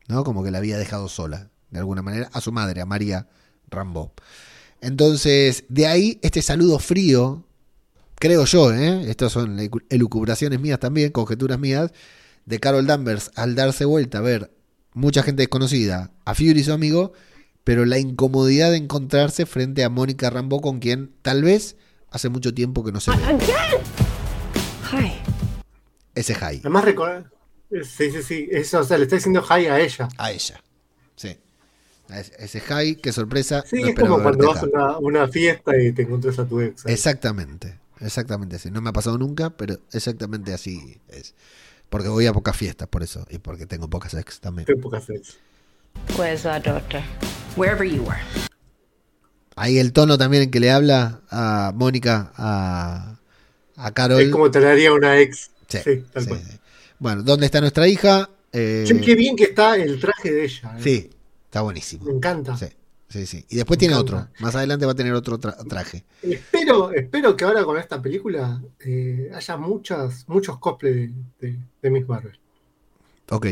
¿no? 0.08 0.24
Como 0.24 0.44
que 0.44 0.50
la 0.50 0.58
había 0.58 0.80
dejado 0.80 1.08
sola, 1.08 1.52
de 1.70 1.78
alguna 1.78 2.02
manera, 2.02 2.32
a 2.34 2.42
su 2.42 2.52
madre, 2.52 2.82
a 2.82 2.88
María 2.88 3.28
Rambo. 3.70 4.12
Entonces, 4.82 5.66
de 5.70 5.86
ahí 5.86 6.20
este 6.24 6.42
saludo 6.42 6.80
frío, 6.80 7.46
creo 8.16 8.46
yo, 8.46 8.74
¿eh? 8.74 9.08
estas 9.08 9.34
son 9.34 9.60
elucubraciones 9.92 10.60
mías 10.60 10.80
también, 10.80 11.12
conjeturas 11.12 11.60
mías, 11.60 11.92
de 12.48 12.60
Carol 12.60 12.88
Danvers 12.88 13.30
al 13.36 13.54
darse 13.54 13.86
vuelta 13.86 14.18
a 14.18 14.22
ver 14.22 14.52
mucha 14.96 15.22
gente 15.22 15.44
desconocida, 15.44 16.12
a 16.26 16.34
Fury 16.34 16.64
su 16.64 16.74
amigo, 16.74 17.14
pero 17.64 17.86
la 17.86 18.00
incomodidad 18.00 18.72
de 18.72 18.78
encontrarse 18.78 19.46
frente 19.46 19.84
a 19.84 19.90
Mónica 19.90 20.32
Rambo 20.32 20.60
con 20.60 20.80
quien 20.80 21.12
tal 21.22 21.44
vez 21.44 21.76
hace 22.12 22.30
mucho 22.30 22.54
tiempo 22.54 22.84
que 22.84 22.92
no 22.92 23.00
se 23.00 23.12
ve. 23.12 23.18
Hi. 24.92 25.22
Ese 26.16 26.34
hi. 26.34 26.60
Además, 26.62 26.86
sí, 27.84 28.12
sí, 28.12 28.24
sí, 28.24 28.48
eso, 28.52 28.80
o 28.80 28.84
sea, 28.84 28.98
le 28.98 29.04
está 29.04 29.16
diciendo 29.16 29.44
hi 29.44 29.68
a 29.68 29.80
ella. 29.80 30.10
A 30.18 30.32
ella, 30.32 30.62
sí. 31.16 31.38
Ese 32.10 32.60
high, 32.62 32.96
qué 32.96 33.12
sorpresa. 33.12 33.64
Sí, 33.68 33.84
es 33.84 33.96
como 33.96 34.22
cuando 34.22 34.48
vas 34.48 34.64
a 34.64 34.98
una, 34.98 35.28
fiesta 35.28 35.80
y 35.80 35.92
te 35.92 36.02
encuentras 36.04 36.40
a 36.40 36.46
tu 36.46 36.60
ex. 36.60 36.86
Exactamente, 36.88 37.80
exactamente 38.00 38.56
así. 38.56 38.72
No 38.72 38.82
me 38.82 38.90
ha 38.90 38.94
pasado 38.94 39.18
nunca, 39.18 39.52
pero 39.52 39.78
exactamente 39.92 40.54
así 40.54 41.00
es. 41.10 41.36
Porque 41.90 42.08
voy 42.08 42.26
a 42.26 42.34
pocas 42.34 42.58
fiestas, 42.58 42.88
por 42.88 43.04
eso. 43.04 43.26
Y 43.30 43.38
porque 43.38 43.68
tengo 43.68 43.90
pocas 43.90 44.14
ex 44.16 44.40
también. 44.40 44.66
Tengo 44.66 44.82
pocas 44.82 45.10
ex. 45.10 45.38
Where's 46.18 46.46
our 46.46 46.62
daughter? 46.62 47.04
Wherever 47.56 47.86
you 47.86 48.04
were. 48.04 48.49
Ahí 49.60 49.78
el 49.78 49.92
tono 49.92 50.18
también 50.18 50.44
en 50.44 50.52
que 50.52 50.60
le 50.60 50.72
habla 50.72 51.22
a 51.30 51.74
Mónica, 51.76 52.32
a, 52.38 53.18
a 53.76 53.94
Carol. 53.94 54.22
Es 54.22 54.30
como 54.30 54.50
te 54.50 54.66
haría 54.66 54.94
una 54.94 55.20
ex. 55.20 55.52
Sí, 55.68 56.06
tal 56.14 56.28
cual. 56.28 56.42
Bueno, 56.98 57.24
¿dónde 57.24 57.46
está 57.46 57.60
nuestra 57.60 57.88
hija? 57.88 58.30
Eh... 58.54 58.86
qué 59.04 59.16
bien 59.16 59.36
que 59.36 59.44
está 59.44 59.76
el 59.76 60.00
traje 60.00 60.32
de 60.32 60.46
ella. 60.46 60.76
¿eh? 60.78 60.82
Sí, 60.82 61.10
Está 61.50 61.62
buenísimo. 61.62 62.06
Me 62.06 62.12
encanta. 62.12 62.56
Sí, 62.56 62.68
sí, 63.10 63.26
sí. 63.26 63.46
Y 63.50 63.56
después 63.56 63.80
tiene 63.80 63.96
otro. 63.96 64.28
Más 64.40 64.54
adelante 64.56 64.86
va 64.86 64.92
a 64.92 64.96
tener 64.96 65.14
otro 65.14 65.40
traje. 65.40 66.06
Espero, 66.22 66.94
espero 66.94 67.36
que 67.36 67.44
ahora 67.44 67.66
con 67.66 67.76
esta 67.78 68.00
película 68.00 68.62
eh, 68.80 69.32
haya 69.34 69.58
muchas, 69.58 70.26
muchos 70.30 70.60
cosplays 70.60 71.12
de, 71.40 71.58
de, 71.82 71.90
Miss 71.90 72.08
Marvel. 72.08 72.38
Ok, 73.32 73.48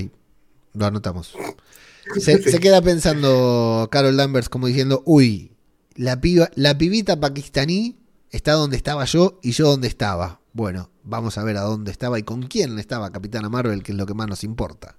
lo 0.73 0.85
anotamos. 0.85 1.33
Se, 2.17 2.39
queda 2.59 2.83
pensando 2.83 3.89
Carol 3.91 4.15
Danvers 4.15 4.47
como 4.47 4.67
diciendo, 4.67 5.01
uy, 5.05 5.51
la, 5.97 6.21
piba, 6.21 6.49
la 6.55 6.77
pibita 6.77 7.19
pakistaní 7.19 7.97
está 8.29 8.53
donde 8.53 8.77
estaba 8.77 9.05
yo 9.05 9.39
y 9.41 9.51
yo 9.51 9.67
donde 9.67 9.87
estaba. 9.87 10.39
Bueno, 10.53 10.91
vamos 11.03 11.37
a 11.37 11.43
ver 11.43 11.57
a 11.57 11.61
dónde 11.61 11.91
estaba 11.91 12.19
y 12.19 12.23
con 12.23 12.43
quién 12.43 12.79
estaba 12.79 13.11
Capitana 13.11 13.49
Marvel, 13.49 13.83
que 13.83 13.91
es 13.91 13.97
lo 13.97 14.05
que 14.05 14.13
más 14.13 14.27
nos 14.27 14.43
importa. 14.43 14.95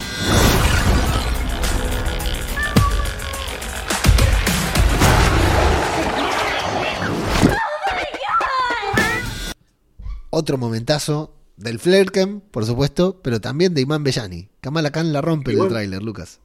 Otro 10.30 10.58
momentazo 10.58 11.34
del 11.56 11.78
Flerken, 11.78 12.40
por 12.40 12.66
supuesto, 12.66 13.20
pero 13.22 13.40
también 13.40 13.74
de 13.74 13.80
Imán 13.80 14.04
Bellani. 14.04 14.50
Kamala 14.61 14.90
Khan 14.90 15.12
la 15.12 15.20
rompe 15.20 15.52
en 15.52 15.61
el 15.61 15.68
tráiler, 15.68 16.02
Lucas. 16.02 16.40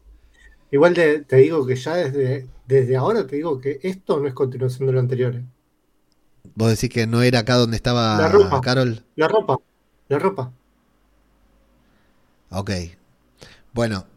Igual 0.74 0.96
te, 0.96 1.36
digo 1.36 1.68
que 1.68 1.76
ya 1.76 1.94
desde, 1.94 2.48
desde 2.66 2.96
ahora 2.96 3.28
te 3.28 3.36
digo 3.36 3.62
que 3.62 3.80
esto 3.84 4.20
no 4.20 4.28
es 4.28 4.34
continuación 4.34 4.88
de 4.88 4.94
lo 4.94 5.00
anterior. 5.00 5.36
¿eh? 5.36 5.46
¿Vos 6.56 6.72
decís 6.72 6.90
que 6.90 7.06
no 7.06 7.22
era 7.22 7.40
acá 7.40 7.58
donde 7.58 7.76
estaba 7.76 8.18
la 8.18 8.28
ropa, 8.28 8.60
Carol? 8.60 9.04
La 9.16 9.28
ropa, 9.28 9.60
la 10.08 10.18
ropa. 10.18 10.52
Ok. 12.50 12.72
Bueno, 13.72 14.08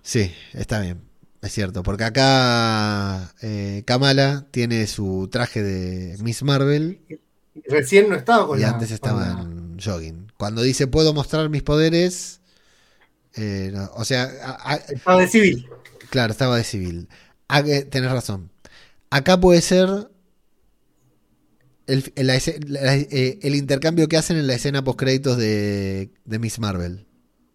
sí, 0.00 0.32
está 0.54 0.80
bien. 0.80 1.02
Es 1.42 1.52
cierto, 1.52 1.82
porque 1.82 2.04
acá 2.04 3.34
eh, 3.42 3.82
Kamala 3.84 4.46
tiene 4.50 4.86
su 4.86 5.28
traje 5.30 5.62
de 5.62 6.16
Miss 6.22 6.42
Marvel 6.42 7.02
Recién 7.66 8.08
no 8.08 8.16
estaba 8.16 8.46
con 8.46 8.58
Y 8.58 8.62
antes 8.62 8.90
estaba 8.90 9.42
en 9.42 9.78
jogging. 9.78 10.32
Cuando 10.38 10.62
dice 10.62 10.86
puedo 10.86 11.12
mostrar 11.12 11.50
mis 11.50 11.62
poderes, 11.62 12.40
eh, 13.36 13.72
o 13.94 14.04
sea... 14.04 14.30
estaba 14.88 15.20
de 15.20 15.28
civil. 15.28 15.68
Claro, 16.10 16.32
estaba 16.32 16.56
de 16.56 16.64
civil. 16.64 17.08
Ah, 17.48 17.62
tenés 17.62 18.10
razón. 18.10 18.50
Acá 19.10 19.38
puede 19.38 19.60
ser 19.60 19.88
el, 21.86 22.12
eh, 22.16 23.38
el, 23.42 23.54
intercambio 23.54 24.08
que 24.08 24.16
hacen 24.16 24.36
en 24.36 24.46
la 24.46 24.54
escena 24.54 24.82
post 24.82 24.98
créditos 24.98 25.36
de, 25.36 26.10
de 26.24 26.38
Miss 26.38 26.58
Marvel. 26.58 27.06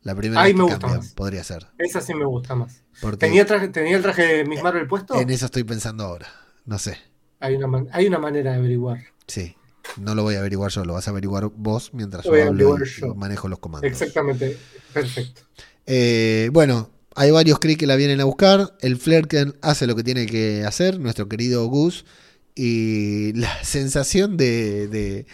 La 0.04 0.16
primera 0.16 0.42
Ahí 0.42 0.54
me 0.54 0.64
gusta 0.64 0.88
más. 0.88 1.14
podría 1.14 1.44
ser. 1.44 1.68
Esa 1.78 2.00
sí 2.02 2.14
me 2.14 2.26
gusta 2.26 2.56
más. 2.56 2.84
¿Tenía, 3.18 3.46
¿Tenía 3.46 3.98
el 3.98 4.02
traje 4.02 4.24
de 4.24 4.46
Miss 4.46 4.64
Marvel 4.64 4.88
puesto? 4.88 5.20
En 5.20 5.30
eso 5.30 5.46
estoy 5.46 5.64
pensando 5.64 6.06
ahora. 6.06 6.28
No 6.66 6.80
sé. 6.80 6.98
Hay 7.40 7.56
una, 7.56 7.86
hay 7.92 8.08
una 8.08 8.20
manera 8.20 8.52
de 8.52 8.58
averiguar. 8.58 9.00
Sí. 9.28 9.56
No 9.98 10.16
lo 10.16 10.24
voy 10.24 10.36
a 10.36 10.40
averiguar 10.40 10.72
yo, 10.72 10.86
lo 10.86 10.94
vas 10.94 11.08
a 11.08 11.12
averiguar 11.12 11.50
vos 11.56 11.94
mientras 11.94 12.24
yo, 12.26 12.34
hablo 12.34 12.78
manejo 13.16 13.48
los 13.48 13.60
comandos. 13.60 13.90
Exactamente, 13.90 14.58
perfecto. 14.94 15.42
Eh, 15.92 16.52
bueno, 16.54 16.92
hay 17.16 17.32
varios 17.32 17.58
Kree 17.58 17.76
que 17.76 17.88
la 17.88 17.96
vienen 17.96 18.22
a 18.22 18.26
buscar. 18.26 18.78
El 18.80 18.98
Flerken 18.98 19.56
hace 19.62 19.88
lo 19.88 19.96
que 19.96 20.04
tiene 20.04 20.28
que 20.28 20.64
hacer, 20.64 21.00
nuestro 21.00 21.28
querido 21.28 21.66
Gus. 21.66 22.06
Y 22.56 23.34
la 23.34 23.52
sensación 23.64 24.38
de, 24.38 25.26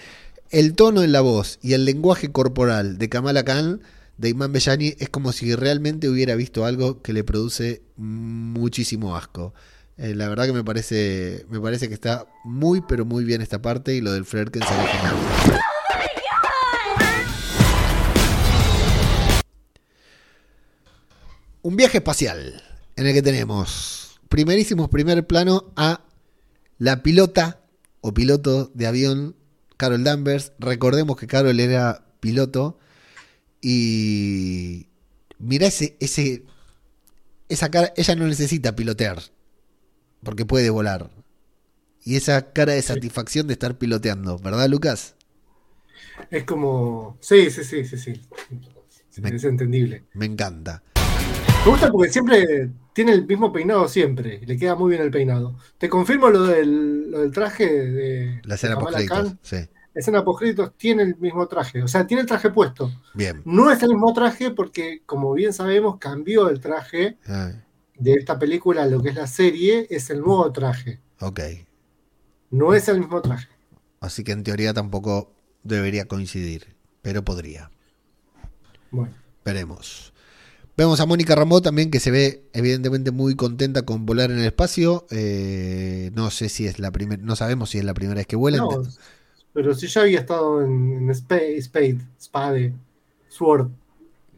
el 0.50 0.74
tono 0.76 1.04
en 1.04 1.12
la 1.12 1.20
voz 1.20 1.60
y 1.62 1.74
el 1.74 1.84
lenguaje 1.84 2.32
corporal 2.32 2.98
de 2.98 3.10
Kamala 3.10 3.44
Khan, 3.44 3.82
de 4.18 4.30
Imán 4.30 4.54
Bellani, 4.54 4.96
es 4.98 5.10
como 5.10 5.34
si 5.34 5.54
realmente 5.56 6.08
hubiera 6.08 6.36
visto 6.36 6.64
algo 6.64 7.02
que 7.02 7.12
le 7.12 7.26
produce 7.26 7.82
muchísimo 7.98 9.18
asco. 9.18 9.54
Eh, 9.98 10.16
la 10.16 10.30
verdad 10.30 10.46
que 10.46 10.54
me 10.54 10.64
parece, 10.64 11.46
me 11.50 11.60
parece 11.60 11.90
que 11.90 11.94
está 11.94 12.28
muy, 12.46 12.82
pero 12.88 13.04
muy 13.04 13.26
bien 13.26 13.42
esta 13.42 13.62
parte 13.62 13.94
y 13.94 14.00
lo 14.00 14.14
del 14.14 14.24
Flerken 14.24 14.62
se 14.62 14.74
ve 14.74 15.60
Un 21.66 21.78
viaje 21.78 21.98
espacial 21.98 22.62
en 22.96 23.08
el 23.08 23.14
que 23.16 23.24
tenemos 23.24 24.22
primerísimos 24.30 24.88
primer 24.88 25.26
plano 25.26 25.74
a 25.76 26.06
la 26.78 27.02
pilota 27.02 27.60
o 28.02 28.14
piloto 28.14 28.70
de 28.76 28.86
avión, 28.86 29.36
Carol 29.76 30.04
Danvers. 30.04 30.52
Recordemos 30.60 31.18
que 31.18 31.26
Carol 31.26 31.60
era 31.60 32.06
piloto 32.20 32.78
y 33.62 34.90
mira 35.40 35.66
ese, 35.66 35.98
ese, 36.00 36.44
esa 37.50 37.72
cara, 37.72 37.94
ella 37.98 38.16
no 38.16 38.28
necesita 38.28 38.76
pilotear 38.76 39.24
porque 40.22 40.46
puede 40.46 40.70
volar. 40.70 41.10
Y 42.04 42.16
esa 42.16 42.54
cara 42.54 42.74
de 42.74 42.82
satisfacción 42.84 43.48
de 43.48 43.54
estar 43.54 43.80
piloteando, 43.80 44.38
¿verdad, 44.38 44.70
Lucas? 44.70 45.16
Es 46.30 46.44
como. 46.44 47.18
Sí, 47.22 47.50
sí, 47.50 47.64
sí, 47.64 47.86
sí, 47.86 47.98
sí. 47.98 48.22
es 49.10 49.44
entendible. 49.44 50.04
Me 50.14 50.28
encanta. 50.28 50.84
Me 51.66 51.72
gusta 51.72 51.92
porque 51.92 52.12
siempre 52.12 52.70
tiene 52.94 53.14
el 53.14 53.26
mismo 53.26 53.52
peinado 53.52 53.88
siempre. 53.88 54.40
Le 54.46 54.56
queda 54.56 54.76
muy 54.76 54.92
bien 54.92 55.02
el 55.02 55.10
peinado. 55.10 55.58
Te 55.80 55.90
confirmo 55.90 56.30
lo 56.30 56.44
del, 56.44 57.10
lo 57.10 57.22
del 57.22 57.32
traje 57.32 57.66
de. 57.66 58.42
La 58.44 58.54
escena 58.54 58.78
post 58.78 58.96
sí. 59.42 59.56
La 59.56 60.00
escena 60.00 60.24
post 60.24 60.44
tiene 60.78 61.02
el 61.02 61.16
mismo 61.18 61.48
traje. 61.48 61.82
O 61.82 61.88
sea, 61.88 62.06
tiene 62.06 62.22
el 62.22 62.28
traje 62.28 62.52
puesto. 62.52 62.92
Bien. 63.16 63.42
No 63.46 63.72
es 63.72 63.82
el 63.82 63.90
mismo 63.90 64.14
traje 64.14 64.52
porque, 64.52 65.02
como 65.08 65.34
bien 65.34 65.54
sabemos, 65.54 65.98
cambió 65.98 66.50
el 66.50 66.60
traje 66.60 67.18
ah. 67.26 67.54
de 67.98 68.14
esta 68.14 68.38
película 68.38 68.84
a 68.84 68.88
lo 68.88 69.02
que 69.02 69.10
es 69.10 69.16
la 69.16 69.26
serie. 69.26 69.88
Es 69.90 70.12
el 70.12 70.20
nuevo 70.20 70.52
traje. 70.52 71.00
Ok. 71.20 71.40
No 72.52 72.76
es 72.76 72.88
el 72.90 73.00
mismo 73.00 73.24
traje. 73.24 73.48
Así 74.02 74.24
que 74.24 74.34
en 74.34 74.44
teoría 74.44 74.72
tampoco 74.72 75.34
debería 75.64 76.06
coincidir, 76.06 76.76
pero 77.02 77.26
podría. 77.26 77.72
Bueno. 78.92 79.16
Veremos. 79.44 80.14
Vemos 80.78 81.00
a 81.00 81.06
Mónica 81.06 81.36
Ramó 81.36 81.62
también 81.62 81.90
que 81.90 82.02
se 82.02 82.12
ve 82.12 82.44
evidentemente 82.52 83.12
muy 83.12 83.36
contenta 83.36 83.84
con 83.84 84.06
volar 84.06 84.32
en 84.32 84.40
el 84.40 84.46
espacio. 84.46 85.06
Eh, 85.10 86.12
no 86.14 86.32
sé 86.32 86.50
si 86.50 86.68
es 86.68 86.80
la 86.80 86.92
primera, 86.92 87.22
no 87.24 87.38
sabemos 87.38 87.70
si 87.70 87.78
es 87.78 87.86
la 87.86 87.94
primera 87.94 88.18
vez 88.18 88.28
que 88.28 88.36
vuela. 88.36 88.58
No, 88.58 88.84
pero 89.54 89.74
si 89.74 89.88
ya 89.88 90.02
había 90.02 90.20
estado 90.20 90.62
en, 90.62 91.10
Spade, 91.16 91.62
Spade, 91.62 92.74
Sword. 93.30 93.70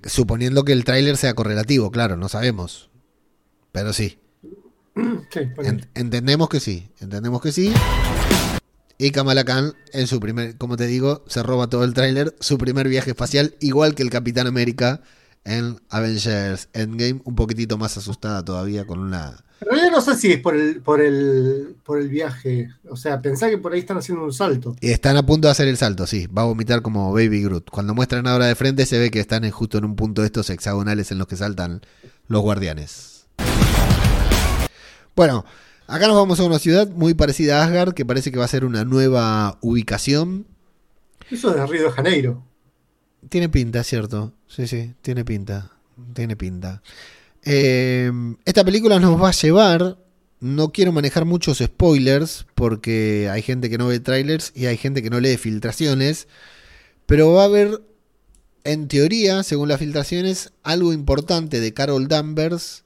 Suponiendo 0.03 0.63
que 0.63 0.73
el 0.73 0.83
tráiler 0.83 1.17
sea 1.17 1.33
correlativo, 1.33 1.89
claro, 1.89 2.17
no 2.17 2.29
sabemos. 2.29 2.91
Pero 3.71 3.93
sí. 3.93 4.19
entendemos 5.95 6.49
que 6.49 6.59
sí, 6.59 6.87
entendemos 6.99 7.41
que 7.41 7.51
sí. 7.51 7.73
Y 8.99 9.09
Kamala 9.09 9.43
Khan, 9.43 9.73
en 9.91 10.05
su 10.05 10.19
primer, 10.19 10.55
como 10.57 10.77
te 10.77 10.85
digo, 10.85 11.23
se 11.27 11.41
roba 11.41 11.67
todo 11.67 11.83
el 11.83 11.95
tráiler, 11.95 12.35
su 12.39 12.59
primer 12.59 12.87
viaje 12.87 13.11
espacial, 13.11 13.55
igual 13.59 13.95
que 13.95 14.03
el 14.03 14.11
Capitán 14.11 14.45
América 14.45 15.01
en 15.47 15.79
Avengers 15.89 16.67
Endgame, 16.73 17.21
un 17.23 17.35
poquitito 17.35 17.77
más 17.77 17.97
asustada 17.97 18.43
todavía 18.43 18.85
con 18.85 18.99
una... 18.99 19.43
En 19.61 19.69
realidad 19.69 19.91
no 19.91 20.01
sé 20.01 20.15
si 20.15 20.31
es 20.33 20.39
por 20.39 20.55
el, 20.55 20.81
por 20.81 21.01
el, 21.01 21.77
por 21.83 21.99
el 21.99 22.09
viaje, 22.09 22.69
o 22.87 22.95
sea, 22.95 23.21
pensá 23.21 23.49
que 23.49 23.57
por 23.57 23.73
ahí 23.73 23.79
están 23.79 23.97
haciendo 23.97 24.23
un 24.23 24.33
salto. 24.33 24.75
Y 24.81 24.91
están 24.91 25.17
a 25.17 25.25
punto 25.25 25.47
de 25.47 25.53
hacer 25.53 25.67
el 25.67 25.77
salto, 25.77 26.05
sí, 26.05 26.27
va 26.27 26.43
a 26.43 26.45
vomitar 26.45 26.81
como 26.81 27.11
Baby 27.11 27.41
Groot. 27.43 27.71
Cuando 27.71 27.95
muestran 27.95 28.27
ahora 28.27 28.45
de 28.45 28.55
frente 28.55 28.85
se 28.85 28.99
ve 28.99 29.09
que 29.09 29.19
están 29.19 29.49
justo 29.49 29.77
en 29.77 29.85
un 29.85 29.95
punto 29.95 30.21
de 30.21 30.27
estos 30.27 30.49
hexagonales 30.49 31.11
en 31.11 31.17
los 31.17 31.27
que 31.27 31.37
saltan 31.37 31.81
los 32.27 32.41
guardianes. 32.41 33.25
Bueno, 35.15 35.45
acá 35.87 36.07
nos 36.07 36.17
vamos 36.17 36.39
a 36.39 36.43
una 36.43 36.59
ciudad 36.59 36.87
muy 36.89 37.13
parecida 37.15 37.61
a 37.61 37.65
Asgard, 37.65 37.93
que 37.93 38.05
parece 38.05 38.31
que 38.31 38.37
va 38.37 38.45
a 38.45 38.49
ser 38.49 38.65
una 38.65 38.83
nueva 38.83 39.57
ubicación. 39.61 40.45
Eso 41.31 41.55
es 41.55 41.69
Río 41.69 41.85
de 41.85 41.91
Janeiro. 41.91 42.46
Tiene 43.29 43.49
pinta, 43.49 43.83
cierto. 43.83 44.33
Sí, 44.47 44.67
sí, 44.67 44.93
tiene 45.01 45.25
pinta. 45.25 45.71
Tiene 46.13 46.35
pinta. 46.35 46.81
Eh, 47.43 48.11
esta 48.45 48.63
película 48.63 48.99
nos 48.99 49.21
va 49.21 49.29
a 49.29 49.33
llevar. 49.33 49.97
No 50.39 50.71
quiero 50.71 50.91
manejar 50.91 51.25
muchos 51.25 51.57
spoilers 51.57 52.45
porque 52.53 53.27
hay 53.31 53.41
gente 53.41 53.69
que 53.69 53.79
no 53.79 53.87
ve 53.87 53.99
trailers 53.99 54.51
y 54.55 54.67
hay 54.67 54.77
gente 54.77 55.01
que 55.01 55.09
no 55.09 55.19
lee 55.19 55.37
filtraciones. 55.37 56.27
Pero 57.07 57.33
va 57.33 57.43
a 57.43 57.45
haber, 57.45 57.81
en 58.63 58.87
teoría, 58.87 59.41
según 59.43 59.69
las 59.69 59.79
filtraciones, 59.79 60.53
algo 60.63 60.93
importante 60.93 61.59
de 61.59 61.73
Carol 61.73 62.07
Danvers 62.07 62.83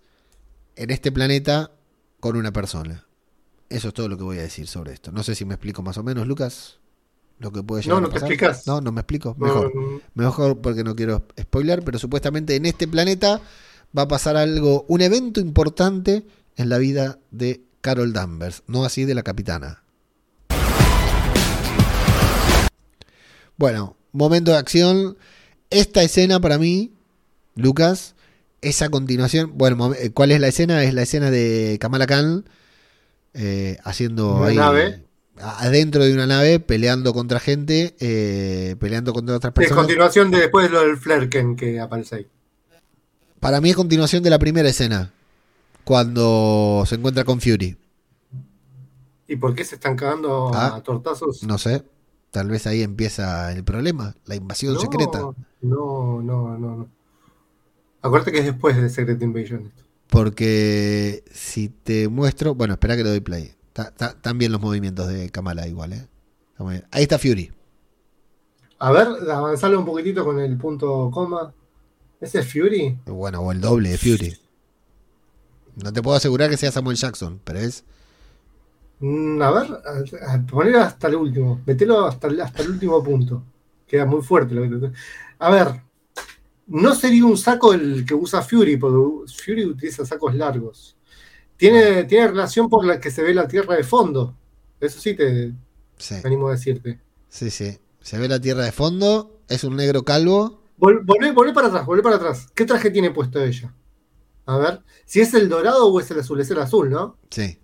en 0.76 0.92
este 0.92 1.12
planeta 1.12 1.72
con 2.20 2.38
una 2.38 2.54
persona. 2.54 3.06
Eso 3.70 3.90
es 3.90 3.94
todo 3.94 4.08
lo 4.08 4.18
que 4.18 4.24
voy 4.24 4.38
a 4.38 4.44
decir 4.44 4.68
sobre 4.68 4.94
esto. 4.94 5.12
No 5.12 5.24
sé 5.24 5.36
si 5.36 5.44
me 5.44 5.56
explico 5.56 5.82
más 5.82 5.98
o 5.98 6.04
menos, 6.04 6.28
Lucas. 6.28 6.81
Lo 7.42 7.52
que 7.52 7.64
puede 7.64 7.82
llegar 7.82 8.00
no, 8.00 8.08
no 8.08 8.10
te 8.14 8.20
explicas. 8.20 8.68
No, 8.68 8.82
no 8.82 8.92
me 8.92 9.02
explico. 9.02 9.36
Mejor. 9.40 9.74
Mejor 10.14 10.62
porque 10.62 10.84
no 10.84 10.96
quiero 10.96 11.26
spoiler, 11.40 11.84
pero 11.84 11.98
supuestamente 11.98 12.56
en 12.56 12.68
este 12.68 12.88
planeta 12.88 13.42
va 13.98 14.04
a 14.04 14.08
pasar 14.08 14.38
algo, 14.38 14.86
un 14.88 15.02
evento 15.02 15.40
importante 15.40 16.24
en 16.56 16.70
la 16.70 16.78
vida 16.78 17.18
de 17.32 17.64
Carol 17.82 18.14
Danvers, 18.14 18.62
no 18.68 18.86
así 18.86 19.06
de 19.06 19.16
la 19.16 19.24
capitana. 19.24 19.82
Bueno, 23.58 23.98
momento 24.12 24.52
de 24.52 24.58
acción. 24.58 25.18
Esta 25.72 26.04
escena 26.04 26.40
para 26.40 26.60
mí, 26.60 26.94
Lucas, 27.56 28.14
esa 28.62 28.90
continuación, 28.90 29.54
bueno, 29.56 29.96
eh, 29.96 30.12
¿cuál 30.12 30.32
es 30.32 30.40
la 30.40 30.48
escena? 30.48 30.84
Es 30.84 30.94
la 30.94 31.02
escena 31.02 31.32
de 31.32 31.78
Kamala 31.82 32.06
Khan 32.06 32.46
eh, 33.34 33.78
haciendo 33.84 34.44
ahí, 34.44 34.58
nave. 34.58 35.04
Adentro 35.42 36.04
de 36.04 36.14
una 36.14 36.28
nave 36.28 36.60
peleando 36.60 37.14
contra 37.14 37.40
gente, 37.40 37.96
eh, 38.00 38.76
peleando 38.80 39.14
contra 39.14 39.36
otras 39.36 39.54
personas. 39.54 39.78
Es 39.78 39.86
continuación 39.86 40.32
de 40.32 40.40
después 40.40 40.68
de 40.68 40.72
lo 40.72 40.82
del 40.82 40.98
Flerken 40.98 41.56
que 41.56 41.80
aparece 41.80 42.16
ahí. 42.16 42.28
Para 43.40 43.60
mí 43.60 43.72
es 43.72 43.76
continuación 43.76 44.22
de 44.24 44.30
la 44.30 44.40
primera 44.40 44.70
escena, 44.70 45.12
cuando 45.84 46.84
se 46.86 46.96
encuentra 46.96 47.24
con 47.24 47.42
Fury. 47.42 47.76
¿Y 49.28 49.36
por 49.38 49.56
qué 49.56 49.64
se 49.64 49.76
están 49.76 49.96
cagando 49.96 50.54
a 50.54 50.76
ah, 50.76 50.84
tortazos? 50.84 51.44
No 51.44 51.58
sé, 51.58 51.84
tal 52.30 52.50
vez 52.50 52.68
ahí 52.68 52.84
empieza 52.84 53.52
el 53.54 53.64
problema, 53.64 54.16
la 54.26 54.36
invasión 54.36 54.80
secreta. 54.80 55.20
No, 55.62 56.22
no, 56.22 56.58
no, 56.58 56.58
no. 56.58 56.90
Acuérdate 58.02 58.32
que 58.32 58.40
es 58.40 58.46
después 58.46 58.76
de 58.76 58.90
Secret 58.90 59.22
Invasion. 59.22 59.72
Porque 60.10 61.24
si 61.32 61.70
te 61.70 62.10
muestro. 62.10 62.54
Bueno, 62.54 62.74
espera 62.74 62.98
que 62.98 63.04
le 63.04 63.10
doy 63.10 63.22
play. 63.22 63.54
Bien 64.36 64.52
los 64.52 64.62
movimientos 64.62 65.08
de 65.08 65.30
Kamala 65.30 65.68
igual, 65.68 65.94
¿eh? 65.94 66.08
Ahí 66.92 67.04
está 67.04 67.18
Fury. 67.18 67.52
A 68.80 68.92
ver, 68.92 69.08
avanzarle 69.30 69.78
un 69.78 69.86
poquitito 69.86 70.26
con 70.26 70.40
el 70.40 70.58
punto 70.58 71.10
coma. 71.12 71.54
¿Ese 72.20 72.40
es 72.40 72.52
Fury? 72.52 73.00
Bueno, 73.06 73.42
o 73.42 73.52
el 73.52 73.62
doble 73.62 73.90
de 73.90 73.98
Fury. 73.98 74.38
No 75.84 75.94
te 75.94 76.02
puedo 76.02 76.18
asegurar 76.18 76.50
que 76.50 76.58
sea 76.58 76.72
Samuel 76.72 76.98
Jackson, 76.98 77.40
pero 77.44 77.60
es. 77.60 77.84
Mm, 79.00 79.42
a 79.42 79.52
ver, 79.52 80.46
poner 80.50 80.76
hasta 80.78 81.08
el 81.08 81.16
último. 81.16 81.62
Metelo 81.66 82.06
hasta, 82.06 82.28
hasta 82.44 82.64
el 82.64 82.72
último 82.72 83.04
punto. 83.04 83.44
Queda 83.88 84.06
muy 84.06 84.22
fuerte 84.22 84.54
lo 84.54 84.64
que 84.64 84.92
A 85.40 85.50
ver, 85.50 85.82
no 86.68 86.96
sería 86.96 87.26
un 87.26 87.38
saco 87.38 87.74
el 87.74 88.06
que 88.06 88.14
usa 88.14 88.42
Fury, 88.42 88.78
porque 88.78 89.32
Fury 89.44 89.66
utiliza 89.66 90.06
sacos 90.06 90.36
largos. 90.36 90.96
Tiene, 91.62 92.06
tiene 92.06 92.28
relación 92.28 92.70
por 92.70 92.84
la 92.84 93.00
que 93.00 93.12
se 93.12 93.22
ve 93.22 93.36
la 93.36 93.48
tierra 93.48 93.76
de 93.76 93.84
fondo. 93.84 94.36
Eso 94.80 95.00
sí 95.00 95.16
te 95.16 95.54
animo 96.24 96.48
a 96.48 96.54
decirte. 96.54 97.00
Sí, 97.30 97.52
sí. 97.52 97.78
Se 98.00 98.18
ve 98.18 98.28
la 98.28 98.40
tierra 98.40 98.64
de 98.64 98.72
fondo, 98.72 99.42
es 99.48 99.64
un 99.64 99.76
negro 99.76 100.04
calvo. 100.04 100.64
volvé, 100.78 101.54
para 101.54 101.68
atrás, 101.68 101.86
volvé 101.86 102.02
para 102.02 102.16
atrás. 102.16 102.48
¿Qué 102.56 102.66
traje 102.66 102.90
tiene 102.90 103.12
puesto 103.12 103.40
ella? 103.40 103.72
A 104.48 104.58
ver, 104.58 104.82
si 105.06 105.22
es 105.22 105.36
el 105.36 105.50
dorado 105.50 105.88
o 105.88 106.00
es 106.00 106.10
el 106.10 106.20
azul, 106.20 106.42
es 106.42 106.50
el 106.50 106.58
azul, 106.58 106.90
¿no? 106.90 107.20
Sí. 107.30 107.60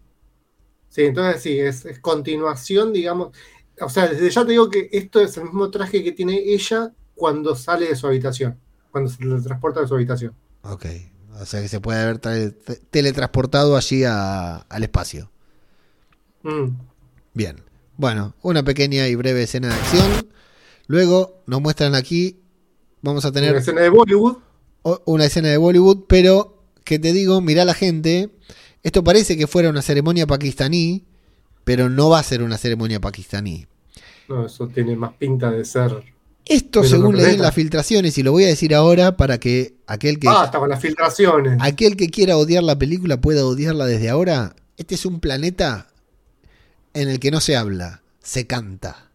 Sí, 0.89 1.05
entonces 1.05 1.41
sí, 1.41 1.59
es, 1.59 1.83
es 1.85 1.99
continuación, 1.99 2.93
digamos. 2.93 3.35
O 3.81 3.89
sea, 3.89 4.07
desde 4.07 4.29
ya 4.29 4.45
te 4.45 4.51
digo 4.51 4.69
que 4.69 4.89
esto 4.91 5.19
es 5.19 5.35
el 5.37 5.45
mismo 5.45 5.71
traje 5.71 6.03
que 6.03 6.11
tiene 6.11 6.37
ella 6.37 6.93
cuando 7.15 7.55
sale 7.55 7.87
de 7.87 7.95
su 7.95 8.05
habitación 8.05 8.59
cuando 8.91 9.09
se 9.09 9.47
transporta 9.47 9.81
de 9.81 9.87
su 9.87 9.95
habitación. 9.95 10.33
Ok, 10.63 10.85
o 11.39 11.45
sea 11.45 11.61
que 11.61 11.67
se 11.67 11.79
puede 11.79 12.01
haber 12.01 12.19
teletransportado 12.89 13.75
allí 13.75 14.03
al 14.03 14.83
espacio. 14.83 15.29
Mm. 16.43 16.69
Bien, 17.33 17.57
bueno, 17.97 18.35
una 18.41 18.63
pequeña 18.63 19.07
y 19.07 19.15
breve 19.15 19.43
escena 19.43 19.67
de 19.69 19.73
acción. 19.73 20.29
Luego 20.87 21.43
nos 21.45 21.61
muestran 21.61 21.95
aquí, 21.95 22.39
vamos 23.01 23.25
a 23.25 23.31
tener... 23.31 23.51
Una 23.51 23.59
escena 23.59 23.81
de 23.81 23.89
Bollywood. 23.89 24.37
Una 25.05 25.25
escena 25.25 25.49
de 25.49 25.57
Bollywood, 25.57 26.05
pero 26.07 26.63
que 26.83 26.97
te 26.99 27.11
digo, 27.11 27.41
mira 27.41 27.65
la 27.65 27.73
gente, 27.73 28.29
esto 28.83 29.03
parece 29.03 29.37
que 29.37 29.47
fuera 29.47 29.69
una 29.69 29.81
ceremonia 29.81 30.25
pakistaní, 30.25 31.05
pero 31.65 31.89
no 31.89 32.09
va 32.09 32.19
a 32.19 32.23
ser 32.23 32.41
una 32.41 32.57
ceremonia 32.57 33.01
pakistaní. 33.01 33.67
No, 34.29 34.45
eso 34.45 34.67
tiene 34.67 34.95
más 34.95 35.13
pinta 35.13 35.51
de 35.51 35.65
ser 35.65 36.03
esto 36.49 36.83
según 36.83 37.17
leí 37.17 37.35
en 37.35 37.41
las 37.41 37.53
filtraciones, 37.53 38.17
y 38.17 38.23
lo 38.23 38.31
voy 38.31 38.45
a 38.45 38.47
decir 38.47 38.73
ahora 38.73 39.17
para 39.17 39.39
que 39.39 39.75
aquel 39.87 40.19
que. 40.19 40.27
Basta 40.27 40.59
con 40.59 40.69
las 40.69 40.81
filtraciones. 40.81 41.57
Aquel 41.61 41.97
que 41.97 42.09
quiera 42.09 42.37
odiar 42.37 42.63
la 42.63 42.77
película 42.77 43.19
pueda 43.19 43.45
odiarla 43.45 43.85
desde 43.85 44.09
ahora. 44.09 44.55
Este 44.77 44.95
es 44.95 45.05
un 45.05 45.19
planeta 45.19 45.87
en 46.93 47.09
el 47.09 47.19
que 47.19 47.31
no 47.31 47.41
se 47.41 47.55
habla, 47.55 48.01
se 48.21 48.47
canta. 48.47 49.11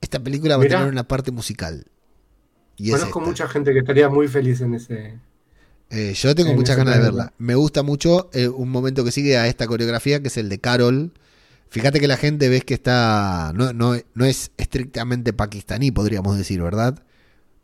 Esta 0.00 0.18
película 0.18 0.56
va 0.56 0.64
a 0.64 0.68
tener 0.68 0.88
una 0.88 1.06
parte 1.06 1.30
musical. 1.30 1.86
Y 2.76 2.90
Conozco 2.90 3.20
mucha 3.20 3.46
gente 3.48 3.72
que 3.72 3.80
estaría 3.80 4.08
muy 4.08 4.26
feliz 4.28 4.60
en 4.62 4.74
ese. 4.74 5.18
Eh, 5.90 6.14
yo 6.14 6.34
tengo 6.34 6.54
muchas 6.54 6.76
ganas 6.76 6.96
de 6.96 7.02
verla. 7.02 7.32
Me 7.38 7.54
gusta 7.54 7.82
mucho 7.82 8.30
eh, 8.32 8.48
un 8.48 8.70
momento 8.70 9.04
que 9.04 9.12
sigue 9.12 9.36
a 9.36 9.46
esta 9.48 9.66
coreografía, 9.66 10.20
que 10.22 10.28
es 10.28 10.36
el 10.36 10.48
de 10.48 10.58
Carol, 10.58 11.12
Fíjate 11.70 12.00
que 12.00 12.08
la 12.08 12.16
gente 12.16 12.48
ves 12.48 12.64
que 12.64 12.74
está. 12.74 13.52
No, 13.54 13.72
no, 13.72 13.94
no 14.14 14.24
es 14.24 14.50
estrictamente 14.56 15.32
pakistaní, 15.32 15.92
podríamos 15.92 16.36
decir, 16.36 16.60
¿verdad? 16.60 17.02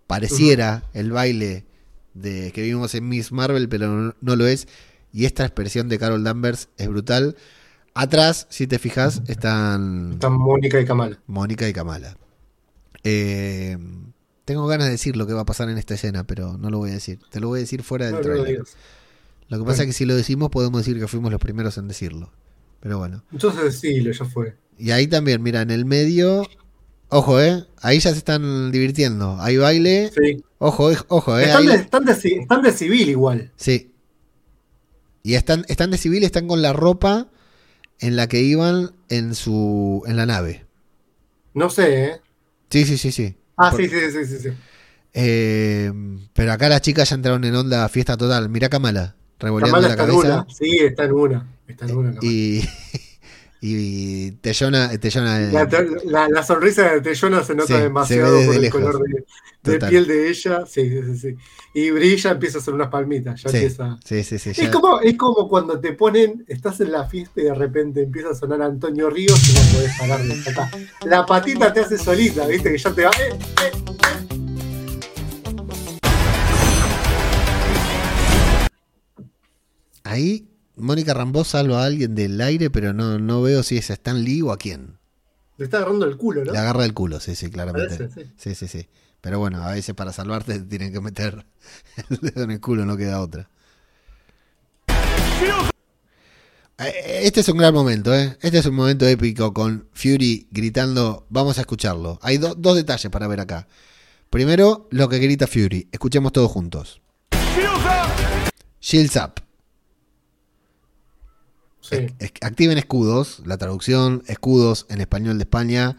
Pareciera 0.07 0.85
el 0.95 1.11
baile 1.11 1.67
de 2.15 2.53
que 2.53 2.63
vimos 2.63 2.95
en 2.95 3.09
Miss 3.09 3.33
Marvel, 3.33 3.69
pero 3.69 4.15
no, 4.21 4.37
lo 4.37 4.47
es. 4.47 4.69
Y 5.13 5.25
esta 5.25 5.45
expresión 5.45 5.89
de 5.89 5.99
Carol 5.99 6.23
Danvers 6.23 6.69
es 6.77 6.89
brutal. 6.89 7.37
Atrás, 7.95 8.47
si 8.49 8.69
te 8.69 8.79
fijas, 8.79 9.23
están. 9.27 10.13
Están 10.13 10.35
Mónica 10.35 10.81
y 10.81 10.85
Kamala. 10.85 11.19
Mónica 11.27 11.69
y 11.69 11.73
Kamala. 11.73 12.17
Eh, 13.03 13.77
tengo 14.45 14.69
ganas 14.69 14.87
de 14.87 14.93
decir 14.93 15.17
lo 15.17 15.27
que 15.27 15.33
va 15.33 15.41
a 15.41 15.47
pasar 15.47 15.69
en 15.69 15.79
esta 15.79 15.95
escena, 15.95 16.25
pero 16.25 16.57
no 16.59 16.71
lo 16.71 16.79
voy 16.79 16.91
a 16.91 16.95
decir. 16.95 17.19
Te 17.31 17.41
lo 17.41 17.49
voy 17.49 17.59
a 17.59 17.63
decir 17.63 17.83
fuera 17.83 18.07
del 18.07 18.21
trailer. 18.21 18.63
lo, 19.49 19.59
que 19.59 19.65
pasa 19.65 19.83
es 19.83 19.89
que 19.89 19.93
si 19.93 20.05
lo 20.05 20.15
decimos, 20.15 20.51
podemos 20.51 20.83
decir 20.83 21.01
que 21.01 21.09
fuimos 21.09 21.33
los 21.33 21.41
primeros 21.41 21.77
en 21.79 21.89
decirlo. 21.89 22.31
Pero 22.87 22.99
bueno. 22.99 23.25
Entonces 23.33 23.65
decilo, 23.65 24.13
ya 24.13 24.25
fue. 24.25 24.55
Y 24.79 24.93
ahí 24.93 25.09
también, 25.09 25.43
mira, 25.43 25.61
en 25.63 25.73
el 25.73 25.85
medio. 25.87 26.47
Ojo, 27.09 27.41
¿eh? 27.41 27.65
Ahí 27.83 27.99
ya 27.99 28.13
se 28.13 28.19
están 28.19 28.71
divirtiendo. 28.71 29.39
Hay 29.41 29.57
baile. 29.57 30.13
Sí. 30.15 30.45
Ojo, 30.59 30.93
eh, 30.93 30.97
ojo, 31.09 31.37
¿eh? 31.37 31.47
Están, 31.47 31.67
de, 31.67 31.75
están, 32.15 32.63
de, 32.63 32.71
civil 32.71 33.09
igual. 33.09 33.51
Sí. 33.57 33.93
Y 35.25 35.35
están, 35.35 35.65
están 35.67 35.91
de 35.91 35.99
civil, 35.99 36.23
están 36.23 36.47
con 36.47 36.63
la 36.63 36.73
ropa 36.73 37.27
en 37.99 38.15
la 38.15 38.29
que 38.29 38.43
iban 38.43 38.93
en 39.09 39.35
su 39.35 40.05
en 40.07 40.17
la 40.17 40.27
nave. 40.27 40.65
No 41.55 41.71
sé, 41.71 42.05
¿eh? 42.05 42.21
Sí, 42.71 42.85
sí, 42.85 42.99
sí, 42.99 43.11
sí. 43.11 43.37
Ah, 43.57 43.75
sí, 43.77 43.89
sí, 43.89 43.97
sí, 44.13 44.25
sí. 44.27 44.39
sí. 44.39 44.49
Eh, 45.13 45.91
pero 46.33 46.53
acá 46.53 46.69
las 46.69 46.83
chicas 46.83 47.11
ya 47.11 47.17
entraron 47.17 47.43
en 47.43 47.57
onda 47.57 47.89
fiesta 47.89 48.17
total. 48.17 48.49
Mira 48.49 48.69
Kamala, 48.69 49.17
revolviendo 49.41 49.81
la 49.81 49.97
cabeza. 49.97 50.47
Sí, 50.57 50.79
está 50.79 51.03
en 51.03 51.13
una. 51.15 51.56
Está 51.69 51.87
y, 52.23 52.63
y 53.61 54.31
Tellona. 54.33 54.91
Tellona 54.99 55.39
la, 56.05 56.29
la, 56.29 56.43
sonrisa 56.43 56.93
de 56.95 57.01
Tellona 57.01 57.43
se 57.43 57.55
nota 57.55 57.81
demasiado 57.81 58.45
por 58.45 58.55
el 58.55 58.71
color 58.71 59.03
de, 59.63 59.79
piel 59.81 60.07
de 60.07 60.29
ella. 60.29 60.65
Sí, 60.67 60.89
sí, 60.89 61.19
sí. 61.19 61.37
Y 61.75 61.91
brilla, 61.91 62.31
empieza 62.31 62.59
a 62.59 62.61
hacer 62.61 62.75
unas 62.75 62.89
palmitas. 62.89 63.43
Ya 63.43 63.51
empieza. 63.51 63.99
Sí, 64.05 64.23
sí, 64.23 64.39
sí. 64.39 64.51
Es, 64.51 64.69
como, 64.69 65.01
es 65.01 65.17
como 65.17 65.49
cuando 65.49 65.81
te 65.81 65.93
ponen, 65.93 66.45
estás 66.47 66.81
en 66.81 66.93
la 66.93 67.05
fiesta 67.07 67.41
y 67.41 67.45
de 67.45 67.55
repente 67.55 68.03
empieza 68.03 68.31
a 68.31 68.35
sonar 68.35 68.63
Antonio 68.63 69.11
Ríos 69.11 69.49
y 69.49 69.53
no 69.55 69.61
podés 69.73 69.99
parar 69.99 70.23
de 70.23 71.09
La 71.09 71.27
patita 71.27 71.73
te 71.73 71.81
hace 71.81 71.99
solita, 71.99 72.47
viste, 72.47 72.71
que 72.71 72.79
ya 72.79 72.93
te 72.93 73.05
va. 73.05 73.11
Eh, 73.11 73.33
eh, 73.33 73.73
eh. 73.75 73.97
Ahí 80.05 80.56
Mónica 80.77 81.15
Rambó 81.15 81.43
salva 81.45 81.83
a 81.83 81.87
alguien 81.87 82.15
del 82.15 82.41
aire, 82.41 82.71
pero 82.71 82.93
no, 82.93 83.19
no 83.19 83.43
veo 83.43 83.63
si 83.63 83.79
es 83.79 83.91
Stan 83.91 84.23
Lee 84.23 84.43
o 84.43 84.53
a 84.53 84.59
quién. 84.59 84.99
Le 85.57 85.65
está 85.65 85.79
agarrando 85.79 86.05
el 86.05 86.19
culo, 86.19 86.45
¿no? 86.45 86.53
Le 86.53 86.59
agarra 86.59 86.85
el 86.85 86.93
culo, 86.93 87.19
sí, 87.19 87.35
sí, 87.35 87.51
claramente. 87.51 88.11
sí. 88.37 88.55
sí, 88.55 88.69
sí, 88.69 88.89
Pero 89.23 89.39
bueno, 89.39 89.63
a 89.63 89.73
veces 89.73 89.95
para 89.95 90.13
salvarte 90.13 90.59
tienen 90.61 90.93
que 90.93 91.01
meter 91.01 91.47
el 92.11 92.19
dedo 92.19 92.45
en 92.45 92.51
el 92.51 92.61
culo, 92.61 92.85
no 92.85 92.97
queda 92.97 93.23
otra. 93.23 93.49
Eh, 96.79 97.21
este 97.23 97.41
es 97.41 97.49
un 97.49 97.57
gran 97.57 97.73
momento, 97.73 98.15
¿eh? 98.15 98.37
Este 98.43 98.59
es 98.59 98.67
un 98.67 98.75
momento 98.75 99.07
épico 99.07 99.55
con 99.55 99.89
Fury 99.95 100.47
gritando. 100.51 101.27
Vamos 101.31 101.57
a 101.57 101.63
escucharlo. 101.63 102.19
Hay 102.21 102.37
dos 102.37 102.77
detalles 102.77 103.11
para 103.11 103.27
ver 103.27 103.41
acá. 103.41 103.67
Primero, 104.29 104.87
lo 104.91 105.09
que 105.09 105.19
grita 105.19 105.47
Fury. 105.47 105.89
Escuchemos 105.91 106.33
todos 106.33 106.51
juntos. 106.51 107.01
Shields 108.79 109.17
up 109.17 109.46
activen 112.41 112.79
escudos, 112.79 113.43
la 113.45 113.59
traducción, 113.59 114.23
escudos 114.27 114.87
en 114.89 115.01
español 115.01 115.39
de 115.39 115.45
España, 115.45 115.97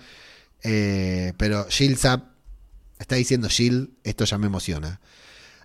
eh, 0.63 1.33
pero 1.37 1.67
Shield 1.69 1.99
Up 2.05 2.23
está 2.99 3.15
diciendo 3.15 3.47
Shield, 3.47 3.89
esto 4.03 4.25
ya 4.25 4.37
me 4.37 4.47
emociona. 4.47 4.99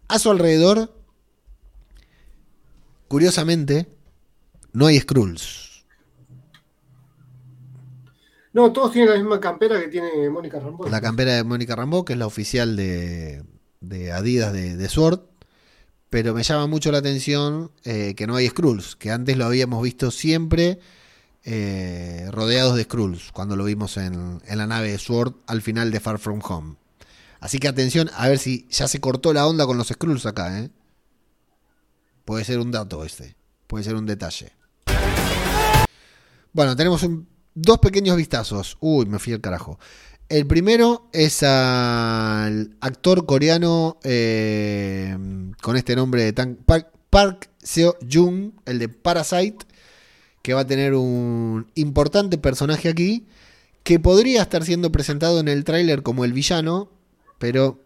A 0.09 0.19
su 0.19 0.31
alrededor, 0.31 0.95
curiosamente, 3.09 3.89
no 4.73 4.87
hay 4.87 4.99
Skrulls. 5.01 5.85
No, 8.53 8.71
todos 8.73 8.93
tienen 8.93 9.11
la 9.11 9.17
misma 9.17 9.41
campera 9.41 9.81
que 9.81 9.89
tiene 9.89 10.29
Mónica 10.29 10.61
Rambo. 10.61 10.87
La 10.87 11.01
campera 11.01 11.37
de 11.37 11.45
Mónica 11.45 11.75
Rambo, 11.75 12.05
que 12.05 12.13
es 12.13 12.19
la 12.19 12.27
oficial 12.27 12.77
de, 12.77 13.43
Adidas 14.13 14.53
de, 14.53 14.77
de 14.77 14.89
Sword 14.89 15.32
pero 16.13 16.35
me 16.35 16.43
llama 16.43 16.67
mucho 16.67 16.93
la 16.93 16.99
atención 16.99 17.71
eh, 17.85 18.13
que 18.15 18.27
no 18.27 18.37
hay 18.37 18.47
Skrulls, 18.47 18.97
que 18.97 19.11
antes 19.11 19.35
lo 19.39 19.47
habíamos 19.47 19.83
visto 19.83 20.11
siempre 20.11 20.79
eh, 21.43 22.29
rodeados 22.31 22.77
de 22.77 22.83
Skrulls, 22.83 23.33
cuando 23.33 23.57
lo 23.57 23.65
vimos 23.65 23.97
en, 23.97 24.43
la 24.47 24.67
nave 24.67 24.91
de 24.91 24.99
Sword 24.99 25.33
al 25.47 25.63
final 25.63 25.91
de 25.91 26.01
Far 26.01 26.19
From 26.19 26.43
Home. 26.47 26.77
Así 27.41 27.59
que 27.59 27.67
atención, 27.67 28.11
a 28.15 28.29
ver 28.29 28.39
si 28.39 28.69
ya 28.69 28.89
se 28.89 29.01
cortó 29.01 29.33
la 29.33 29.47
onda 29.47 29.65
con 29.65 29.79
los 29.79 29.89
Skrulls 29.89 30.27
acá, 30.27 30.61
¿eh? 30.61 30.71
Puede 32.27 32.45
ser 32.45 32.59
un 32.59 32.71
dato 32.71 33.07
este, 33.07 33.35
puede 33.67 33.83
ser 33.83 33.95
un 33.95 34.05
detalle. 34.05 34.53
Bueno, 36.53 36.77
tenemos 36.77 37.07
dos 37.55 37.79
pequeños 37.79 38.19
vistazos. 38.19 38.77
Uy, 38.81 39.07
me 39.07 39.19
fui 39.19 39.33
al 39.33 39.41
carajo. 39.41 39.79
El 40.33 40.47
primero 40.47 41.11
es 41.13 41.43
al 41.43 42.75
actor 42.81 43.27
coreano 43.27 43.99
eh, 44.03 45.15
con 45.61 45.77
este 45.77 45.95
nombre 45.95 46.33
de 46.33 46.57
Park, 47.11 47.51
Seo 47.63 47.99
Jung, 48.11 48.53
el 48.65 48.79
de 48.79 48.89
Parasite, 48.89 49.67
que 50.41 50.55
va 50.55 50.61
a 50.61 50.67
tener 50.67 50.95
un 50.95 51.71
importante 51.75 52.39
personaje 52.39 52.89
aquí, 52.89 53.27
que 53.83 54.01
podría 54.01 54.41
estar 54.41 54.65
siendo 54.65 54.91
presentado 54.91 55.39
en 55.39 55.49
el 55.49 55.65
tráiler 55.65 56.03
como 56.03 56.25
el 56.25 56.33
villano, 56.33 56.91
pero 57.39 57.85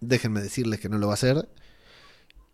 déjenme 0.00 0.40
decirles 0.40 0.80
que 0.80 0.88
no 0.88 0.96
lo 0.96 1.08
va 1.08 1.12
a 1.12 1.20
hacer. 1.20 1.46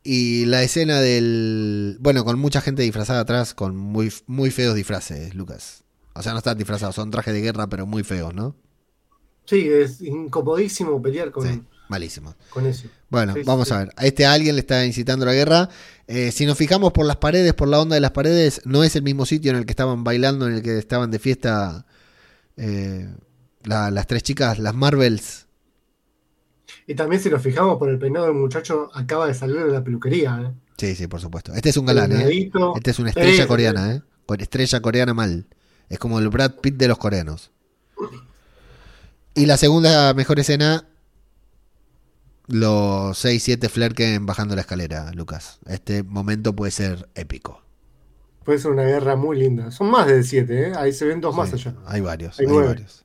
Y 0.02 0.46
la 0.46 0.64
escena 0.64 1.00
del... 1.00 1.96
Bueno, 2.00 2.24
con 2.24 2.40
mucha 2.40 2.60
gente 2.60 2.82
disfrazada 2.82 3.20
atrás, 3.20 3.54
con 3.54 3.76
muy, 3.76 4.12
muy 4.26 4.50
feos 4.50 4.74
disfraces, 4.74 5.32
Lucas. 5.36 5.84
O 6.20 6.22
sea, 6.22 6.32
no 6.32 6.38
están 6.38 6.58
disfrazados, 6.58 6.94
son 6.94 7.10
trajes 7.10 7.32
de 7.32 7.40
guerra, 7.40 7.66
pero 7.66 7.86
muy 7.86 8.04
feos, 8.04 8.34
¿no? 8.34 8.54
Sí, 9.46 9.66
es 9.68 10.02
incomodísimo 10.02 11.00
pelear 11.00 11.30
con, 11.30 11.66
malísimo. 11.88 12.34
con 12.50 12.66
eso. 12.66 12.88
Bueno, 13.08 13.34
vamos 13.46 13.72
a 13.72 13.78
ver. 13.78 13.92
A 13.96 14.04
este 14.04 14.26
alguien 14.26 14.54
le 14.54 14.60
está 14.60 14.84
incitando 14.84 15.24
la 15.24 15.32
guerra. 15.32 15.70
Eh, 16.06 16.30
si 16.30 16.44
nos 16.44 16.58
fijamos 16.58 16.92
por 16.92 17.06
las 17.06 17.16
paredes, 17.16 17.54
por 17.54 17.68
la 17.68 17.80
onda 17.80 17.94
de 17.94 18.00
las 18.00 18.10
paredes, 18.10 18.60
no 18.66 18.84
es 18.84 18.96
el 18.96 19.02
mismo 19.02 19.24
sitio 19.24 19.50
en 19.50 19.56
el 19.56 19.64
que 19.64 19.72
estaban 19.72 20.04
bailando, 20.04 20.46
en 20.46 20.56
el 20.56 20.62
que 20.62 20.76
estaban 20.76 21.10
de 21.10 21.18
fiesta 21.18 21.86
eh, 22.58 23.08
las 23.64 24.06
tres 24.06 24.22
chicas, 24.22 24.58
las 24.58 24.74
Marvels. 24.74 25.46
Y 26.86 26.94
también 26.94 27.22
si 27.22 27.30
nos 27.30 27.40
fijamos 27.40 27.78
por 27.78 27.88
el 27.88 27.98
peinado 27.98 28.26
del 28.26 28.34
muchacho, 28.34 28.90
acaba 28.92 29.26
de 29.26 29.32
salir 29.32 29.64
de 29.64 29.72
la 29.72 29.82
peluquería. 29.82 30.38
¿eh? 30.42 30.52
Sí, 30.76 30.94
sí, 30.94 31.06
por 31.06 31.20
supuesto. 31.20 31.54
Este 31.54 31.70
es 31.70 31.76
un 31.78 31.86
galán, 31.86 32.12
¿eh? 32.12 32.50
Este 32.76 32.90
es 32.90 32.98
una 32.98 33.08
estrella 33.08 33.46
coreana, 33.46 33.94
¿eh? 33.94 34.02
Estrella 34.38 34.80
coreana 34.80 35.14
mal. 35.14 35.46
Es 35.90 35.98
como 35.98 36.18
el 36.20 36.28
Brad 36.28 36.52
Pitt 36.62 36.76
de 36.76 36.88
los 36.88 36.96
coreanos. 36.96 37.50
Y 39.34 39.46
la 39.46 39.56
segunda 39.56 40.14
mejor 40.14 40.38
escena, 40.38 40.86
los 42.46 43.24
6-7 43.24 43.68
Flerken 43.68 44.24
bajando 44.24 44.54
la 44.54 44.62
escalera, 44.62 45.10
Lucas. 45.12 45.58
Este 45.66 46.02
momento 46.02 46.54
puede 46.54 46.70
ser 46.70 47.08
épico. 47.14 47.62
Puede 48.44 48.60
ser 48.60 48.70
una 48.70 48.84
guerra 48.84 49.16
muy 49.16 49.38
linda. 49.38 49.70
Son 49.72 49.90
más 49.90 50.06
de 50.06 50.22
7, 50.22 50.68
¿eh? 50.68 50.72
Ahí 50.76 50.92
se 50.92 51.04
ven 51.04 51.20
dos 51.20 51.34
más 51.36 51.52
allá. 51.52 51.74
Hay 51.86 52.00
varios, 52.00 52.38
hay, 52.38 52.46
varios. 52.46 53.04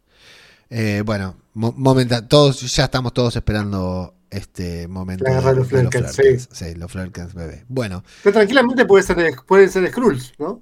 Eh, 0.70 1.04
bueno, 1.06 1.36
momento, 1.54 2.24
todos, 2.28 2.62
ya 2.76 2.86
estamos 2.86 3.14
todos 3.14 3.36
esperando 3.36 4.14
este 4.30 4.88
momento. 4.88 5.24
La 5.24 5.32
guerra 5.32 5.50
de 5.52 5.56
los 5.58 5.68
Flerkens, 5.68 6.12
sí. 6.14 6.38
Sí, 6.52 6.76
los 6.76 6.92
Flerkens, 6.92 7.34
bebé. 7.34 7.66
Bueno. 7.68 8.04
Pero 8.24 8.34
tranquilamente 8.34 8.86
puede 8.86 9.04
ser, 9.04 9.36
pueden 9.48 9.70
ser 9.70 9.88
Skrulls, 9.90 10.34
¿no? 10.38 10.62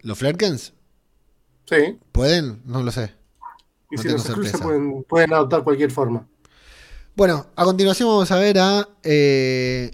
¿Los 0.00 0.18
Flerkens? 0.18 0.72
Sí. 1.66 1.98
¿Pueden? 2.12 2.62
No 2.64 2.82
lo 2.82 2.90
sé. 2.90 3.14
Y 3.90 3.98
si 3.98 4.08
los 4.08 4.24
pueden, 4.60 5.04
pueden 5.04 5.32
adoptar 5.32 5.62
cualquier 5.64 5.90
forma. 5.90 6.26
Bueno, 7.16 7.46
a 7.54 7.64
continuación 7.64 8.08
vamos 8.08 8.30
a 8.32 8.38
ver 8.38 8.58
a 8.58 8.88
eh, 9.04 9.92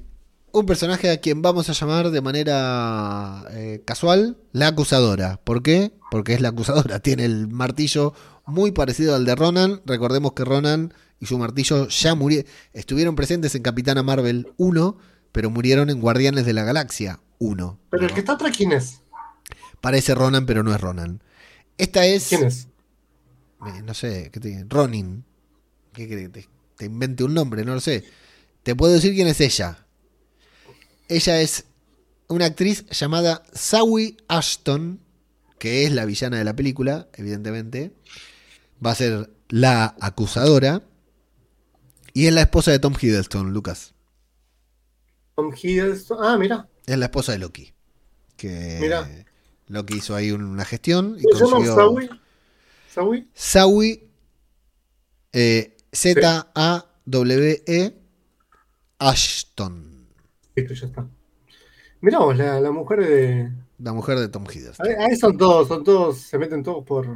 un 0.52 0.66
personaje 0.66 1.10
a 1.10 1.20
quien 1.20 1.42
vamos 1.42 1.68
a 1.68 1.74
llamar 1.74 2.10
de 2.10 2.20
manera 2.20 3.44
eh, 3.50 3.82
casual 3.84 4.38
la 4.52 4.68
acusadora. 4.68 5.38
¿Por 5.44 5.62
qué? 5.62 5.92
Porque 6.10 6.32
es 6.32 6.40
la 6.40 6.48
acusadora. 6.48 6.98
Tiene 7.00 7.24
el 7.24 7.48
martillo 7.48 8.14
muy 8.46 8.72
parecido 8.72 9.14
al 9.14 9.24
de 9.24 9.34
Ronan. 9.34 9.82
Recordemos 9.84 10.32
que 10.32 10.44
Ronan 10.44 10.94
y 11.18 11.26
su 11.26 11.38
martillo 11.38 11.88
ya 11.88 12.14
murieron. 12.14 12.50
Estuvieron 12.72 13.16
presentes 13.16 13.54
en 13.54 13.62
Capitana 13.62 14.02
Marvel 14.02 14.52
1, 14.56 14.96
pero 15.32 15.50
murieron 15.50 15.90
en 15.90 16.00
Guardianes 16.00 16.46
de 16.46 16.54
la 16.54 16.64
Galaxia 16.64 17.20
1. 17.38 17.78
¿Pero 17.90 18.06
el 18.06 18.14
que 18.14 18.20
está 18.20 18.32
atrás 18.32 18.56
quién 18.56 18.72
es? 18.72 19.02
Parece 19.80 20.14
Ronan, 20.14 20.46
pero 20.46 20.62
no 20.62 20.74
es 20.74 20.80
Ronan. 20.80 21.22
Esta 21.80 22.04
es. 22.04 22.28
¿Quién 22.28 22.44
es? 22.44 22.68
Eh, 23.66 23.82
no 23.82 23.94
sé, 23.94 24.30
¿qué 24.30 24.38
te 24.38 24.64
Ronin. 24.68 25.24
¿Qué 25.92 26.06
crees? 26.06 26.30
Te, 26.30 26.46
te 26.76 26.84
invente 26.84 27.24
un 27.24 27.34
nombre, 27.34 27.64
no 27.64 27.74
lo 27.74 27.80
sé. 27.80 28.04
Te 28.62 28.76
puedo 28.76 28.92
decir 28.92 29.14
quién 29.14 29.28
es 29.28 29.40
ella. 29.40 29.86
Ella 31.08 31.40
es 31.40 31.64
una 32.28 32.44
actriz 32.44 32.84
llamada 32.90 33.42
Sawi 33.52 34.18
Ashton, 34.28 35.00
que 35.58 35.84
es 35.84 35.92
la 35.92 36.04
villana 36.04 36.38
de 36.38 36.44
la 36.44 36.54
película, 36.54 37.08
evidentemente, 37.14 37.92
va 38.84 38.92
a 38.92 38.94
ser 38.94 39.30
la 39.48 39.96
acusadora. 40.00 40.82
Y 42.12 42.26
es 42.26 42.34
la 42.34 42.42
esposa 42.42 42.72
de 42.72 42.78
Tom 42.78 42.94
Hiddleston, 43.00 43.52
Lucas. 43.52 43.94
Tom 45.34 45.54
Hiddleston. 45.54 46.18
Ah, 46.20 46.36
mira. 46.36 46.68
Es 46.86 46.98
la 46.98 47.06
esposa 47.06 47.32
de 47.32 47.38
Loki. 47.38 47.72
Que 48.36 48.78
mira. 48.80 49.08
Loki 49.70 49.98
hizo 49.98 50.16
ahí 50.16 50.32
una 50.32 50.64
gestión. 50.64 51.16
Y 51.16 51.22
¿Se 51.22 51.44
llama 51.44 51.64
Sawi? 51.64 52.10
¿Sawi? 52.88 53.28
Sawi. 53.32 54.10
Eh, 55.32 55.76
Z-A-W-E. 55.92 57.96
Ashton. 58.98 60.08
Listo, 60.56 60.74
ya 60.74 60.86
está. 60.86 61.06
Mirá 62.00 62.18
vos, 62.18 62.36
la, 62.36 62.60
la 62.60 62.70
mujer 62.72 63.00
de. 63.00 63.52
La 63.78 63.92
mujer 63.92 64.18
de 64.18 64.28
Tom 64.28 64.44
Hiddleston. 64.44 64.86
Ahí 64.98 65.16
son 65.16 65.38
todos, 65.38 65.68
son 65.68 65.84
todos, 65.84 66.18
se 66.18 66.36
meten 66.36 66.62
todos 66.62 66.84
por, 66.84 67.06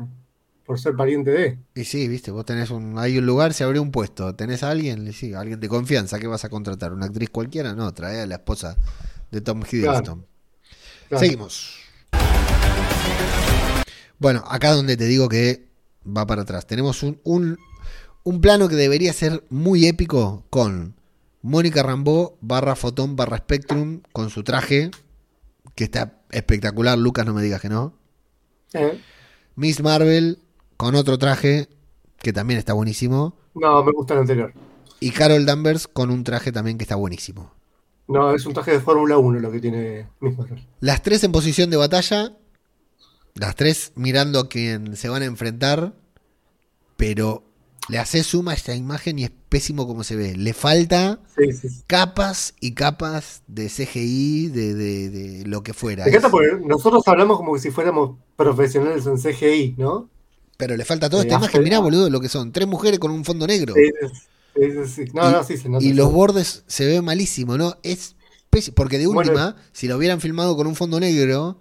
por 0.64 0.78
ser 0.78 0.94
pariente 0.94 1.30
de. 1.30 1.59
Y 1.74 1.84
sí, 1.84 2.09
viste, 2.09 2.30
vos 2.30 2.46
tenés 2.46 2.70
un, 2.70 2.98
hay 2.98 3.18
un 3.18 3.26
lugar, 3.26 3.52
se 3.52 3.64
abrió 3.64 3.82
un 3.82 3.90
puesto, 3.90 4.34
tenés 4.34 4.62
a 4.62 4.70
alguien, 4.70 5.12
sí, 5.12 5.34
alguien 5.34 5.61
de 5.61 5.68
confianza, 5.68 6.18
¿qué 6.18 6.26
vas 6.26 6.44
a 6.44 6.48
contratar? 6.48 6.92
¿Una 6.92 7.07
actriz 7.07 7.28
cualquiera? 7.28 7.74
No, 7.74 7.92
trae 7.92 8.22
a 8.22 8.26
la 8.26 8.36
esposa 8.36 8.78
de 9.30 9.40
Tom 9.42 9.62
Hiddleston. 9.70 10.24
Seguimos. 11.11 11.84
Bueno, 14.18 14.43
acá 14.49 14.72
donde 14.72 14.97
te 14.97 15.05
digo 15.05 15.29
que 15.29 15.68
va 16.05 16.27
para 16.27 16.43
atrás. 16.43 16.66
Tenemos 16.66 17.03
un, 17.03 17.20
un, 17.25 17.59
un 18.22 18.41
plano 18.41 18.68
que 18.68 18.77
debería 18.77 19.12
ser 19.12 19.45
muy 19.51 19.87
épico 19.87 20.45
con 20.51 20.95
Mónica 21.43 21.83
Rambó 21.83 22.39
barra 22.41 22.75
Fotón 22.75 23.16
barra 23.16 23.37
Spectrum 23.39 24.01
con 24.12 24.31
su 24.31 24.43
traje, 24.43 24.91
que 25.75 25.85
está 25.85 26.22
espectacular, 26.31 26.97
Lucas, 26.97 27.27
no 27.27 27.35
me 27.35 27.43
digas 27.43 27.61
que 27.61 27.68
no. 27.68 27.95
Miss 29.55 29.83
Marvel 29.83 30.39
con 30.77 30.95
otro 30.95 31.18
traje, 31.18 31.68
que 32.18 32.33
también 32.33 32.59
está 32.59 32.72
buenísimo. 32.72 33.37
No, 33.55 33.85
me 33.85 33.93
gusta 33.93 34.14
el 34.14 34.20
anterior. 34.20 34.53
Y 35.01 35.11
Carol 35.11 35.45
Danvers 35.45 35.87
con 35.87 36.11
un 36.11 36.25
traje 36.25 36.51
también 36.51 36.79
que 36.79 36.85
está 36.85 36.97
buenísimo. 36.97 37.53
No, 38.09 38.35
es 38.35 38.47
un 38.47 38.55
traje 38.55 38.72
de 38.72 38.81
Fórmula 38.81 39.18
1 39.18 39.41
lo 39.41 39.53
que 39.53 39.61
tiene 39.61 40.09
Miss 40.20 40.37
Marvel. 40.37 40.66
Las 40.81 41.03
tres 41.03 41.25
en 41.25 41.33
posición 41.33 41.70
de 41.70 41.77
batalla, 41.77 42.33
las 43.35 43.57
tres 43.57 43.93
mirando 43.97 44.39
a 44.39 44.49
quien 44.49 44.97
se 44.97 45.09
van 45.09 45.22
a 45.22 45.24
enfrentar, 45.24 45.95
pero 46.97 47.43
le 47.89 47.99
hace 47.99 48.22
suma 48.22 48.53
a 48.53 48.55
esta 48.55 48.74
imagen 48.74 49.18
y 49.18 49.24
es 49.24 49.32
pésimo 49.49 49.87
como 49.87 50.05
se 50.05 50.16
ve. 50.16 50.37
Le 50.37 50.55
falta 50.55 51.20
capas 51.87 52.55
y 52.61 52.72
capas 52.72 53.43
de 53.47 53.68
CGI, 53.68 54.49
de, 54.49 55.43
lo 55.47 55.62
que 55.62 55.74
fuera. 55.74 56.07
nosotros 56.64 57.03
hablamos 57.07 57.37
como 57.37 57.59
si 57.59 57.70
fuéramos 57.70 58.16
profesionales 58.37 59.05
en 59.07 59.18
CGI, 59.18 59.74
¿no? 59.76 60.09
Pero 60.57 60.76
le 60.76 60.85
falta 60.85 61.11
toda 61.11 61.24
esta 61.24 61.35
imagen. 61.35 61.64
Mirá, 61.64 61.80
boludo, 61.80 62.09
lo 62.09 62.20
que 62.20 62.28
son. 62.28 62.53
Tres 62.53 62.68
mujeres 62.68 63.01
con 63.01 63.11
un 63.11 63.24
fondo 63.24 63.45
negro. 63.47 63.74
y, 65.80 65.93
los 65.93 66.12
bordes 66.12 66.62
se 66.68 66.87
ven 66.87 67.05
malísimo, 67.05 67.59
¿no? 67.59 67.76
Es 67.82 68.14
porque 68.76 68.99
de 68.99 69.09
última, 69.09 69.57
si 69.72 69.89
lo 69.89 69.97
hubieran 69.97 70.20
filmado 70.20 70.57
con 70.57 70.68
un 70.68 70.76
fondo 70.76 71.01
negro, 71.01 71.59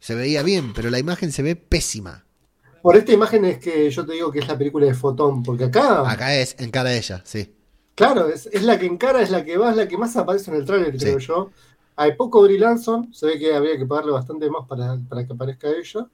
se 0.00 0.14
veía 0.14 0.42
bien, 0.42 0.72
pero 0.72 0.90
la 0.90 0.98
imagen 0.98 1.30
se 1.30 1.42
ve 1.42 1.54
pésima. 1.54 2.24
Por 2.82 2.96
esta 2.96 3.12
imagen 3.12 3.44
es 3.44 3.58
que 3.58 3.90
yo 3.90 4.06
te 4.06 4.14
digo 4.14 4.32
que 4.32 4.38
es 4.38 4.48
la 4.48 4.56
película 4.56 4.86
de 4.86 4.94
Fotón, 4.94 5.42
porque 5.42 5.64
acá. 5.64 6.10
Acá 6.10 6.34
es, 6.34 6.56
encara 6.58 6.90
a 6.90 6.94
ella, 6.94 7.22
sí. 7.24 7.54
Claro, 7.94 8.28
es, 8.28 8.48
la 8.62 8.78
que 8.78 8.86
encara, 8.86 9.20
es 9.20 9.30
la 9.30 9.44
que 9.44 9.58
va, 9.58 9.70
es 9.70 9.76
la 9.76 9.86
que 9.86 9.98
más 9.98 10.16
aparece 10.16 10.50
en 10.50 10.56
el 10.56 10.64
tráiler, 10.64 10.96
creo 10.96 11.18
yo. 11.18 11.50
Hay 11.96 12.14
poco 12.16 12.42
Brie 12.42 12.58
Lanson, 12.58 13.12
se 13.12 13.26
ve 13.26 13.38
que 13.38 13.54
habría 13.54 13.76
que 13.76 13.84
pagarle 13.84 14.12
bastante 14.12 14.48
más 14.48 14.66
para, 14.66 14.98
para 15.06 15.26
que 15.26 15.34
aparezca 15.34 15.68
ella. 15.68 16.06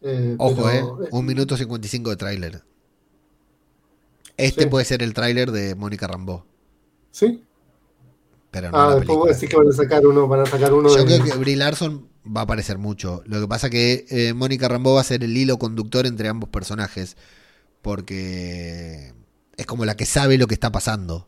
Eh, 0.00 0.36
Ojo, 0.38 0.70
eh, 0.70 0.84
un 1.10 1.26
minuto 1.26 1.56
55 1.56 2.10
de 2.10 2.16
tráiler. 2.16 2.62
Este 4.36 4.68
puede 4.68 4.84
ser 4.84 5.02
el 5.02 5.12
tráiler 5.12 5.50
de 5.50 5.74
Mónica 5.74 6.06
Rambó. 6.06 6.46
¿Sí? 7.10 7.44
Pero 8.52 8.70
no 8.70 8.78
ah, 8.78 8.94
después 8.94 9.18
voy 9.18 9.30
a 9.30 9.32
decir 9.32 9.48
que 9.48 9.56
van 9.56 9.68
a 9.68 9.72
sacar 9.72 10.06
uno, 10.06 10.28
van 10.28 10.40
a 10.40 10.46
sacar 10.46 10.72
uno 10.72 10.94
Yo 10.94 11.04
creo 11.04 11.24
que 11.24 11.34
Brie 11.36 11.56
Larson 11.56 12.06
va 12.24 12.42
a 12.42 12.44
aparecer 12.44 12.78
mucho. 12.78 13.22
Lo 13.26 13.40
que 13.40 13.48
pasa 13.48 13.70
que 13.70 14.06
eh, 14.10 14.34
Mónica 14.34 14.68
Rambó 14.68 14.94
va 14.94 15.00
a 15.00 15.04
ser 15.04 15.24
el 15.24 15.36
hilo 15.36 15.58
conductor 15.58 16.06
entre 16.06 16.28
ambos 16.28 16.50
personajes. 16.50 17.16
Porque 17.80 19.12
es 19.56 19.66
como 19.66 19.84
la 19.84 19.96
que 19.96 20.06
sabe 20.06 20.38
lo 20.38 20.46
que 20.46 20.54
está 20.54 20.70
pasando. 20.70 21.26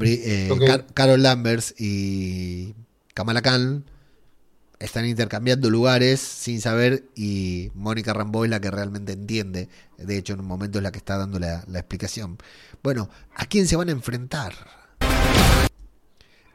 Eh, 0.00 0.50
Carol 0.94 1.22
Lambers 1.22 1.74
y 1.78 2.74
Kamala 3.14 3.40
Khan 3.40 3.84
están 4.78 5.06
intercambiando 5.06 5.70
lugares 5.70 6.20
sin 6.20 6.60
saber 6.60 7.04
y 7.14 7.70
Mónica 7.74 8.12
Rambo 8.12 8.44
es 8.44 8.50
la 8.50 8.60
que 8.60 8.70
realmente 8.70 9.12
entiende. 9.12 9.68
De 9.96 10.16
hecho, 10.16 10.32
en 10.32 10.40
un 10.40 10.46
momento 10.46 10.78
es 10.78 10.82
la 10.82 10.90
que 10.90 10.98
está 10.98 11.16
dando 11.16 11.38
la, 11.38 11.64
explicación. 11.74 12.36
Bueno, 12.82 13.08
¿a 13.36 13.46
quién 13.46 13.68
se 13.68 13.76
van 13.76 13.90
a 13.90 13.92
enfrentar? 13.92 14.54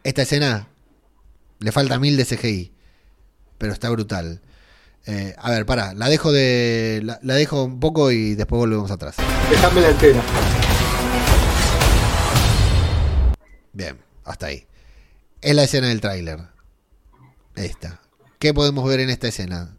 Esta 0.07 0.21
escena 0.21 0.69
le 1.59 1.73
falta 1.73 1.99
mil 1.99 2.15
de 2.15 2.23
CGI, 2.23 2.71
pero 3.57 3.73
está 3.73 3.89
brutal. 3.89 4.39
Eh, 5.05 5.35
a 5.37 5.51
ver, 5.51 5.65
para, 5.65 5.93
la 5.95 6.07
dejo 6.07 6.31
de. 6.31 7.01
La, 7.03 7.19
la, 7.23 7.33
dejo 7.33 7.65
un 7.65 7.81
poco 7.81 8.09
y 8.09 8.33
después 8.35 8.57
volvemos 8.57 8.89
atrás. 8.89 9.17
Déjame 9.49 9.81
la 9.81 9.89
entera. 9.89 10.23
Bien, 13.73 13.97
hasta 14.23 14.45
ahí. 14.45 14.65
Es 15.41 15.53
la 15.53 15.65
escena 15.65 15.89
del 15.89 15.99
tráiler. 15.99 16.39
Esta. 17.57 17.99
¿Qué 18.39 18.53
podemos 18.53 18.87
ver 18.87 19.01
en 19.01 19.09
esta 19.09 19.27
escena? 19.27 19.75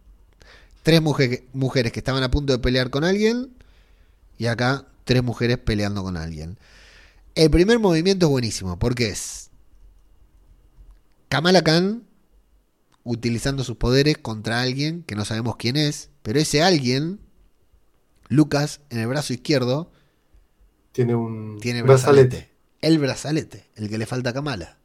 Tres 0.83 1.01
mujeres 1.01 1.91
que 1.91 2.01
estaban 2.01 2.22
a 2.22 2.31
punto 2.31 2.53
de 2.53 2.59
pelear 2.59 2.91
con 2.91 3.03
alguien 3.03 3.57
y 4.37 4.45
acá 4.45 4.85
tres 5.07 5.22
mujeres 5.22 5.57
peleando 5.57 6.03
con 6.03 6.18
alguien. 6.18 6.59
El 7.35 7.51
primer 7.51 7.79
movimiento 7.79 8.26
es 8.26 8.31
buenísimo 8.31 8.79
porque 8.79 9.09
es 9.09 9.47
Kamala 11.29 11.62
Khan 11.62 12.05
utilizando 13.05 13.64
sus 13.64 13.76
poderes 13.76 14.18
contra 14.18 14.61
alguien 14.61 15.03
que 15.03 15.14
no 15.14 15.24
sabemos 15.24 15.57
quién 15.57 15.76
es, 15.76 16.11
pero 16.22 16.39
ese 16.39 16.62
alguien, 16.62 17.20
Lucas, 18.29 18.81
en 18.91 18.99
el 18.99 19.07
brazo 19.07 19.33
izquierdo, 19.33 19.91
tiene 20.93 21.14
un 21.14 21.59
tiene 21.61 21.83
brazalete. 21.83 22.51
El 22.81 22.99
brazalete, 22.99 23.68
el 23.74 23.89
que 23.89 23.99
le 23.99 24.07
falta 24.07 24.31
a 24.31 24.33
Kamala 24.33 24.79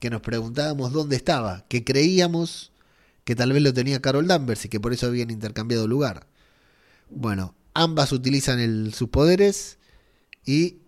que 0.00 0.10
nos 0.10 0.22
preguntábamos 0.22 0.92
dónde 0.92 1.14
estaba, 1.14 1.66
que 1.68 1.84
creíamos 1.84 2.72
que 3.24 3.36
tal 3.36 3.52
vez 3.52 3.62
lo 3.62 3.72
tenía 3.72 4.00
Carol 4.00 4.26
Danvers 4.26 4.64
y 4.64 4.68
que 4.68 4.80
por 4.80 4.92
eso 4.92 5.06
habían 5.06 5.30
intercambiado 5.30 5.86
lugar. 5.86 6.26
Bueno, 7.10 7.54
ambas 7.74 8.10
utilizan 8.10 8.90
sus 8.92 9.10
poderes 9.10 9.78
y 10.44 10.78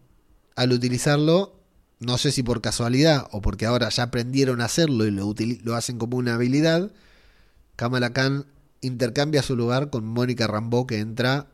al 0.56 0.72
utilizarlo, 0.72 1.61
no 2.02 2.18
sé 2.18 2.32
si 2.32 2.42
por 2.42 2.60
casualidad 2.60 3.28
o 3.32 3.40
porque 3.40 3.66
ahora 3.66 3.88
ya 3.88 4.04
aprendieron 4.04 4.60
a 4.60 4.66
hacerlo 4.66 5.06
y 5.06 5.10
lo, 5.10 5.34
lo 5.62 5.74
hacen 5.74 5.98
como 5.98 6.16
una 6.16 6.34
habilidad, 6.34 6.90
Kamala 7.76 8.12
Khan 8.12 8.46
intercambia 8.80 9.42
su 9.42 9.56
lugar 9.56 9.90
con 9.90 10.04
Mónica 10.04 10.46
Rambeau 10.46 10.86
que 10.86 10.98
entra 10.98 11.46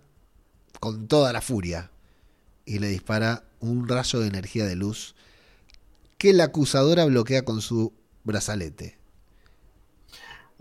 con 0.81 1.09
toda 1.09 1.33
la 1.33 1.41
furia 1.41 1.91
y 2.65 2.79
le 2.79 2.89
dispara 2.89 3.45
un 3.61 3.89
rayo 3.89 4.21
de 4.21 4.29
energía 4.29 4.65
de 4.65 4.77
luz 4.77 5.15
que 6.17 6.33
la 6.33 6.45
acusadora 6.45 7.05
bloquea 7.05 7.45
con 7.45 7.61
su 7.61 7.93
brazalete. 8.25 8.99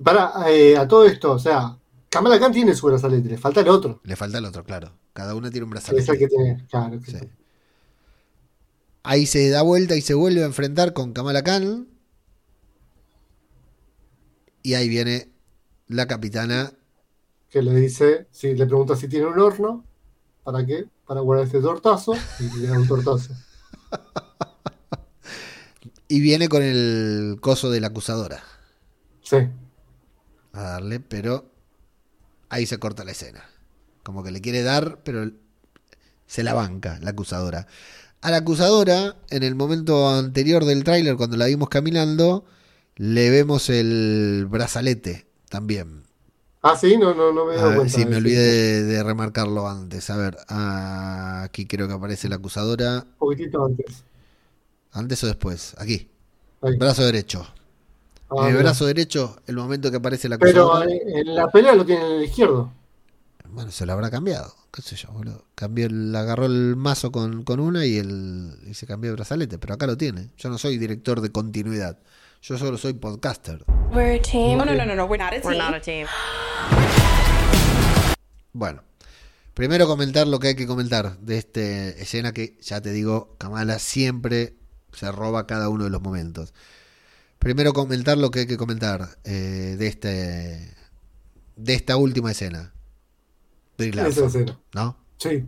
Para, 0.04 0.52
eh, 0.52 0.78
a 0.78 0.88
todo 0.88 1.06
esto, 1.06 1.32
o 1.32 1.40
sea, 1.40 1.78
Kamala 2.10 2.40
Khan 2.40 2.52
tiene 2.52 2.76
su 2.76 2.86
brazalete, 2.86 3.30
le 3.30 3.38
falta 3.38 3.62
el 3.62 3.70
otro. 3.70 4.00
Le 4.04 4.16
falta 4.16 4.38
el 4.38 4.46
otro, 4.46 4.64
claro. 4.64 4.92
Cada 5.14 5.34
una 5.34 5.50
tiene 5.50 5.64
un 5.64 5.72
brazalete. 5.72 6.12
Es 6.12 6.20
que 6.20 6.28
tiene, 6.28 6.66
claro. 6.70 7.00
Ahí 9.10 9.26
se 9.26 9.50
da 9.50 9.62
vuelta 9.62 9.96
y 9.96 10.02
se 10.02 10.16
vuelve 10.16 10.44
a 10.44 10.48
enfrentar 10.48 10.92
con 10.92 11.14
Kamala 11.14 11.42
Khan. 11.42 11.88
Y 14.62 14.74
ahí 14.74 14.90
viene 14.90 15.30
la 15.88 16.08
capitana. 16.08 16.74
Que 17.50 17.62
le 17.62 17.74
dice, 17.74 18.28
si 18.32 18.54
le 18.54 18.66
pregunta 18.66 18.98
si 18.98 19.08
tiene 19.08 19.28
un 19.28 19.40
horno, 19.40 19.86
¿para 20.44 20.66
qué? 20.66 20.90
Para 21.06 21.22
guardar 21.22 21.46
este 21.46 21.62
tortazo. 21.62 22.16
Y 22.42 22.60
le 22.60 22.68
da 22.68 22.78
un 22.78 22.88
tortazo. 22.88 23.34
Y 26.10 26.22
viene 26.22 26.48
con 26.48 26.64
el 26.64 27.38
coso 27.42 27.70
de 27.70 27.82
la 27.82 27.88
acusadora. 27.88 28.42
Sí. 29.24 29.38
A 30.54 30.62
darle, 30.62 31.02
pero 31.02 31.50
ahí 32.48 32.66
se 32.66 32.78
corta 32.80 33.04
la 33.04 33.12
escena. 33.12 33.44
Como 34.04 34.24
que 34.24 34.32
le 34.32 34.40
quiere 34.40 34.64
dar, 34.64 35.02
pero 35.04 35.30
se 36.26 36.44
la 36.44 36.54
banca 36.54 36.98
la 37.02 37.10
acusadora. 37.10 37.68
A 38.28 38.30
la 38.30 38.38
acusadora, 38.40 39.16
en 39.30 39.44
el 39.44 39.56
momento 39.56 40.10
anterior 40.10 40.66
del 40.66 40.84
tráiler, 40.84 41.16
cuando 41.16 41.38
la 41.38 41.46
vimos 41.46 41.70
caminando, 41.70 42.44
le 42.98 43.30
vemos 43.30 43.70
el 43.70 44.48
brazalete 44.50 45.26
también. 45.48 46.04
Ah, 46.62 46.76
sí, 46.76 46.98
no, 46.98 47.14
no, 47.14 47.32
no 47.32 47.46
me 47.46 47.54
he 47.54 47.56
dado 47.56 47.76
cuenta. 47.76 47.94
Sí, 47.94 48.06
me 48.06 48.18
olvidé 48.18 48.84
de, 48.84 49.02
remarcarlo 49.02 49.66
antes. 49.70 50.10
A 50.10 50.18
ver, 50.18 50.38
aquí 50.50 51.68
creo 51.68 51.88
que 51.88 51.94
aparece 51.94 52.28
la 52.28 52.36
acusadora. 52.36 53.06
Un 53.12 53.18
poquitito 53.18 53.66
antes. 53.66 54.04
¿Antes 54.92 55.24
o 55.24 55.28
después? 55.28 55.74
Aquí. 55.78 56.10
Brazo 56.60 57.06
derecho. 57.06 57.48
en 58.30 58.48
el 58.48 58.58
brazo 58.58 58.88
derecho, 58.88 59.38
el 59.48 59.56
momento 59.56 59.90
que 59.90 59.96
aparece 59.96 60.28
la 60.28 60.38
Pero 60.38 60.84
en 60.84 61.34
la 61.34 61.50
pelea 61.50 61.76
lo 61.76 61.86
tiene 61.86 62.06
en 62.06 62.12
el 62.18 62.24
izquierdo. 62.26 62.74
Bueno, 63.50 63.72
se 63.72 63.86
lo 63.86 63.94
habrá 63.94 64.10
cambiado. 64.12 64.54
¿Qué 64.72 64.82
sé 64.82 64.96
yo, 64.96 65.10
boludo? 65.12 65.46
Cambió 65.56 65.88
agarró 66.18 66.46
el 66.46 66.76
mazo 66.76 67.12
con, 67.12 67.44
una 67.60 67.86
y, 67.86 67.98
el, 67.98 68.60
y 68.68 68.74
se 68.74 68.86
cambió 68.86 69.12
el 69.12 69.16
brazalete. 69.16 69.58
Pero 69.58 69.74
acá 69.74 69.88
lo 69.88 69.98
tiene. 69.98 70.30
Yo 70.38 70.50
no 70.50 70.58
soy 70.58 70.78
director 70.78 71.22
de 71.22 71.32
continuidad. 71.32 72.00
Yo 72.42 72.58
solo 72.58 72.78
soy 72.78 72.94
podcaster. 72.94 73.64
We're 73.92 74.20
a 74.20 74.22
team. 74.22 74.60
Oh, 74.60 74.66
no, 74.66 74.74
no, 74.76 74.86
no, 74.86 74.96
no, 74.96 75.06
we're 75.06 75.24
not 75.24 75.34
a 75.34 75.42
team. 75.42 75.46
We're 75.46 75.58
not 75.58 75.74
a 75.74 75.82
team. 75.82 76.08
Bueno, 78.54 78.84
primero 79.54 79.88
comentar 79.88 80.28
lo 80.28 80.40
que 80.40 80.50
hay 80.50 80.56
que 80.56 80.68
comentar 80.68 81.18
de 81.20 81.38
esta 81.38 81.62
escena 81.62 82.32
que, 82.34 82.58
ya 82.62 82.82
te 82.82 82.92
digo, 82.92 83.36
Kamala 83.38 83.80
siempre 83.80 84.56
se 84.94 85.12
roba 85.12 85.48
cada 85.48 85.70
uno 85.70 85.84
de 85.84 85.90
los 85.90 86.02
momentos. 86.02 86.54
Primero 87.40 87.74
comentar 87.74 88.18
lo 88.18 88.32
que 88.32 88.40
hay 88.42 88.48
que 88.48 88.58
comentar 88.58 89.18
eh, 89.24 89.76
de 89.78 89.88
este 89.88 90.76
de 91.56 91.74
esta 91.74 91.98
última 91.98 92.32
escena. 92.32 92.74
¿No? 94.74 94.98
Sí. 95.18 95.46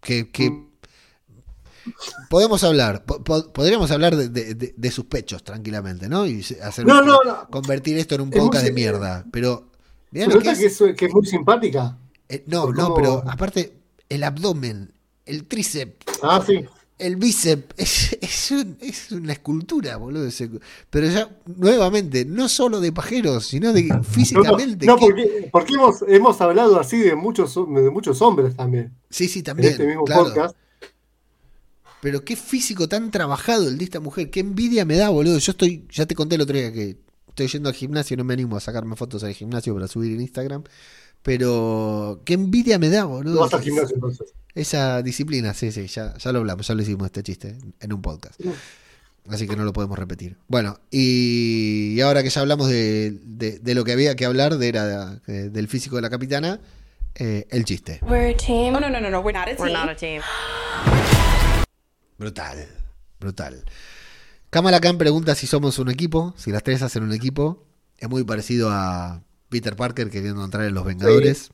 Que, 0.00 0.50
mm. 0.50 0.68
podemos 2.30 2.64
hablar, 2.64 3.04
podríamos 3.04 3.90
hablar 3.90 4.16
de, 4.16 4.90
sus 4.90 5.04
pechos 5.04 5.44
tranquilamente, 5.44 6.08
¿no? 6.08 6.26
Y 6.26 6.40
hacer 6.62 6.86
convertir 7.50 7.98
esto 7.98 8.14
en 8.14 8.22
un 8.22 8.30
podcast 8.30 8.64
de 8.64 8.72
mierda. 8.72 9.24
Pero 9.30 9.68
que, 10.12 10.22
es, 10.22 10.78
que, 10.96 11.06
es, 11.06 11.14
muy 11.14 11.26
simpática. 11.26 11.98
Eh, 12.28 12.44
no, 12.46 12.72
no, 12.72 12.94
pero 12.94 13.22
aparte 13.26 13.74
el 14.08 14.24
abdomen, 14.24 14.92
el 15.26 15.46
tríceps. 15.46 16.06
Ah, 16.22 16.42
sí 16.44 16.66
el 16.98 17.16
bíceps 17.16 17.74
es, 17.76 18.52
es, 18.52 19.12
una 19.12 19.32
escultura, 19.32 19.96
boludo. 19.96 20.28
Pero 20.90 21.06
ya, 21.08 21.30
nuevamente, 21.46 22.24
no 22.24 22.48
solo 22.48 22.80
de 22.80 22.92
pajeros, 22.92 23.46
sino 23.46 23.72
de 23.72 23.88
físicamente. 24.02 24.86
No, 24.86 24.96
porque, 24.96 25.48
porque 25.52 25.74
hemos, 25.74 26.02
hemos, 26.06 26.40
hablado 26.40 26.78
así 26.78 26.98
de 26.98 27.14
muchos, 27.14 27.54
de 27.54 27.90
muchos 27.90 28.20
hombres 28.22 28.56
también. 28.56 28.92
Sí, 29.10 29.28
sí, 29.28 29.42
también. 29.42 29.68
En 29.68 29.72
este 29.72 29.86
mismo 29.86 30.04
podcast. 30.04 30.56
Pero 32.00 32.24
qué 32.24 32.36
físico 32.36 32.88
tan 32.88 33.10
trabajado 33.10 33.68
el 33.68 33.78
de 33.78 33.84
esta 33.84 34.00
mujer. 34.00 34.30
Qué 34.30 34.40
envidia 34.40 34.84
me 34.84 34.96
da, 34.96 35.08
boludo. 35.08 35.38
Yo 35.38 35.52
estoy, 35.52 35.86
ya 35.90 36.06
te 36.06 36.14
conté 36.14 36.36
el 36.36 36.42
otro 36.42 36.56
día 36.56 36.72
que 36.72 36.96
estoy 37.28 37.48
yendo 37.48 37.68
al 37.68 37.74
gimnasio, 37.74 38.16
no 38.16 38.24
me 38.24 38.34
animo 38.34 38.56
a 38.56 38.60
sacarme 38.60 38.96
fotos 38.96 39.22
al 39.24 39.32
gimnasio 39.32 39.74
para 39.74 39.88
subir 39.88 40.12
en 40.12 40.20
Instagram. 40.20 40.64
Pero 41.22 42.22
qué 42.24 42.34
envidia 42.34 42.78
me 42.78 42.88
da, 42.88 43.04
boludo. 43.04 43.40
vas 43.40 43.54
al 43.54 43.62
gimnasio 43.62 43.94
entonces. 43.94 44.32
Esa 44.54 45.02
disciplina, 45.02 45.54
sí, 45.54 45.70
sí, 45.70 45.86
ya, 45.86 46.16
ya 46.16 46.32
lo 46.32 46.40
hablamos, 46.40 46.66
ya 46.66 46.74
lo 46.74 46.82
hicimos 46.82 47.06
este 47.06 47.22
chiste 47.22 47.56
en 47.80 47.92
un 47.92 48.02
podcast. 48.02 48.40
Así 49.28 49.46
que 49.46 49.56
no 49.56 49.64
lo 49.64 49.72
podemos 49.72 49.98
repetir. 49.98 50.36
Bueno, 50.48 50.80
y, 50.90 52.00
ahora 52.00 52.22
que 52.22 52.30
ya 52.30 52.40
hablamos 52.40 52.68
de, 52.68 53.10
de, 53.20 53.74
lo 53.74 53.84
que 53.84 53.92
había 53.92 54.16
que 54.16 54.24
hablar, 54.24 54.56
de 54.56 54.68
era 54.68 55.16
del 55.26 55.68
físico 55.68 55.96
de 55.96 56.02
la 56.02 56.10
capitana, 56.10 56.60
eh, 57.14 57.46
el 57.50 57.64
chiste. 57.64 58.00
We're 58.02 58.32
a 58.32 58.36
team. 58.36 58.72
no, 58.72 58.80
no, 58.80 58.88
no, 58.88 59.10
no, 59.10 59.20
we're 59.20 59.36
not 59.36 59.48
a 59.48 59.54
team. 59.54 59.60
We're 59.60 59.72
not 59.72 59.90
a 59.90 59.96
team. 59.96 60.22
Brutal, 62.16 62.66
brutal. 63.20 63.64
Kamala 64.50 64.80
Khan 64.80 64.98
pregunta 64.98 65.34
si 65.34 65.46
somos 65.46 65.78
un 65.78 65.90
equipo, 65.90 66.34
si 66.36 66.50
las 66.50 66.62
tres 66.62 66.82
hacen 66.82 67.02
un 67.02 67.12
equipo. 67.12 67.64
Es 67.98 68.08
muy 68.08 68.24
parecido 68.24 68.70
a 68.70 69.22
Peter 69.48 69.76
Parker 69.76 70.10
queriendo 70.10 70.44
entrar 70.44 70.64
en 70.64 70.74
los 70.74 70.84
Vengadores. 70.84 71.50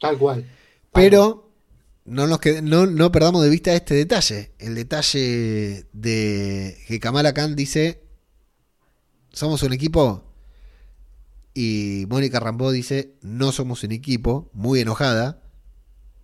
tal 0.00 0.18
cual. 0.18 0.46
Pero 0.92 1.50
no, 2.04 2.26
nos 2.26 2.40
no, 2.62 2.86
no, 2.86 3.12
perdamos 3.12 3.42
de 3.42 3.50
vista 3.50 3.74
este 3.74 3.94
detalle. 3.94 4.52
El 4.58 4.74
detalle 4.74 5.86
de 5.92 6.78
que 6.86 7.00
Kamala 7.00 7.34
Khan 7.34 7.56
dice, 7.56 8.02
somos 9.32 9.62
un 9.62 9.72
equipo. 9.72 10.22
Y 11.52 12.04
Mónica 12.08 12.38
Rambó 12.38 12.70
dice, 12.70 13.16
no 13.22 13.50
somos 13.50 13.82
un 13.82 13.92
equipo, 13.92 14.50
muy 14.52 14.80
enojada. 14.80 15.42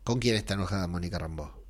¿Con 0.05 0.18
quién 0.18 0.36
está 0.36 0.55
enojada 0.55 0.86
Mónica 0.88 1.18
Rambó? 1.18 1.64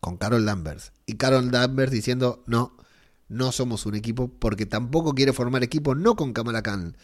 Con 0.00 0.16
Carol 0.16 0.44
Danvers. 0.44 0.92
Y 1.04 1.14
Carol 1.14 1.50
Danvers 1.50 1.92
diciendo, 1.92 2.42
no, 2.46 2.76
no 3.28 3.52
somos 3.52 3.86
un 3.86 3.94
equipo 3.94 4.28
porque 4.28 4.66
tampoco 4.66 5.14
quiere 5.14 5.32
formar 5.32 5.62
equipo, 5.62 5.94
no 5.94 6.16
con 6.16 6.32
Kamala 6.32 6.62
Khan, 6.62 6.96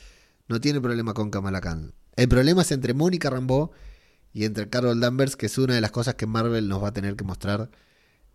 no 0.48 0.60
tiene 0.60 0.80
problema 0.80 1.14
con 1.14 1.30
Kamala 1.30 1.60
Khan. 1.60 1.94
El 2.16 2.28
problema 2.28 2.62
es 2.62 2.72
entre 2.72 2.94
Mónica 2.94 3.30
Rambeau 3.30 3.70
y 4.32 4.44
entre 4.44 4.68
Carol 4.68 5.00
Danvers, 5.00 5.36
que 5.36 5.46
es 5.46 5.58
una 5.58 5.74
de 5.74 5.80
las 5.80 5.90
cosas 5.90 6.14
que 6.14 6.26
Marvel 6.26 6.68
nos 6.68 6.82
va 6.82 6.88
a 6.88 6.92
tener 6.92 7.16
que 7.16 7.24
mostrar 7.24 7.70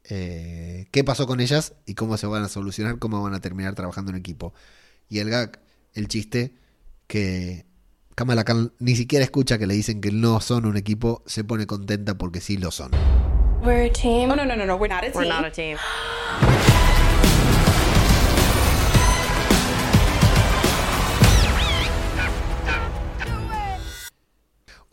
eh, 0.06 0.88
qué 0.92 1.04
pasó 1.04 1.28
con 1.28 1.40
ellas 1.40 1.74
y 1.86 1.96
cómo 1.96 2.18
se 2.18 2.28
van 2.28 2.44
a 2.44 2.50
solucionar, 2.50 3.00
cómo 3.00 3.22
van 3.22 3.34
a 3.34 3.42
terminar 3.42 3.76
trabajando 3.76 4.12
en 4.12 4.18
equipo. 4.18 4.54
Y 5.10 5.20
el 5.20 5.30
gag, 5.30 5.60
el 5.94 6.08
chiste, 6.08 6.56
que 7.08 7.66
Kamala 8.16 8.44
Khan 8.44 8.74
ni 8.80 8.96
siquiera 8.96 9.26
escucha 9.26 9.58
que 9.58 9.68
le 9.68 9.74
dicen 9.74 10.02
que 10.02 10.12
no 10.12 10.40
son 10.40 10.66
un 10.66 10.78
equipo, 10.78 11.24
se 11.26 11.44
pone 11.44 11.66
contenta 11.68 12.18
porque 12.18 12.42
sí 12.42 12.58
lo 12.58 12.72
son. 12.72 12.92
We're 13.64 13.90
a 13.90 13.94
team. 13.94 14.30
Oh, 14.30 14.36
no, 14.36 14.46
no, 14.46 14.56
no, 14.56 14.66
no, 14.66 14.76
we're 14.76 14.94
not 14.94 15.04
a 15.04 15.12
team. 15.12 15.16
We're 15.16 15.30
not 15.30 15.46
a 15.46 15.52
team. 15.52 15.78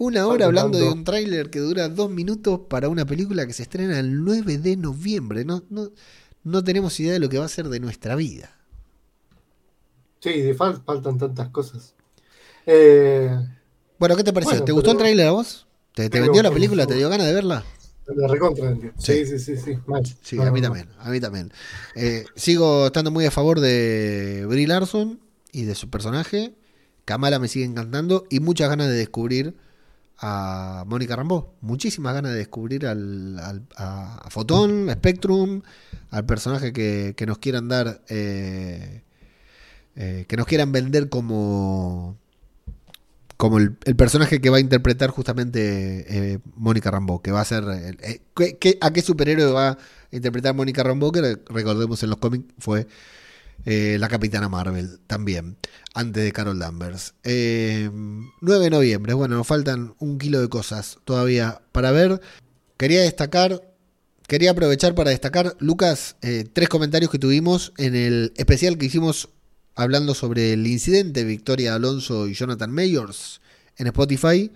Una 0.00 0.26
hora 0.26 0.46
hablando 0.46 0.78
de 0.78 0.88
un 0.88 1.04
tráiler 1.04 1.50
que 1.50 1.58
dura 1.58 1.90
dos 1.90 2.10
minutos 2.10 2.60
para 2.70 2.88
una 2.88 3.04
película 3.04 3.46
que 3.46 3.52
se 3.52 3.64
estrena 3.64 4.00
el 4.00 4.24
9 4.24 4.56
de 4.56 4.74
noviembre. 4.78 5.44
No, 5.44 5.62
no, 5.68 5.90
no 6.42 6.64
tenemos 6.64 6.98
idea 7.00 7.12
de 7.12 7.18
lo 7.18 7.28
que 7.28 7.38
va 7.38 7.44
a 7.44 7.48
ser 7.48 7.68
de 7.68 7.80
nuestra 7.80 8.16
vida. 8.16 8.50
Sí, 10.20 10.54
faltan 10.54 11.18
tantas 11.18 11.50
cosas. 11.50 11.94
Eh, 12.64 13.30
bueno, 13.98 14.16
¿qué 14.16 14.24
te 14.24 14.32
pareció? 14.32 14.64
¿Te 14.64 14.72
gustó 14.72 14.92
el 14.92 14.96
tráiler 14.96 15.26
a 15.26 15.32
vos? 15.32 15.66
¿Te, 15.94 16.08
vendió 16.08 16.42
la 16.42 16.50
película? 16.50 16.86
¿Te 16.86 16.94
dio 16.94 17.10
ganas 17.10 17.26
de 17.26 17.34
verla? 17.34 17.62
Me 18.06 18.26
recontra 18.26 18.74
Sí, 18.96 19.26
sí, 19.26 19.38
sí, 19.38 19.58
sí. 19.58 19.76
Sí, 20.22 20.40
a 20.40 20.50
mí 20.50 20.62
también, 20.62 20.88
a 20.98 21.10
mí 21.10 21.20
también. 21.20 21.52
Eh, 21.94 22.24
sigo 22.36 22.86
estando 22.86 23.10
muy 23.10 23.26
a 23.26 23.30
favor 23.30 23.60
de 23.60 24.46
Brie 24.48 24.66
Larson 24.66 25.20
y 25.52 25.64
de 25.64 25.74
su 25.74 25.90
personaje. 25.90 26.54
Kamala 27.04 27.38
me 27.38 27.48
sigue 27.48 27.66
encantando 27.66 28.24
y 28.30 28.40
muchas 28.40 28.70
ganas 28.70 28.88
de 28.88 28.94
descubrir 28.94 29.54
a 30.20 30.84
Mónica 30.86 31.16
Rambó. 31.16 31.54
Muchísimas 31.60 32.14
ganas 32.14 32.32
de 32.32 32.38
descubrir 32.38 32.86
al, 32.86 33.40
a, 33.76 34.28
Fotón, 34.28 34.90
a 34.90 34.94
Spectrum, 34.94 35.62
al 36.10 36.26
personaje 36.26 36.72
que, 36.72 37.24
nos 37.26 37.38
quieran 37.38 37.68
dar, 37.68 38.02
eh, 38.08 39.02
eh, 39.96 40.24
que 40.28 40.36
nos 40.36 40.46
quieran 40.46 40.72
vender 40.72 41.08
como 41.08 42.18
como 43.40 43.56
el, 43.56 43.72
personaje 43.96 44.38
que 44.42 44.50
va 44.50 44.58
a 44.58 44.60
interpretar 44.60 45.08
justamente 45.08 46.04
eh, 46.34 46.38
Mónica 46.56 46.90
Rambó, 46.90 47.22
que 47.22 47.32
va 47.32 47.40
a 47.40 47.44
ser... 47.46 47.64
¿A 48.82 48.90
qué 48.92 49.02
superhéroe 49.02 49.50
va 49.50 49.68
a 49.70 49.78
interpretar 50.10 50.54
Mónica 50.54 50.82
Rambó? 50.82 51.10
Que 51.10 51.38
recordemos 51.48 52.02
en 52.02 52.10
los 52.10 52.18
cómics 52.18 52.44
fue 52.58 52.86
eh, 53.66 53.96
la 53.98 54.08
Capitana 54.08 54.48
Marvel 54.48 55.00
también, 55.06 55.56
antes 55.94 56.24
de 56.24 56.32
Carol 56.32 56.58
Danvers. 56.58 57.14
9 57.24 57.30
eh, 57.34 57.90
de 58.40 58.70
noviembre, 58.70 59.14
bueno, 59.14 59.36
nos 59.36 59.46
faltan 59.46 59.94
un 59.98 60.18
kilo 60.18 60.40
de 60.40 60.48
cosas 60.48 60.98
todavía 61.04 61.60
para 61.72 61.90
ver. 61.90 62.20
Quería 62.78 63.02
destacar, 63.02 63.62
quería 64.26 64.52
aprovechar 64.52 64.94
para 64.94 65.10
destacar, 65.10 65.56
Lucas, 65.58 66.16
eh, 66.22 66.44
tres 66.50 66.68
comentarios 66.68 67.10
que 67.10 67.18
tuvimos 67.18 67.72
en 67.76 67.94
el 67.94 68.32
especial 68.36 68.78
que 68.78 68.86
hicimos 68.86 69.28
hablando 69.74 70.14
sobre 70.14 70.54
el 70.54 70.66
incidente 70.66 71.24
Victoria 71.24 71.74
Alonso 71.74 72.28
y 72.28 72.34
Jonathan 72.34 72.70
Mayors 72.70 73.40
en 73.76 73.88
Spotify. 73.88 74.50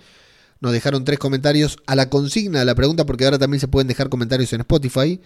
Nos 0.60 0.72
dejaron 0.72 1.04
tres 1.04 1.18
comentarios 1.18 1.76
a 1.86 1.94
la 1.94 2.08
consigna 2.08 2.60
de 2.60 2.64
la 2.64 2.74
pregunta, 2.74 3.04
porque 3.04 3.26
ahora 3.26 3.38
también 3.38 3.60
se 3.60 3.68
pueden 3.68 3.86
dejar 3.86 4.08
comentarios 4.08 4.52
en 4.54 4.60
Spotify 4.60 5.20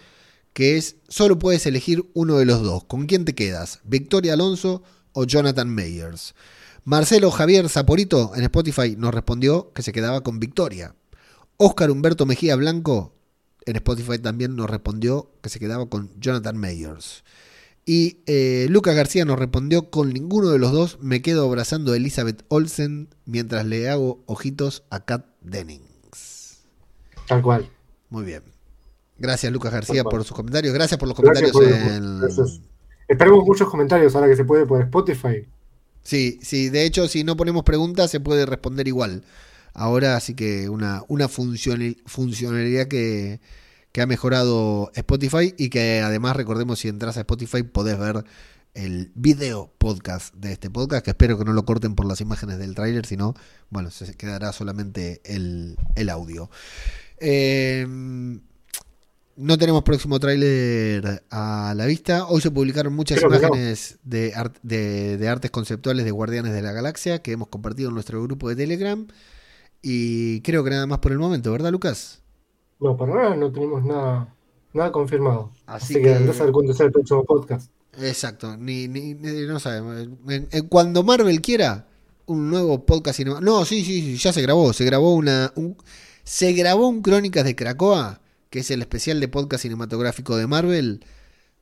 que 0.52 0.76
es 0.76 0.96
solo 1.08 1.38
puedes 1.38 1.66
elegir 1.66 2.08
uno 2.14 2.38
de 2.38 2.44
los 2.44 2.62
dos. 2.62 2.84
¿Con 2.84 3.06
quién 3.06 3.24
te 3.24 3.34
quedas? 3.34 3.80
¿Victoria 3.84 4.34
Alonso 4.34 4.82
o 5.12 5.24
Jonathan 5.24 5.68
Mayers? 5.68 6.34
Marcelo 6.84 7.30
Javier 7.30 7.68
Zaporito 7.68 8.32
en 8.34 8.44
Spotify 8.44 8.96
nos 8.96 9.14
respondió 9.14 9.72
que 9.74 9.82
se 9.82 9.92
quedaba 9.92 10.22
con 10.22 10.40
Victoria. 10.40 10.94
Oscar 11.56 11.90
Humberto 11.90 12.24
Mejía 12.24 12.56
Blanco 12.56 13.14
en 13.66 13.76
Spotify 13.76 14.18
también 14.18 14.56
nos 14.56 14.70
respondió 14.70 15.30
que 15.42 15.50
se 15.50 15.58
quedaba 15.58 15.88
con 15.88 16.10
Jonathan 16.18 16.56
Mayers. 16.56 17.24
Y 17.84 18.18
eh, 18.26 18.66
Lucas 18.68 18.94
García 18.94 19.24
nos 19.24 19.38
respondió 19.38 19.90
con 19.90 20.12
ninguno 20.12 20.50
de 20.50 20.58
los 20.58 20.72
dos 20.72 20.98
me 21.00 21.22
quedo 21.22 21.46
abrazando 21.46 21.92
a 21.92 21.96
Elizabeth 21.96 22.44
Olsen 22.48 23.08
mientras 23.24 23.64
le 23.64 23.88
hago 23.88 24.22
ojitos 24.26 24.84
a 24.90 25.04
Kat 25.04 25.26
Dennings. 25.40 26.64
Tal 27.26 27.42
cual. 27.42 27.70
Muy 28.10 28.24
bien. 28.24 28.42
Gracias, 29.18 29.52
Lucas 29.52 29.72
García, 29.72 30.04
por 30.04 30.24
sus 30.24 30.36
comentarios. 30.36 30.72
Gracias 30.72 30.98
por 30.98 31.08
los 31.08 31.16
comentarios 31.16 31.54
en. 31.60 32.20
Esperemos 33.08 33.44
muchos 33.44 33.68
comentarios 33.68 34.14
ahora 34.14 34.28
que 34.28 34.36
se 34.36 34.44
puede 34.44 34.66
por 34.66 34.82
Spotify. 34.82 35.46
Sí, 36.02 36.38
sí, 36.42 36.68
de 36.68 36.84
hecho, 36.84 37.08
si 37.08 37.24
no 37.24 37.36
ponemos 37.36 37.64
preguntas, 37.64 38.10
se 38.10 38.20
puede 38.20 38.46
responder 38.46 38.86
igual. 38.86 39.24
Ahora, 39.74 40.16
así 40.16 40.34
que 40.34 40.68
una, 40.68 41.02
una 41.08 41.28
funcionalidad 41.28 42.86
que, 42.86 43.40
que 43.92 44.02
ha 44.02 44.06
mejorado 44.06 44.90
Spotify 44.94 45.54
y 45.56 45.70
que 45.70 46.00
además, 46.00 46.36
recordemos, 46.36 46.80
si 46.80 46.88
entras 46.88 47.16
a 47.16 47.20
Spotify, 47.20 47.62
podés 47.62 47.98
ver 47.98 48.24
el 48.74 49.10
video 49.14 49.72
podcast 49.78 50.34
de 50.34 50.52
este 50.52 50.70
podcast, 50.70 51.04
que 51.04 51.10
espero 51.10 51.38
que 51.38 51.44
no 51.44 51.52
lo 51.52 51.64
corten 51.64 51.94
por 51.94 52.06
las 52.06 52.20
imágenes 52.20 52.58
del 52.58 52.74
tráiler, 52.74 53.06
sino, 53.06 53.34
bueno, 53.70 53.90
se 53.90 54.14
quedará 54.14 54.52
solamente 54.52 55.20
el, 55.24 55.76
audio. 56.10 56.50
Em, 57.18 58.40
no 59.38 59.56
tenemos 59.56 59.84
próximo 59.84 60.18
tráiler 60.18 61.22
a 61.30 61.72
la 61.76 61.86
vista. 61.86 62.26
Hoy 62.26 62.40
se 62.40 62.50
publicaron 62.50 62.92
muchas 62.92 63.22
imágenes 63.22 63.98
de, 64.02 64.34
de, 64.62 65.28
artes 65.28 65.50
conceptuales 65.52 66.04
de 66.04 66.10
Guardianes 66.10 66.52
de 66.52 66.60
la 66.60 66.72
Galaxia 66.72 67.22
que 67.22 67.32
hemos 67.32 67.46
compartido 67.46 67.88
en 67.88 67.94
nuestro 67.94 68.20
grupo 68.22 68.48
de 68.48 68.56
Telegram. 68.56 69.06
Y 69.80 70.40
creo 70.40 70.64
que 70.64 70.70
nada 70.70 70.86
más 70.88 70.98
por 70.98 71.12
el 71.12 71.18
momento, 71.18 71.52
¿verdad, 71.52 71.70
Lucas? 71.70 72.20
No, 72.80 72.96
para 72.96 73.14
nada 73.14 73.36
no 73.36 73.52
tenemos 73.52 73.84
nada, 73.84 74.34
nada 74.72 74.90
confirmado. 74.90 75.52
Así, 75.66 75.94
que, 75.94 76.02
que 76.02 76.14
a 76.14 76.18
ver 76.18 76.52
cuándo 76.52 76.72
es 76.72 76.80
el 76.80 76.90
próximo 76.90 77.24
podcast. 77.24 77.70
Exacto, 78.00 78.56
ni, 78.56 78.88
ni, 78.88 79.14
no 79.14 79.60
sabemos. 79.60 80.08
cuando 80.68 81.04
Marvel 81.04 81.40
quiera 81.40 81.86
un 82.26 82.50
nuevo 82.50 82.84
podcast 82.84 83.20
No, 83.20 83.64
sí, 83.64 83.84
sí, 83.84 84.00
sí, 84.02 84.16
ya 84.16 84.32
se 84.32 84.42
grabó. 84.42 84.72
Se 84.72 84.84
grabó 84.84 85.14
una. 85.14 85.52
Un, 85.54 85.76
se 86.24 86.52
grabó 86.54 86.88
un 86.88 87.02
Crónicas 87.02 87.44
de 87.44 87.54
Cracoa, 87.54 88.20
que 88.50 88.60
es 88.60 88.70
el 88.70 88.80
especial 88.80 89.20
de 89.20 89.28
podcast 89.28 89.62
cinematográfico 89.62 90.36
de 90.36 90.46
Marvel, 90.46 91.04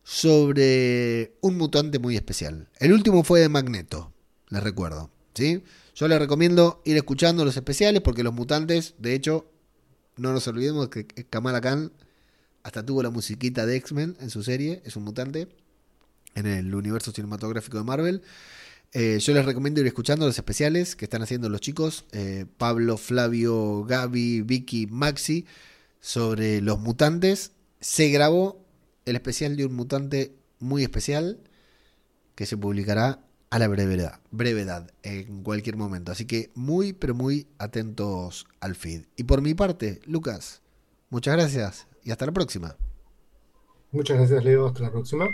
sobre 0.03 1.37
un 1.41 1.59
mutante 1.59 1.99
muy 1.99 2.17
especial. 2.17 2.69
El 2.79 2.93
último 2.93 3.25
fue 3.25 3.41
de 3.41 3.49
Magneto, 3.49 4.13
les 4.49 4.63
recuerdo. 4.63 5.11
¿sí? 5.35 5.65
Yo 5.95 6.09
les 6.09 6.19
recomiendo 6.19 6.83
ir 6.85 6.97
escuchando 6.97 7.45
los 7.45 7.57
especiales 7.57 8.03
porque 8.03 8.23
los 8.23 8.33
mutantes, 8.33 8.95
de 8.99 9.15
hecho, 9.15 9.51
no 10.17 10.33
nos 10.33 10.47
olvidemos 10.47 10.89
que 10.89 11.07
Kamala 11.07 11.61
Khan 11.61 11.93
hasta 12.63 12.85
tuvo 12.85 13.03
la 13.03 13.11
musiquita 13.11 13.67
de 13.67 13.77
X-Men 13.77 14.17
en 14.21 14.31
su 14.31 14.43
serie, 14.43 14.83
es 14.85 14.97
un 14.97 15.05
mutante 15.05 15.49
en 16.35 16.47
el 16.47 16.75
universo 16.75 17.13
cinematográfico 17.13 17.79
de 17.79 17.85
Marvel. 17.85 18.23
Eh, 18.93 19.19
yo 19.21 19.35
les 19.35 19.45
recomiendo 19.45 19.81
ir 19.81 19.87
escuchando 19.87 20.27
los 20.27 20.37
especiales 20.37 20.97
que 20.97 21.05
están 21.05 21.23
haciendo 21.23 21.49
los 21.49 21.61
chicos, 21.61 22.05
eh, 22.13 22.47
Pablo, 22.57 22.97
Flavio, 22.97 23.85
Gaby, 23.85 24.43
Vicky, 24.43 24.87
Maxi, 24.87 25.47
sobre 26.07 26.61
los 26.61 26.79
mutantes. 26.79 27.51
Se 27.81 28.11
grabó 28.11 28.65
el 29.07 29.17
especial 29.17 29.57
de 29.57 29.67
un 29.67 29.75
mutante 29.75 30.37
muy 30.61 30.85
especial 30.85 31.41
que 32.37 32.47
se 32.47 32.57
publicará 32.57 33.25
a 33.51 33.59
la 33.59 33.67
brevedad, 33.67 34.21
brevedad 34.31 34.93
en 35.03 35.43
cualquier 35.43 35.77
momento. 35.77 36.13
Así 36.13 36.25
que 36.25 36.53
muy, 36.55 36.93
pero 36.93 37.17
muy 37.17 37.49
atentos 37.59 38.47
al 38.61 38.77
feed. 38.77 39.07
Y 39.17 39.25
por 39.25 39.43
mi 39.43 39.55
parte, 39.55 40.01
Lucas, 40.07 40.63
muchas 41.11 41.35
gracias 41.35 41.89
y 42.05 42.13
hasta 42.13 42.27
la 42.27 42.33
próxima. 42.33 42.77
Muchas 43.91 44.17
gracias, 44.17 44.45
Leo. 44.45 44.69
Hasta 44.69 44.83
la 44.85 44.93
próxima. 44.93 45.27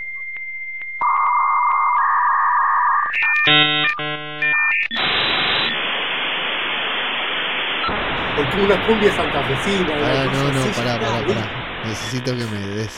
Una 8.64 8.86
cumbia 8.86 9.16
santafesina. 9.16 9.92
Ah, 9.94 10.30
no, 10.32 10.52
no, 10.52 10.72
pará, 10.72 11.00
pará, 11.00 11.26
pará. 11.26 11.82
Necesito 11.86 12.36
que 12.36 12.44
me 12.44 12.66
des. 12.76 12.90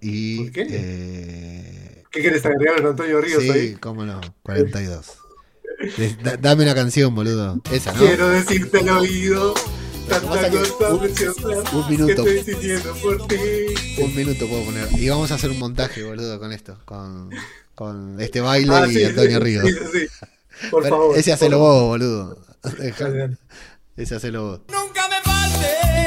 Y, 0.00 0.44
¿Por 0.44 0.52
qué? 0.52 0.66
Eh... 0.70 2.04
¿Qué 2.10 2.20
quieres 2.20 2.44
agregar 2.44 2.84
a 2.84 2.88
Antonio 2.88 3.20
Ríos 3.20 3.42
sí, 3.42 3.50
ahí? 3.50 3.74
cómo 3.74 4.04
no, 4.04 4.20
42. 4.42 5.18
dame 6.40 6.64
una 6.64 6.74
canción, 6.74 7.14
boludo. 7.14 7.60
Esa, 7.70 7.92
¿no? 7.92 7.98
Quiero 8.00 8.28
decirte 8.30 8.78
al 8.78 8.88
oído. 8.88 9.54
Tanta 10.08 10.26
cosa 10.26 10.48
un, 10.94 11.78
un 11.78 11.90
minuto. 11.90 12.24
Que 12.24 12.38
estoy 12.38 12.54
sintiendo 12.54 12.94
por 12.94 13.28
ti. 13.28 13.36
Un 13.98 14.16
minuto 14.16 14.48
puedo 14.48 14.64
poner. 14.64 14.88
Y 14.98 15.08
vamos 15.08 15.30
a 15.30 15.34
hacer 15.34 15.50
un 15.50 15.58
montaje, 15.58 16.02
boludo, 16.02 16.40
con 16.40 16.50
esto. 16.50 16.78
Con 16.84 17.30
con 17.80 18.20
este 18.20 18.42
baile 18.42 18.74
ah, 18.74 18.86
y 18.86 19.04
Antonio 19.04 19.40
Ríos. 19.40 19.64
Por 20.70 20.86
favor. 20.86 21.16
Ese 21.16 21.32
hace 21.32 21.48
lo 21.48 21.60
vos, 21.60 21.82
boludo. 21.84 22.36
Ese 23.96 24.14
hacelo 24.14 24.44
vos. 24.44 24.60
Nunca 24.68 25.08
me. 25.08 25.99